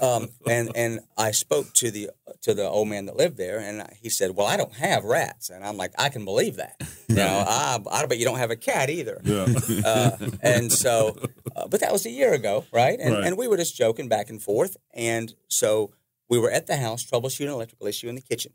um, 0.03 0.29
and 0.47 0.71
and 0.75 1.01
I 1.17 1.31
spoke 1.33 1.73
to 1.75 1.91
the 1.91 2.11
to 2.43 2.55
the 2.55 2.69
old 2.69 2.89
man 2.89 3.07
that 3.07 3.17
lived 3.17 3.37
there, 3.37 3.59
and 3.59 3.87
he 4.01 4.09
said, 4.11 4.37
"Well, 4.37 4.47
I 4.47 4.57
don't 4.57 4.75
have 4.75 5.05
rats," 5.05 5.51
and 5.51 5.65
I'm 5.65 5.77
like, 5.77 5.93
"I 5.99 6.09
can 6.09 6.25
believe 6.25 6.57
that." 6.57 6.77
You 7.09 7.17
know, 7.17 7.45
I 7.47 7.79
I 7.91 8.07
bet 8.07 8.19
you 8.19 8.25
don't 8.25 8.39
have 8.39 8.51
a 8.51 8.57
cat 8.57 8.91
either. 8.91 9.21
yeah 9.25 9.47
Uh, 9.85 10.17
and 10.41 10.73
so, 10.73 11.17
uh, 11.55 11.67
but 11.69 11.81
that 11.81 11.93
was 11.93 12.07
a 12.07 12.11
year 12.11 12.33
ago, 12.33 12.65
right? 12.73 12.99
And, 12.99 13.15
Right. 13.15 13.25
and 13.27 13.37
we 13.37 13.47
were 13.49 13.57
just 13.59 13.77
joking 13.77 14.09
back 14.09 14.31
and 14.31 14.43
forth. 14.43 14.77
And 14.95 15.35
so 15.49 15.93
we 16.29 16.39
were 16.39 16.51
at 16.51 16.67
the 16.67 16.77
house 16.77 17.05
troubleshooting 17.05 17.49
an 17.49 17.53
electrical 17.53 17.87
issue 17.87 18.09
in 18.09 18.15
the 18.15 18.23
kitchen. 18.23 18.53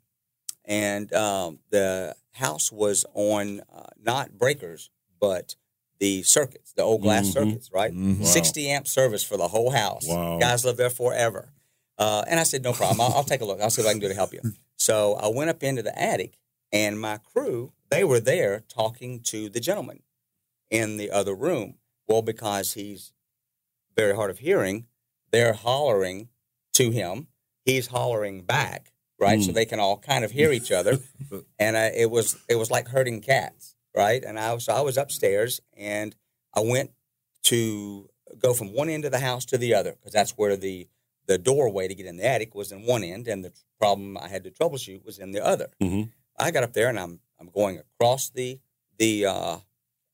And 0.65 1.11
um, 1.13 1.59
the 1.69 2.15
house 2.33 2.71
was 2.71 3.05
on 3.13 3.61
uh, 3.73 3.89
not 4.01 4.37
breakers, 4.37 4.89
but 5.19 5.55
the 5.99 6.23
circuits, 6.23 6.73
the 6.73 6.81
old 6.83 7.01
glass 7.01 7.27
Mhm. 7.27 7.33
circuits, 7.33 7.71
right? 7.73 7.93
Mhm. 7.93 8.19
Wow. 8.19 8.25
60 8.25 8.69
amp 8.69 8.87
service 8.87 9.23
for 9.23 9.35
the 9.37 9.47
whole 9.49 9.71
house. 9.71 10.07
Wow. 10.07 10.37
Guys 10.39 10.63
live 10.65 10.77
there 10.77 10.89
forever. 10.89 11.53
Uh, 11.97 12.23
and 12.27 12.39
I 12.39 12.43
said, 12.43 12.63
no 12.63 12.71
problem. 12.73 13.01
I'll, 13.01 13.13
I'll 13.17 13.23
take 13.25 13.41
a 13.41 13.45
look. 13.45 13.59
I'll 13.61 13.69
see 13.69 13.81
what 13.81 13.89
I 13.89 13.91
can 13.93 13.99
do 13.99 14.07
to 14.07 14.13
help 14.15 14.33
you. 14.33 14.41
So 14.81 15.15
I 15.15 15.27
went 15.27 15.49
up 15.49 15.61
into 15.61 15.83
the 15.83 16.01
attic, 16.01 16.37
and 16.71 16.97
my 17.01 17.17
crew, 17.17 17.73
they 17.89 18.05
were 18.05 18.21
there 18.21 18.61
talking 18.69 19.19
to 19.23 19.49
the 19.49 19.59
gentleman 19.59 20.03
in 20.71 20.95
the 20.95 21.11
other 21.11 21.35
room. 21.35 21.79
Well, 22.07 22.21
because 22.21 22.75
he's 22.75 23.11
very 23.97 24.15
hard 24.15 24.31
of 24.31 24.39
hearing, 24.39 24.85
they're 25.33 25.51
hollering 25.51 26.29
to 26.75 26.91
him. 26.91 27.27
He's 27.65 27.87
hollering 27.87 28.43
back, 28.43 28.93
right? 29.19 29.41
So 29.43 29.51
Mm. 29.51 29.55
they 29.55 29.65
can 29.65 29.81
all 29.81 29.97
kind 29.97 30.23
of 30.23 30.31
hear 30.31 30.53
each 30.53 30.71
other. 30.71 30.99
and 31.59 31.75
I, 31.75 31.87
it 31.87 32.09
was 32.09 32.37
it 32.47 32.55
was 32.55 32.71
like 32.71 32.87
herding 32.87 33.19
cats, 33.19 33.75
right? 33.99 34.23
And 34.23 34.39
I 34.39 34.53
was 34.53 34.63
so 34.65 34.73
I 34.73 34.81
was 34.89 34.97
upstairs, 34.97 35.59
and 35.75 36.15
I 36.55 36.61
went 36.61 36.91
to 37.51 38.09
go 38.45 38.53
from 38.53 38.73
one 38.73 38.89
end 38.89 39.05
of 39.05 39.11
the 39.11 39.19
house 39.19 39.45
to 39.51 39.57
the 39.57 39.73
other 39.79 39.91
because 39.91 40.13
that's 40.13 40.31
where 40.39 40.55
the 40.55 40.87
the 41.27 41.37
doorway 41.37 41.87
to 41.87 41.93
get 41.95 42.05
in 42.07 42.17
the 42.17 42.25
attic 42.25 42.55
was 42.55 42.71
in 42.71 42.85
one 42.85 43.03
end, 43.03 43.27
and 43.27 43.43
the 43.45 43.51
problem 43.77 44.17
I 44.17 44.27
had 44.29 44.43
to 44.45 44.51
troubleshoot 44.51 45.05
was 45.05 45.19
in 45.19 45.31
the 45.31 45.45
other. 45.45 45.67
Mhm. 45.81 46.09
I 46.45 46.51
got 46.51 46.63
up 46.63 46.73
there, 46.73 46.89
and 46.89 46.99
I'm 46.99 47.19
I'm 47.39 47.49
going 47.49 47.77
across 47.85 48.29
the 48.29 48.59
the 48.97 49.25
uh, 49.25 49.57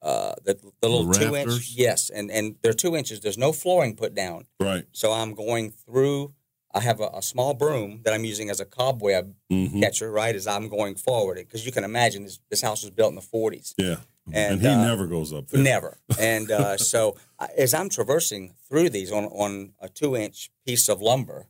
uh, 0.02 0.34
the, 0.44 0.54
the 0.82 0.90
little 0.90 1.06
The 1.12 1.20
two 1.20 1.36
inch 1.36 1.70
yes, 1.76 2.10
and 2.10 2.32
and 2.32 2.56
they're 2.62 2.74
two 2.86 2.96
inches. 2.96 3.20
There's 3.22 3.38
no 3.48 3.52
flooring 3.52 3.96
put 3.96 4.14
down, 4.16 4.48
Right. 4.60 4.86
so 4.92 5.12
I'm 5.12 5.34
going 5.36 5.72
through. 5.72 6.34
I 6.76 6.82
have 6.82 7.00
a, 7.00 7.10
a 7.14 7.22
small 7.22 7.54
broom 7.54 8.02
that 8.04 8.14
I'm 8.14 8.26
using 8.26 8.50
as 8.50 8.60
a 8.60 8.66
cobweb 8.66 9.34
hmm 9.50 9.80
catcher, 9.82 10.12
right? 10.12 10.36
As 10.36 10.46
I'm 10.48 10.68
going 10.70 10.96
forward, 10.96 11.38
because 11.38 11.66
you 11.66 11.72
can 11.72 11.84
imagine 11.84 12.24
this, 12.24 12.40
this 12.50 12.62
house 12.62 12.82
was 12.84 12.92
built 12.92 13.10
in 13.14 13.16
the 13.16 13.22
40s, 13.22 13.74
Yeah. 13.78 13.98
and, 14.32 14.52
And, 14.54 14.62
he 14.62 14.68
uh, 14.68 14.84
never 14.92 15.08
goes 15.08 15.32
up 15.34 15.48
there. 15.48 15.62
Never. 15.62 15.92
And 16.20 16.52
uh, 16.52 16.78
so 16.78 17.16
I- 17.40 17.50
as 17.66 17.74
I'm 17.74 17.90
traversing 17.90 18.44
through 18.68 18.90
these 18.90 19.12
on, 19.12 19.26
on 19.26 19.74
a 19.80 19.88
two 19.90 20.16
inch 20.16 20.52
piece 20.66 20.90
of 20.90 21.02
lumber, 21.02 21.48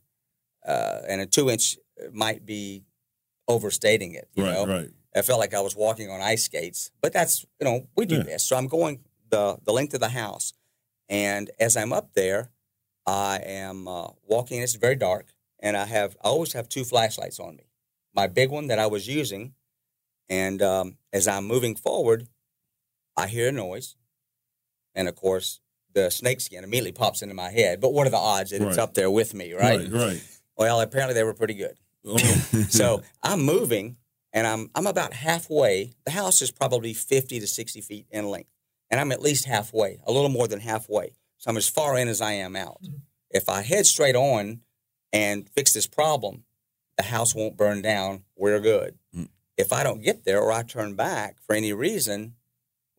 uh, 0.66 1.00
and 1.08 1.20
a 1.20 1.26
two 1.26 1.50
inch 1.50 1.76
might 2.12 2.44
be 2.46 2.84
overstating 3.48 4.12
it, 4.14 4.28
you 4.34 4.44
Right. 4.44 4.52
know. 4.54 4.66
Right. 4.66 4.90
I 5.14 5.22
felt 5.22 5.40
like 5.40 5.54
I 5.54 5.60
was 5.60 5.74
walking 5.76 6.10
on 6.10 6.20
ice 6.20 6.44
skates, 6.44 6.90
but 7.00 7.12
that's, 7.12 7.46
you 7.60 7.64
know, 7.64 7.86
we 7.96 8.04
do 8.06 8.16
Yeah. 8.16 8.22
this. 8.24 8.42
So 8.44 8.56
I'm 8.56 8.66
going 8.68 9.00
the, 9.30 9.58
the 9.64 9.72
length 9.72 9.94
of 9.94 10.00
the 10.00 10.10
house. 10.10 10.52
And 11.08 11.50
as 11.60 11.76
I'm 11.76 11.92
up 11.92 12.14
there, 12.14 12.50
I 13.06 13.40
am 13.44 13.86
uh, 13.86 14.08
walking, 14.24 14.60
it's 14.62 14.74
very 14.74 14.96
dark, 14.96 15.26
and 15.60 15.76
I 15.76 15.84
have, 15.86 16.16
I 16.24 16.28
always 16.28 16.52
have 16.54 16.68
two 16.68 16.84
flashlights 16.84 17.38
on 17.38 17.56
me. 17.56 17.64
My 18.14 18.26
big 18.26 18.50
one 18.50 18.66
that 18.68 18.78
I 18.78 18.86
was 18.86 19.06
using, 19.06 19.54
and 20.28 20.60
um, 20.62 20.96
as 21.12 21.28
I'm 21.28 21.46
moving 21.46 21.76
forward, 21.76 22.26
I 23.16 23.28
hear 23.28 23.48
a 23.48 23.52
noise. 23.52 23.96
And 24.94 25.08
of 25.08 25.14
course, 25.14 25.60
the 25.94 26.10
snake 26.10 26.40
skin 26.40 26.64
immediately 26.64 26.92
pops 26.92 27.22
into 27.22 27.34
my 27.34 27.50
head. 27.50 27.80
But 27.80 27.92
what 27.92 28.06
are 28.06 28.10
the 28.10 28.16
odds 28.16 28.50
that 28.50 28.60
it's 28.60 28.78
up 28.78 28.94
there 28.94 29.10
with 29.10 29.34
me, 29.34 29.52
right? 29.52 29.90
Right. 29.90 29.92
Right. 29.92 30.22
Well, 30.56 30.80
apparently 30.80 31.14
they 31.14 31.22
were 31.24 31.34
pretty 31.34 31.54
good. 31.54 31.76
Oh, 32.04 32.16
So 32.68 33.02
I'm 33.22 33.42
moving 33.42 33.96
and 34.32 34.46
I'm 34.46 34.70
I'm 34.74 34.86
about 34.86 35.12
halfway. 35.12 35.92
The 36.04 36.10
house 36.10 36.42
is 36.42 36.50
probably 36.50 36.92
50 36.94 37.40
to 37.40 37.46
60 37.46 37.80
feet 37.82 38.06
in 38.10 38.28
length. 38.28 38.50
And 38.90 39.00
I'm 39.00 39.12
at 39.12 39.20
least 39.20 39.44
halfway, 39.46 40.00
a 40.06 40.12
little 40.12 40.28
more 40.28 40.46
than 40.48 40.60
halfway. 40.60 41.12
So 41.38 41.50
I'm 41.50 41.56
as 41.56 41.68
far 41.68 41.98
in 41.98 42.08
as 42.08 42.20
I 42.20 42.32
am 42.32 42.56
out. 42.56 42.80
If 43.30 43.48
I 43.48 43.62
head 43.62 43.86
straight 43.86 44.16
on 44.16 44.60
and 45.12 45.48
fix 45.50 45.72
this 45.72 45.86
problem, 45.86 46.44
the 46.96 47.04
house 47.04 47.34
won't 47.34 47.56
burn 47.56 47.82
down. 47.82 48.24
We're 48.36 48.60
good. 48.60 48.98
Mm. 49.14 49.28
If 49.56 49.72
I 49.72 49.82
don't 49.82 50.02
get 50.02 50.24
there 50.24 50.40
or 50.40 50.52
I 50.52 50.62
turn 50.62 50.94
back 50.94 51.36
for 51.46 51.54
any 51.54 51.72
reason, 51.72 52.34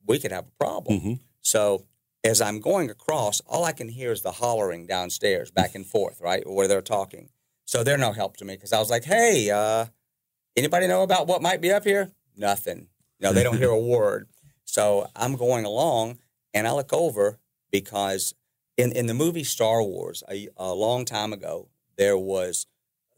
we 0.06 0.20
could 0.20 0.32
have 0.32 0.46
a 0.48 0.64
problem. 0.64 1.00
Mhm. 1.00 1.20
So 1.42 1.86
as 2.24 2.42
I'm 2.42 2.60
going 2.60 2.90
across, 2.90 3.42
all 3.42 3.64
I 3.64 3.72
can 3.72 3.90
hear 3.90 4.12
is 4.12 4.22
the 4.22 4.34
hollering 4.34 4.86
downstairs, 4.86 5.52
back 5.52 5.76
and 5.76 5.86
forth, 5.86 6.22
right, 6.22 6.48
where 6.48 6.68
they're 6.68 6.82
talking. 6.82 7.30
So 7.66 7.84
they're 7.84 7.98
no 7.98 8.12
help 8.14 8.38
to 8.38 8.46
me 8.46 8.56
because 8.56 8.72
I 8.74 8.80
was 8.80 8.90
like, 8.90 9.04
"Hey, 9.06 9.50
uh, 9.50 9.88
anybody 10.56 10.88
know 10.88 11.04
about 11.04 11.28
what 11.28 11.42
might 11.42 11.62
be 11.62 11.72
up 11.72 11.84
here?" 11.84 12.12
Nothing. 12.36 12.90
No, 13.20 13.34
they 13.34 13.44
don't 13.44 13.58
hear 13.58 13.70
a 13.72 13.80
word. 13.98 14.30
So 14.64 15.10
I'm 15.16 15.36
going 15.36 15.66
along, 15.66 16.20
and 16.54 16.68
I 16.68 16.72
look 16.72 16.94
over 16.94 17.40
because 17.72 18.34
in 18.78 18.92
in 18.92 19.08
the 19.08 19.14
movie 19.14 19.44
Star 19.44 19.82
Wars 19.84 20.24
a, 20.30 20.48
a 20.58 20.74
long 20.74 21.06
time 21.06 21.34
ago, 21.34 21.70
there 21.98 22.18
was 22.18 22.68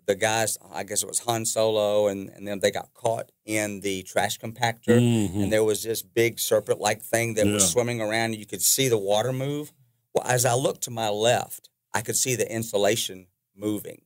the 0.06 0.16
guys. 0.16 0.58
I 0.74 0.84
guess 0.84 1.04
it 1.04 1.08
was 1.10 1.20
Han 1.20 1.46
Solo, 1.46 2.08
and 2.08 2.30
and 2.30 2.48
then 2.48 2.60
they 2.60 2.72
got 2.72 2.94
caught 2.94 3.32
in 3.46 3.82
the 3.82 4.04
trash 4.04 4.40
compactor 4.40 4.98
Mhm. 5.00 5.44
and 5.44 5.52
there 5.52 5.64
was 5.64 5.84
this 5.84 6.02
big 6.02 6.40
serpent 6.40 6.80
like 6.80 7.02
thing 7.02 7.34
that 7.36 7.46
was 7.46 7.70
swimming 7.70 8.02
around. 8.02 8.36
You 8.36 8.46
could 8.46 8.62
see 8.62 8.88
the 8.88 8.98
water 8.98 9.34
move. 9.34 9.72
Well, 10.14 10.26
as 10.28 10.46
I 10.46 10.54
looked 10.56 10.82
to 10.84 10.92
my 10.92 11.10
left, 11.10 11.70
I 11.94 12.02
could 12.02 12.16
see 12.18 12.36
the 12.36 12.52
insulation 12.52 13.28
moving. 13.56 14.02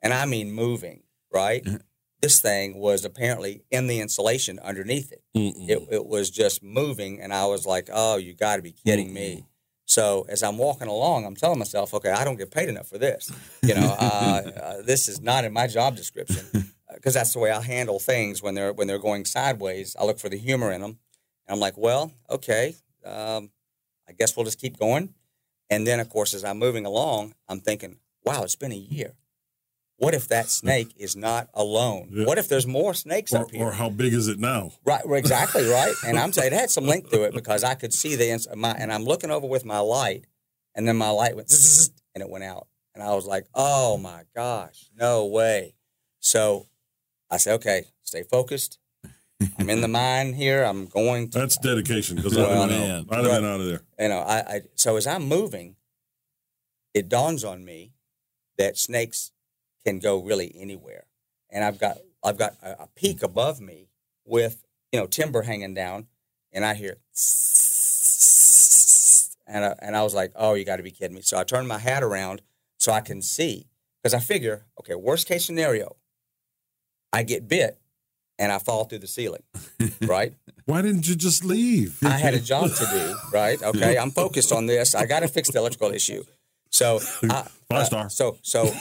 And 0.00 0.12
I 0.14 0.24
mean 0.26 0.50
moving, 0.52 1.02
right? 1.32 1.64
This 2.20 2.40
thing 2.40 2.78
was 2.78 3.04
apparently 3.04 3.64
in 3.70 3.86
the 3.88 4.00
insulation 4.00 4.58
underneath 4.60 5.12
it. 5.12 5.22
Mm-mm. 5.36 5.68
It, 5.68 5.88
it 5.90 6.06
was 6.06 6.30
just 6.30 6.62
moving. 6.62 7.20
And 7.20 7.32
I 7.34 7.46
was 7.46 7.66
like, 7.66 7.88
oh, 7.92 8.16
you 8.16 8.32
got 8.32 8.56
to 8.56 8.62
be 8.62 8.72
kidding 8.72 9.12
me. 9.12 9.44
So 9.92 10.24
as 10.30 10.42
I'm 10.42 10.56
walking 10.56 10.88
along, 10.88 11.26
I'm 11.26 11.36
telling 11.36 11.58
myself, 11.58 11.92
okay, 11.92 12.08
I 12.10 12.24
don't 12.24 12.38
get 12.38 12.50
paid 12.50 12.70
enough 12.70 12.88
for 12.88 12.96
this. 12.96 13.30
You 13.62 13.74
know, 13.74 13.94
uh, 13.98 14.50
uh, 14.62 14.82
this 14.82 15.06
is 15.06 15.20
not 15.20 15.44
in 15.44 15.52
my 15.52 15.66
job 15.66 15.96
description 15.96 16.72
because 16.94 17.12
that's 17.12 17.34
the 17.34 17.38
way 17.38 17.50
I 17.50 17.60
handle 17.60 17.98
things 17.98 18.42
when 18.42 18.54
they're 18.54 18.72
when 18.72 18.86
they're 18.86 18.98
going 18.98 19.26
sideways. 19.26 19.94
I 20.00 20.04
look 20.04 20.18
for 20.18 20.30
the 20.30 20.38
humor 20.38 20.72
in 20.72 20.80
them. 20.80 20.98
And 21.46 21.54
I'm 21.54 21.60
like, 21.60 21.76
well, 21.76 22.10
okay, 22.30 22.74
um, 23.04 23.50
I 24.08 24.12
guess 24.18 24.34
we'll 24.34 24.46
just 24.46 24.58
keep 24.58 24.78
going. 24.78 25.12
And 25.68 25.86
then, 25.86 26.00
of 26.00 26.08
course, 26.08 26.32
as 26.32 26.42
I'm 26.42 26.58
moving 26.58 26.86
along, 26.86 27.34
I'm 27.46 27.60
thinking, 27.60 27.98
wow, 28.24 28.44
it's 28.44 28.56
been 28.56 28.72
a 28.72 28.76
year. 28.76 29.12
What 30.02 30.14
if 30.14 30.26
that 30.28 30.48
snake 30.50 30.92
is 30.96 31.14
not 31.14 31.48
alone? 31.54 32.08
Yeah. 32.12 32.24
What 32.24 32.36
if 32.36 32.48
there's 32.48 32.66
more 32.66 32.92
snakes 32.92 33.32
Or, 33.32 33.42
up 33.42 33.52
here? 33.52 33.66
or 33.66 33.70
how 33.70 33.88
big 33.88 34.12
is 34.12 34.26
it 34.26 34.40
now? 34.40 34.72
Right, 34.84 35.06
well, 35.06 35.16
exactly 35.16 35.64
right. 35.68 35.94
And 36.04 36.18
I'm 36.18 36.32
saying 36.36 36.52
it 36.52 36.56
had 36.58 36.70
some 36.70 36.86
length 36.88 37.10
to 37.12 37.22
it 37.22 37.32
because 37.32 37.62
I 37.62 37.74
could 37.76 37.94
see 37.94 38.16
the 38.16 38.28
ins- 38.30 38.48
my 38.56 38.72
and 38.72 38.92
I'm 38.92 39.04
looking 39.04 39.30
over 39.30 39.46
with 39.46 39.64
my 39.64 39.78
light, 39.78 40.24
and 40.74 40.88
then 40.88 40.96
my 40.96 41.10
light 41.10 41.36
went 41.36 41.50
zzz, 41.50 41.90
and 42.16 42.20
it 42.22 42.28
went 42.28 42.42
out, 42.42 42.66
and 42.96 43.04
I 43.04 43.14
was 43.14 43.26
like, 43.26 43.46
oh 43.54 43.96
my 43.96 44.22
gosh, 44.34 44.90
no 44.98 45.26
way. 45.26 45.74
So 46.18 46.66
I 47.30 47.36
said, 47.36 47.54
okay, 47.60 47.84
stay 48.02 48.24
focused. 48.24 48.80
I'm 49.56 49.70
in 49.70 49.82
the 49.82 49.88
mine 50.00 50.32
here. 50.32 50.64
I'm 50.64 50.86
going 50.86 51.30
to 51.30 51.38
That's 51.38 51.56
dedication 51.58 52.16
because 52.16 52.34
Well, 52.36 52.62
I've 52.62 52.68
been. 52.68 53.06
I'd 53.08 53.24
have 53.24 53.40
been 53.40 53.44
out 53.44 53.60
of 53.60 53.66
there. 53.66 53.82
you 54.00 54.08
know, 54.08 54.18
I, 54.18 54.38
I 54.38 54.60
so 54.74 54.96
as 54.96 55.06
I'm 55.06 55.22
moving, 55.28 55.76
it 56.92 57.08
dawns 57.08 57.44
on 57.44 57.64
me 57.64 57.92
that 58.58 58.76
snakes 58.76 59.30
can 59.84 59.98
go 59.98 60.22
really 60.22 60.54
anywhere, 60.56 61.04
and 61.50 61.64
I've 61.64 61.78
got 61.78 61.98
I've 62.22 62.38
got 62.38 62.54
a, 62.62 62.82
a 62.82 62.88
peak 62.94 63.22
above 63.22 63.60
me 63.60 63.88
with 64.24 64.64
you 64.92 65.00
know 65.00 65.06
timber 65.06 65.42
hanging 65.42 65.74
down, 65.74 66.06
and 66.52 66.64
I 66.64 66.74
hear, 66.74 66.90
and 69.46 69.64
I, 69.64 69.74
and 69.80 69.96
I 69.96 70.02
was 70.02 70.14
like, 70.14 70.32
oh, 70.36 70.54
you 70.54 70.64
got 70.64 70.76
to 70.76 70.82
be 70.82 70.90
kidding 70.90 71.14
me! 71.14 71.22
So 71.22 71.38
I 71.38 71.44
turned 71.44 71.68
my 71.68 71.78
hat 71.78 72.02
around 72.02 72.42
so 72.78 72.92
I 72.92 73.00
can 73.00 73.22
see 73.22 73.66
because 74.02 74.14
I 74.14 74.20
figure, 74.20 74.64
okay, 74.80 74.94
worst 74.94 75.28
case 75.28 75.44
scenario, 75.44 75.96
I 77.12 77.22
get 77.22 77.48
bit 77.48 77.78
and 78.38 78.50
I 78.50 78.58
fall 78.58 78.84
through 78.84 78.98
the 78.98 79.06
ceiling, 79.06 79.42
right? 80.02 80.34
Why 80.64 80.82
didn't 80.82 81.08
you 81.08 81.14
just 81.14 81.44
leave? 81.44 81.98
I 82.04 82.18
had 82.18 82.34
a 82.34 82.40
job 82.40 82.70
to 82.70 82.86
do, 82.86 83.14
right? 83.32 83.62
Okay, 83.62 83.98
I'm 83.98 84.10
focused 84.10 84.52
on 84.52 84.66
this. 84.66 84.94
I 84.94 85.06
got 85.06 85.20
to 85.20 85.28
fix 85.28 85.50
the 85.50 85.58
electrical 85.58 85.92
issue. 85.92 86.24
So, 86.70 87.00
I, 87.22 87.46
Five 87.68 87.86
star. 87.86 88.10
so, 88.10 88.38
so 88.42 88.72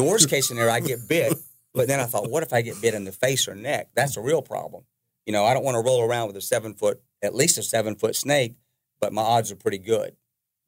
the 0.00 0.08
worst 0.08 0.28
case 0.30 0.48
scenario, 0.48 0.72
I 0.72 0.80
get 0.80 1.08
bit. 1.08 1.34
But 1.72 1.86
then 1.86 2.00
I 2.00 2.04
thought, 2.04 2.28
what 2.28 2.42
if 2.42 2.52
I 2.52 2.62
get 2.62 2.80
bit 2.80 2.94
in 2.94 3.04
the 3.04 3.12
face 3.12 3.46
or 3.46 3.54
neck? 3.54 3.90
That's 3.94 4.16
a 4.16 4.20
real 4.20 4.42
problem. 4.42 4.84
You 5.24 5.32
know, 5.32 5.44
I 5.44 5.54
don't 5.54 5.64
want 5.64 5.76
to 5.76 5.82
roll 5.82 6.02
around 6.02 6.26
with 6.26 6.36
a 6.36 6.40
seven 6.40 6.74
foot, 6.74 7.00
at 7.22 7.34
least 7.34 7.58
a 7.58 7.62
seven 7.62 7.94
foot 7.94 8.16
snake, 8.16 8.56
but 9.00 9.12
my 9.12 9.22
odds 9.22 9.52
are 9.52 9.56
pretty 9.56 9.78
good. 9.78 10.16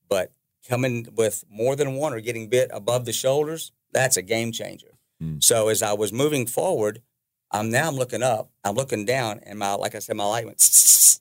But 0.09 0.33
coming 0.69 1.09
with 1.17 1.45
more 1.51 1.75
than 1.75 1.95
one 1.95 2.13
or 2.13 2.21
getting 2.21 2.49
bit 2.49 2.71
above 2.73 3.05
the 3.05 3.13
shoulders, 3.13 3.73
that's 3.93 4.17
a 4.17 4.23
game 4.23 4.53
changer. 4.53 4.93
Hmm. 5.21 5.37
So 5.41 5.69
as 5.69 5.83
I 5.83 5.93
was 5.95 6.13
moving 6.13 6.47
forward, 6.47 7.03
I'm 7.51 7.71
now 7.71 7.89
I'm 7.89 7.97
looking 7.97 8.23
up, 8.23 8.51
I'm 8.65 8.75
looking 8.75 9.05
down, 9.05 9.41
and 9.45 9.59
my 9.59 9.75
like 9.75 9.95
I 9.95 9.99
said, 9.99 10.17
my 10.17 10.25
light 10.25 10.47
went 10.47 10.61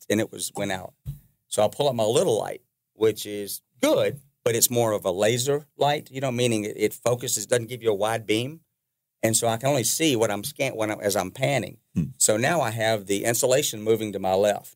and 0.09 0.20
it 0.20 0.32
was 0.32 0.51
went 0.55 0.72
out. 0.72 0.93
So 1.47 1.64
I 1.64 1.68
pull 1.68 1.89
up 1.89 1.95
my 1.95 2.03
little 2.03 2.39
light, 2.39 2.62
which 2.93 3.26
is 3.26 3.62
good, 3.82 4.20
but 4.43 4.55
it's 4.55 4.69
more 4.69 4.91
of 4.91 5.05
a 5.05 5.11
laser 5.11 5.67
light, 5.77 6.09
you 6.11 6.21
know, 6.21 6.31
meaning 6.31 6.65
it, 6.65 6.75
it 6.77 6.93
focuses, 6.93 7.45
doesn't 7.45 7.69
give 7.69 7.83
you 7.83 7.91
a 7.91 7.95
wide 7.95 8.25
beam. 8.25 8.61
And 9.23 9.37
so 9.37 9.47
I 9.47 9.57
can 9.57 9.69
only 9.69 9.83
see 9.83 10.15
what 10.15 10.31
I'm 10.31 10.43
scan 10.43 10.75
when 10.75 10.91
I'm, 10.91 10.99
as 10.99 11.15
I'm 11.15 11.31
panning. 11.31 11.77
Hmm. 11.95 12.05
So 12.17 12.37
now 12.37 12.61
I 12.61 12.71
have 12.71 13.05
the 13.05 13.23
insulation 13.23 13.81
moving 13.81 14.11
to 14.13 14.19
my 14.19 14.33
left, 14.33 14.75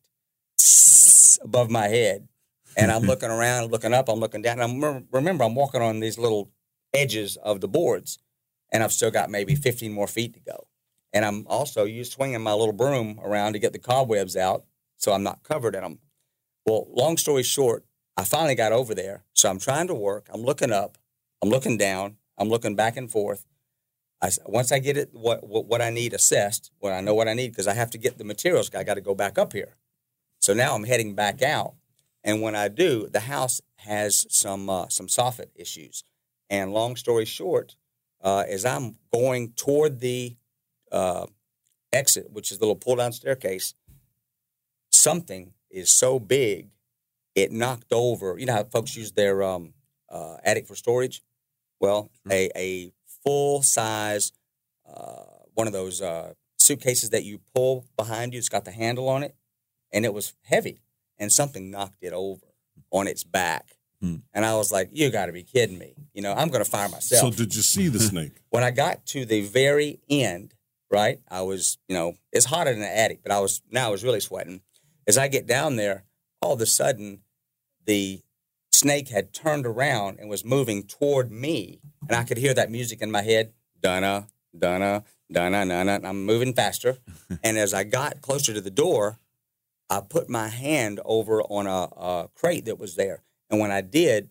above 1.42 1.68
my 1.68 1.88
head, 1.88 2.28
and 2.76 2.92
I'm 2.92 3.02
looking 3.06 3.30
around, 3.30 3.72
looking 3.72 3.92
up, 3.92 4.08
I'm 4.08 4.20
looking 4.20 4.42
down. 4.42 4.60
And 4.60 4.84
I'm 4.84 5.06
remember, 5.10 5.44
I'm 5.44 5.54
walking 5.54 5.82
on 5.82 6.00
these 6.00 6.18
little 6.18 6.50
edges 6.94 7.36
of 7.36 7.60
the 7.60 7.68
boards, 7.68 8.18
and 8.72 8.82
I've 8.82 8.92
still 8.92 9.10
got 9.10 9.30
maybe 9.30 9.54
15 9.54 9.92
more 9.92 10.06
feet 10.06 10.34
to 10.34 10.40
go. 10.40 10.68
And 11.12 11.24
I'm 11.24 11.46
also 11.48 11.86
swinging 12.02 12.42
my 12.42 12.52
little 12.52 12.74
broom 12.74 13.18
around 13.22 13.54
to 13.54 13.58
get 13.58 13.72
the 13.72 13.78
cobwebs 13.78 14.36
out, 14.36 14.64
so 14.96 15.12
I'm 15.12 15.22
not 15.22 15.42
covered 15.42 15.74
in 15.74 15.82
them. 15.82 15.98
Well, 16.66 16.86
long 16.90 17.16
story 17.16 17.42
short, 17.42 17.85
I 18.16 18.24
finally 18.24 18.54
got 18.54 18.72
over 18.72 18.94
there. 18.94 19.24
So 19.32 19.50
I'm 19.50 19.58
trying 19.58 19.88
to 19.88 19.94
work. 19.94 20.28
I'm 20.32 20.42
looking 20.42 20.72
up. 20.72 20.98
I'm 21.42 21.50
looking 21.50 21.76
down. 21.76 22.16
I'm 22.38 22.48
looking 22.48 22.74
back 22.74 22.96
and 22.96 23.10
forth. 23.10 23.44
I, 24.22 24.30
once 24.46 24.72
I 24.72 24.78
get 24.78 24.96
it, 24.96 25.10
what, 25.12 25.46
what 25.46 25.66
what 25.66 25.82
I 25.82 25.90
need 25.90 26.14
assessed, 26.14 26.70
when 26.78 26.94
I 26.94 27.00
know 27.00 27.14
what 27.14 27.28
I 27.28 27.34
need, 27.34 27.52
because 27.52 27.66
I 27.68 27.74
have 27.74 27.90
to 27.90 27.98
get 27.98 28.16
the 28.16 28.24
materials, 28.24 28.74
I 28.74 28.82
got 28.82 28.94
to 28.94 29.02
go 29.02 29.14
back 29.14 29.36
up 29.38 29.52
here. 29.52 29.76
So 30.40 30.54
now 30.54 30.74
I'm 30.74 30.84
heading 30.84 31.14
back 31.14 31.42
out, 31.42 31.74
and 32.24 32.40
when 32.40 32.54
I 32.56 32.68
do, 32.68 33.08
the 33.08 33.20
house 33.20 33.60
has 33.76 34.26
some 34.30 34.70
uh, 34.70 34.88
some 34.88 35.06
soffit 35.06 35.50
issues. 35.54 36.04
And 36.48 36.72
long 36.72 36.96
story 36.96 37.26
short, 37.26 37.76
uh, 38.22 38.44
as 38.48 38.64
I'm 38.64 38.96
going 39.12 39.52
toward 39.52 40.00
the 40.00 40.36
uh, 40.90 41.26
exit, 41.92 42.30
which 42.30 42.50
is 42.50 42.58
the 42.58 42.64
little 42.64 42.76
pull 42.76 42.96
down 42.96 43.12
staircase, 43.12 43.74
something 44.90 45.52
is 45.70 45.90
so 45.90 46.18
big, 46.18 46.70
it 47.36 47.52
knocked 47.52 47.92
over. 47.92 48.36
You 48.38 48.46
know 48.46 48.54
how 48.54 48.64
folks 48.64 48.96
use 48.96 49.12
their 49.12 49.42
um, 49.44 49.74
uh, 50.10 50.38
attic 50.42 50.66
for 50.66 50.74
storage? 50.74 51.22
Well, 51.78 52.10
a, 52.28 52.50
a 52.56 52.90
full 53.22 53.62
size, 53.62 54.32
uh, 54.88 55.22
one 55.54 55.66
of 55.66 55.74
those 55.74 56.00
uh, 56.00 56.32
suitcases 56.58 57.10
that 57.10 57.24
you 57.24 57.38
pull 57.54 57.84
behind 57.96 58.32
you, 58.32 58.38
it's 58.38 58.48
got 58.48 58.64
the 58.64 58.72
handle 58.72 59.08
on 59.08 59.22
it, 59.22 59.36
and 59.92 60.04
it 60.06 60.14
was 60.14 60.32
heavy, 60.42 60.80
and 61.18 61.30
something 61.30 61.70
knocked 61.70 62.02
it 62.02 62.14
over 62.14 62.46
on 62.90 63.06
its 63.06 63.22
back. 63.22 63.76
Hmm. 64.00 64.16
And 64.32 64.44
I 64.44 64.54
was 64.56 64.72
like, 64.72 64.88
you 64.92 65.10
got 65.10 65.26
to 65.26 65.32
be 65.32 65.42
kidding 65.42 65.78
me. 65.78 65.94
You 66.14 66.22
know, 66.22 66.32
I'm 66.32 66.48
going 66.48 66.64
to 66.64 66.70
fire 66.70 66.88
myself 66.88 67.34
So 67.34 67.36
did 67.36 67.54
you 67.54 67.62
see 67.62 67.88
the 67.88 68.00
snake? 68.00 68.32
when 68.50 68.64
I 68.64 68.70
got 68.70 69.04
to 69.06 69.24
the 69.26 69.42
very 69.42 70.00
end, 70.08 70.54
right, 70.90 71.20
I 71.30 71.42
was, 71.42 71.78
you 71.88 71.94
know, 71.94 72.14
it's 72.32 72.46
hotter 72.46 72.70
than 72.70 72.80
the 72.80 72.98
attic, 72.98 73.20
but 73.22 73.32
I 73.32 73.40
was 73.40 73.60
now 73.70 73.88
I 73.88 73.90
was 73.90 74.04
really 74.04 74.20
sweating. 74.20 74.62
As 75.06 75.18
I 75.18 75.28
get 75.28 75.46
down 75.46 75.76
there, 75.76 76.04
all 76.42 76.52
of 76.52 76.60
a 76.60 76.66
sudden, 76.66 77.20
the 77.86 78.20
snake 78.70 79.08
had 79.08 79.32
turned 79.32 79.66
around 79.66 80.18
and 80.20 80.28
was 80.28 80.44
moving 80.44 80.82
toward 80.82 81.30
me, 81.32 81.80
and 82.08 82.16
I 82.16 82.24
could 82.24 82.36
hear 82.38 82.54
that 82.54 82.70
music 82.70 83.00
in 83.00 83.10
my 83.10 83.22
head, 83.22 83.52
Donna, 83.80 84.28
Donna, 84.56 85.04
Donna, 85.30 85.66
Donna. 85.66 85.94
And 85.94 86.06
I'm 86.06 86.24
moving 86.24 86.52
faster, 86.52 86.98
and 87.42 87.56
as 87.56 87.72
I 87.72 87.84
got 87.84 88.20
closer 88.20 88.52
to 88.52 88.60
the 88.60 88.70
door, 88.70 89.18
I 89.88 90.00
put 90.00 90.28
my 90.28 90.48
hand 90.48 91.00
over 91.04 91.42
on 91.42 91.66
a, 91.66 91.88
a 91.96 92.28
crate 92.34 92.64
that 92.66 92.78
was 92.78 92.96
there, 92.96 93.22
and 93.50 93.60
when 93.60 93.70
I 93.70 93.80
did, 93.80 94.30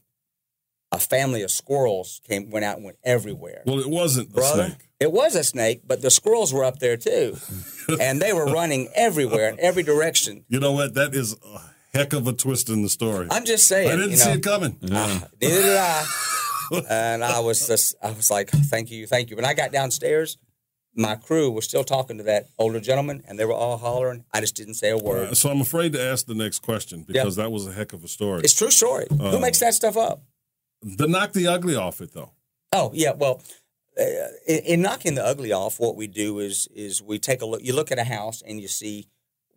a 0.92 1.00
family 1.00 1.42
of 1.42 1.52
squirrels 1.52 2.22
came 2.28 2.50
went 2.50 2.64
out 2.64 2.78
and 2.78 2.86
went 2.86 2.98
everywhere. 3.04 3.64
Well, 3.66 3.80
it 3.80 3.90
wasn't 3.90 4.38
a 4.38 4.42
snake. 4.42 4.90
it 5.00 5.12
was 5.12 5.36
a 5.36 5.44
snake, 5.44 5.82
but 5.86 6.02
the 6.02 6.12
squirrels 6.12 6.54
were 6.54 6.64
up 6.64 6.80
there 6.80 6.98
too, 6.98 7.38
and 8.00 8.22
they 8.22 8.34
were 8.34 8.46
running 8.46 8.90
everywhere 8.96 9.50
in 9.50 9.60
every 9.60 9.84
direction. 9.84 10.46
You 10.48 10.60
know 10.60 10.72
what? 10.74 10.94
That 10.94 11.14
is 11.16 11.34
a 11.34 11.75
heck 11.96 12.14
of 12.14 12.28
a 12.28 12.34
twist 12.34 12.70
in 12.70 12.82
the 12.82 12.90
story. 12.90 13.28
I'm 13.32 13.46
just 13.46 13.68
saying. 13.68 13.90
I 13.90 13.96
didn't 13.96 14.12
you 14.12 14.18
see 14.18 14.32
it 14.32 14.44
coming. 14.44 14.78
Ah, 14.92 15.28
neither 15.42 15.62
did 15.62 15.78
I. 15.78 16.06
and 16.90 17.24
I 17.24 17.40
was 17.40 17.68
just, 17.68 17.96
I 18.02 18.12
was 18.12 18.30
like, 18.30 18.50
thank 18.50 18.92
you, 18.92 19.08
thank 19.08 19.30
you. 19.30 19.36
When 19.36 19.46
I 19.46 19.54
got 19.54 19.72
downstairs, 19.72 20.38
my 20.96 21.16
crew 21.16 21.52
was 21.52 21.66
still 21.66 21.84
talking 21.84 22.18
to 22.18 22.24
that 22.24 22.48
older 22.58 22.80
gentleman, 22.80 23.24
and 23.28 23.38
they 23.38 23.46
were 23.46 23.54
all 23.54 23.78
hollering. 23.78 24.26
I 24.34 24.42
just 24.42 24.56
didn't 24.56 24.76
say 24.76 24.90
a 24.90 24.98
word. 24.98 25.30
Uh, 25.30 25.36
so 25.36 25.50
I'm 25.50 25.62
afraid 25.62 25.94
to 25.94 26.02
ask 26.02 26.26
the 26.26 26.36
next 26.36 26.60
question 26.60 27.04
because 27.08 27.36
that 27.36 27.52
was 27.52 27.68
a 27.68 27.74
heck 27.74 27.94
of 27.94 28.04
a 28.04 28.08
story. 28.08 28.42
It's 28.44 28.54
true 28.54 28.72
story. 28.72 29.08
Who 29.10 29.40
makes 29.40 29.60
that 29.60 29.74
stuff 29.74 29.98
up? 29.98 30.22
The 30.82 31.08
knock 31.08 31.34
the 31.34 31.48
ugly 31.48 31.76
off 31.76 32.00
it 32.02 32.14
though. 32.14 32.32
Oh 32.72 32.92
yeah, 32.94 33.14
well, 33.14 33.42
uh, 34.00 34.04
in, 34.48 34.60
in 34.60 34.82
knocking 34.82 35.16
the 35.16 35.26
ugly 35.26 35.52
off, 35.52 35.80
what 35.80 35.96
we 35.96 36.08
do 36.08 36.40
is 36.40 36.68
is 36.76 37.02
we 37.02 37.18
take 37.20 37.42
a 37.42 37.46
look. 37.46 37.64
You 37.64 37.74
look 37.74 37.92
at 37.92 38.00
a 38.00 38.04
house 38.04 38.44
and 38.46 38.62
you 38.62 38.68
see 38.68 39.08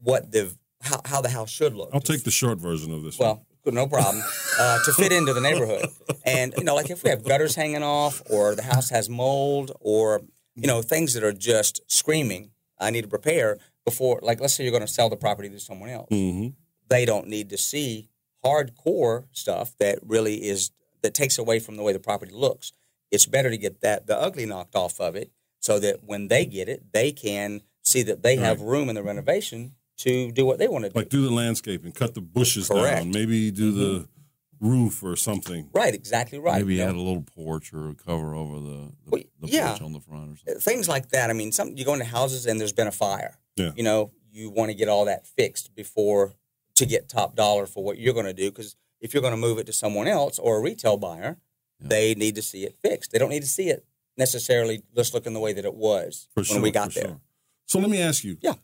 what 0.00 0.32
the 0.32 0.56
how, 0.80 1.00
how 1.04 1.20
the 1.20 1.28
house 1.28 1.50
should 1.50 1.74
look. 1.74 1.90
I'll 1.92 2.00
take 2.00 2.24
the 2.24 2.30
short 2.30 2.58
version 2.58 2.92
of 2.92 3.02
this. 3.02 3.18
well, 3.18 3.44
good, 3.64 3.74
no 3.74 3.86
problem 3.86 4.22
uh, 4.58 4.78
to 4.84 4.92
fit 4.92 5.12
into 5.12 5.32
the 5.34 5.40
neighborhood. 5.40 5.86
And 6.24 6.54
you 6.56 6.64
know, 6.64 6.74
like 6.74 6.90
if 6.90 7.02
we 7.02 7.10
have 7.10 7.24
gutters 7.24 7.54
hanging 7.54 7.82
off, 7.82 8.22
or 8.30 8.54
the 8.54 8.62
house 8.62 8.90
has 8.90 9.08
mold, 9.08 9.72
or 9.80 10.22
you 10.54 10.66
know 10.66 10.82
things 10.82 11.14
that 11.14 11.22
are 11.24 11.32
just 11.32 11.80
screaming, 11.86 12.50
I 12.78 12.90
need 12.90 13.02
to 13.02 13.08
prepare 13.08 13.58
before. 13.84 14.20
Like 14.22 14.40
let's 14.40 14.54
say 14.54 14.64
you're 14.64 14.70
going 14.72 14.86
to 14.86 14.92
sell 14.92 15.08
the 15.08 15.16
property 15.16 15.48
to 15.50 15.58
someone 15.60 15.90
else. 15.90 16.08
Mhm. 16.10 16.54
They 16.88 17.04
don't 17.04 17.28
need 17.28 17.50
to 17.50 17.58
see 17.58 18.08
hardcore 18.44 19.24
stuff 19.32 19.74
that 19.78 19.98
really 20.02 20.46
is 20.48 20.70
that 21.02 21.14
takes 21.14 21.38
away 21.38 21.58
from 21.60 21.76
the 21.76 21.82
way 21.82 21.92
the 21.92 21.98
property 22.00 22.32
looks. 22.32 22.72
It's 23.10 23.26
better 23.26 23.50
to 23.50 23.56
get 23.56 23.80
that 23.80 24.06
the 24.06 24.18
ugly 24.18 24.46
knocked 24.46 24.74
off 24.74 25.00
of 25.00 25.16
it, 25.16 25.30
so 25.60 25.78
that 25.80 26.04
when 26.04 26.28
they 26.28 26.44
get 26.44 26.68
it, 26.68 26.92
they 26.92 27.10
can 27.12 27.62
see 27.82 28.02
that 28.02 28.22
they 28.22 28.36
have 28.36 28.60
room 28.60 28.88
in 28.88 28.94
the 28.94 29.02
renovation 29.02 29.74
to 29.98 30.30
do 30.32 30.44
what 30.46 30.58
they 30.58 30.68
want 30.68 30.84
to 30.84 30.90
do. 30.90 30.98
like 30.98 31.08
do 31.08 31.22
the 31.22 31.32
landscaping, 31.32 31.92
cut 31.92 32.14
the 32.14 32.20
bushes 32.20 32.68
Correct. 32.68 32.98
down, 33.04 33.10
maybe 33.10 33.50
do 33.50 33.72
the 33.72 34.00
mm-hmm. 34.00 34.68
roof 34.68 35.02
or 35.02 35.16
something. 35.16 35.68
right, 35.72 35.94
exactly 35.94 36.38
right. 36.38 36.60
Maybe 36.62 36.76
you 36.76 36.84
know? 36.84 36.90
add 36.90 36.94
a 36.94 36.98
little 37.00 37.22
porch 37.34 37.72
or 37.72 37.88
a 37.90 37.94
cover 37.94 38.34
over 38.34 38.60
the, 38.60 38.92
the, 39.04 39.10
Well, 39.10 39.22
the 39.40 39.48
yeah. 39.48 39.70
porch 39.70 39.82
on 39.82 39.92
the 39.92 40.00
front 40.00 40.32
or 40.32 40.36
something. 40.36 40.56
Uh, 40.56 40.60
things 40.60 40.88
like 40.88 41.08
that. 41.10 41.30
I 41.30 41.32
mean, 41.32 41.52
some 41.52 41.76
you 41.76 41.84
go 41.84 41.92
into 41.92 42.04
houses 42.06 42.46
and 42.46 42.60
there's 42.60 42.72
been 42.72 42.86
a 42.86 42.92
fire. 42.92 43.38
Yeah. 43.56 43.72
You 43.76 43.82
know, 43.82 44.12
you 44.30 44.50
want 44.50 44.70
to 44.70 44.74
get 44.74 44.88
all 44.88 45.04
that 45.06 45.26
fixed 45.26 45.74
before 45.74 46.34
to 46.76 46.86
get 46.86 47.08
top 47.08 47.34
dollar 47.34 47.66
for 47.66 47.82
what 47.82 47.98
you're 47.98 48.14
going 48.14 48.26
to 48.26 48.32
do. 48.32 48.50
Because 48.50 48.76
if 49.00 49.12
you're 49.12 49.20
going 49.22 49.32
to 49.34 49.38
move 49.40 49.58
it 49.58 49.66
to 49.66 49.72
someone 49.72 50.06
else 50.06 50.38
or 50.38 50.58
a 50.58 50.60
retail 50.60 50.96
buyer, 50.96 51.38
Yeah. 51.80 51.88
they 51.88 52.14
need 52.14 52.36
to 52.36 52.42
see 52.42 52.64
it 52.64 52.76
fixed. 52.80 53.10
They 53.10 53.18
don't 53.18 53.30
need 53.30 53.42
to 53.42 53.48
see 53.48 53.68
it 53.68 53.84
necessarily 54.16 54.82
just 54.94 55.12
looking 55.14 55.32
the 55.32 55.40
way 55.40 55.52
that 55.52 55.64
it 55.64 55.74
was 55.74 56.28
For 56.34 56.40
when 56.40 56.44
sure. 56.44 56.60
we 56.60 56.70
got 56.70 56.94
there. 56.94 57.04
sure. 57.04 57.20
So 57.66 57.78
let 57.80 57.90
me 57.90 58.00
ask 58.00 58.22
you. 58.24 58.36
Yeah. 58.40 58.54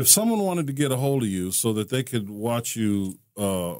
If 0.00 0.08
someone 0.08 0.40
wanted 0.40 0.66
to 0.68 0.72
get 0.72 0.90
a 0.92 0.96
hold 0.96 1.22
of 1.22 1.28
you 1.28 1.52
so 1.52 1.72
that 1.74 1.88
they 1.90 2.02
could 2.02 2.28
watch 2.30 2.76
you 2.76 3.18
uh 3.36 3.76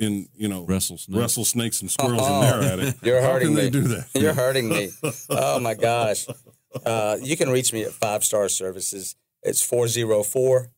in, 0.00 0.28
you 0.34 0.48
know, 0.48 0.64
Wrestle 0.64 0.98
snake. 0.98 1.20
wrestle 1.20 1.44
snakes 1.44 1.80
and 1.80 1.88
squirrels 1.90 2.26
in 2.26 2.40
their 2.40 2.62
attic. 2.62 2.96
You're 3.02 3.20
how 3.20 3.32
hurting 3.34 3.48
can 3.48 3.54
me. 3.56 3.62
they 3.62 3.70
do 3.70 3.82
that? 3.82 4.08
You're 4.14 4.34
hurting 4.34 4.68
me. 4.68 4.90
Oh 5.30 5.60
my 5.60 5.74
gosh. 5.74 6.26
Uh, 6.84 7.18
you 7.22 7.36
can 7.36 7.50
reach 7.50 7.72
me 7.72 7.84
at 7.84 7.92
Five 7.92 8.24
Star 8.24 8.48
Services. 8.48 9.14
It's 9.44 9.62
404 9.62 10.70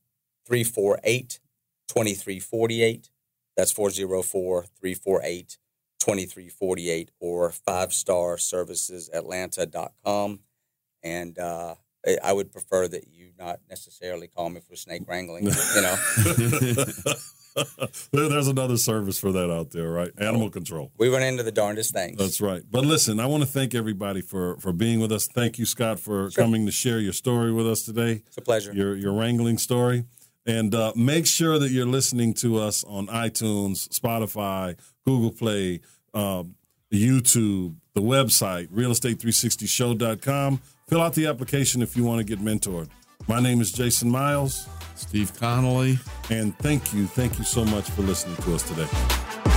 348 0.47 1.41
2348. 1.89 3.11
That's 3.57 3.73
404 3.73 4.63
348 4.81 5.59
2348 6.01 7.11
or 7.21 7.51
five 7.51 7.93
star 7.93 8.37
services 8.37 9.09
atlanta.com. 9.13 10.41
And 11.03 11.39
uh, 11.39 11.77
I- 12.23 12.33
would 12.33 12.53
prefer 12.53 12.87
that 12.89 13.09
you 13.13 13.31
not 13.39 13.61
necessarily 13.69 14.29
call 14.29 14.49
me 14.51 14.61
for 14.61 14.77
snake 14.77 15.03
wrangling, 15.09 15.45
you 15.45 15.83
know. 15.83 15.97
There- 18.11 18.29
There's 18.29 18.49
another 18.49 18.77
service 18.77 19.17
for 19.19 19.31
that 19.31 19.49
out 19.49 19.71
there, 19.71 19.89
right? 19.89 20.11
Animal 20.19 20.51
control. 20.51 20.91
We 20.99 21.09
run 21.09 21.23
into 21.23 21.45
the 21.45 21.53
darndest 21.53 21.93
things. 21.95 22.19
That's 22.19 22.41
right. 22.41 22.63
But 22.69 22.85
listen, 22.85 23.21
I 23.21 23.27
want 23.27 23.45
to 23.45 23.49
thank 23.49 23.75
everybody 23.77 24.23
for 24.23 24.57
for 24.59 24.73
being 24.73 24.99
with 24.99 25.13
us. 25.13 25.29
Thank 25.33 25.59
you, 25.61 25.65
Scott, 25.67 26.01
for 26.01 26.31
coming 26.31 26.67
to 26.67 26.73
share 26.73 26.99
your 26.99 27.13
story 27.13 27.53
with 27.53 27.69
us 27.69 27.83
today. 27.83 28.23
It's 28.27 28.37
a 28.39 28.41
pleasure. 28.43 28.73
Your 28.73 28.97
your 28.97 29.13
wrangling 29.13 29.59
story. 29.59 30.05
And 30.47 30.75
uh, 30.75 30.93
make 30.97 31.27
sure 31.27 31.59
that 31.61 31.71
you're 31.71 31.87
listening 31.87 32.35
to 32.35 32.59
us 32.59 32.83
on 32.85 33.07
iTunes, 33.07 33.89
Spotify, 33.89 34.77
Google 35.07 35.31
Play, 35.31 35.81
um, 36.13 36.57
YouTube, 36.93 37.77
the 37.95 38.03
website, 38.03 38.67
realestate360show.com. 38.69 40.61
Fill 40.89 41.01
out 41.01 41.15
the 41.15 41.27
application 41.27 41.81
if 41.81 41.97
you 41.97 42.05
want 42.05 42.19
to 42.19 42.25
get 42.25 42.45
mentored. 42.45 42.91
My 43.27 43.41
name 43.41 43.63
is 43.63 43.73
Jason 43.73 44.11
Miles, 44.11 44.69
Steve 44.97 45.33
Connolly. 45.39 45.99
and 46.31 46.57
thank 46.59 46.93
you, 46.93 47.07
thank 47.07 47.39
you 47.39 47.45
so 47.45 47.65
much 47.65 47.89
for 47.91 48.03
listening 48.03 48.37
to 48.37 48.55
us 48.55 48.63
today. 48.69 49.54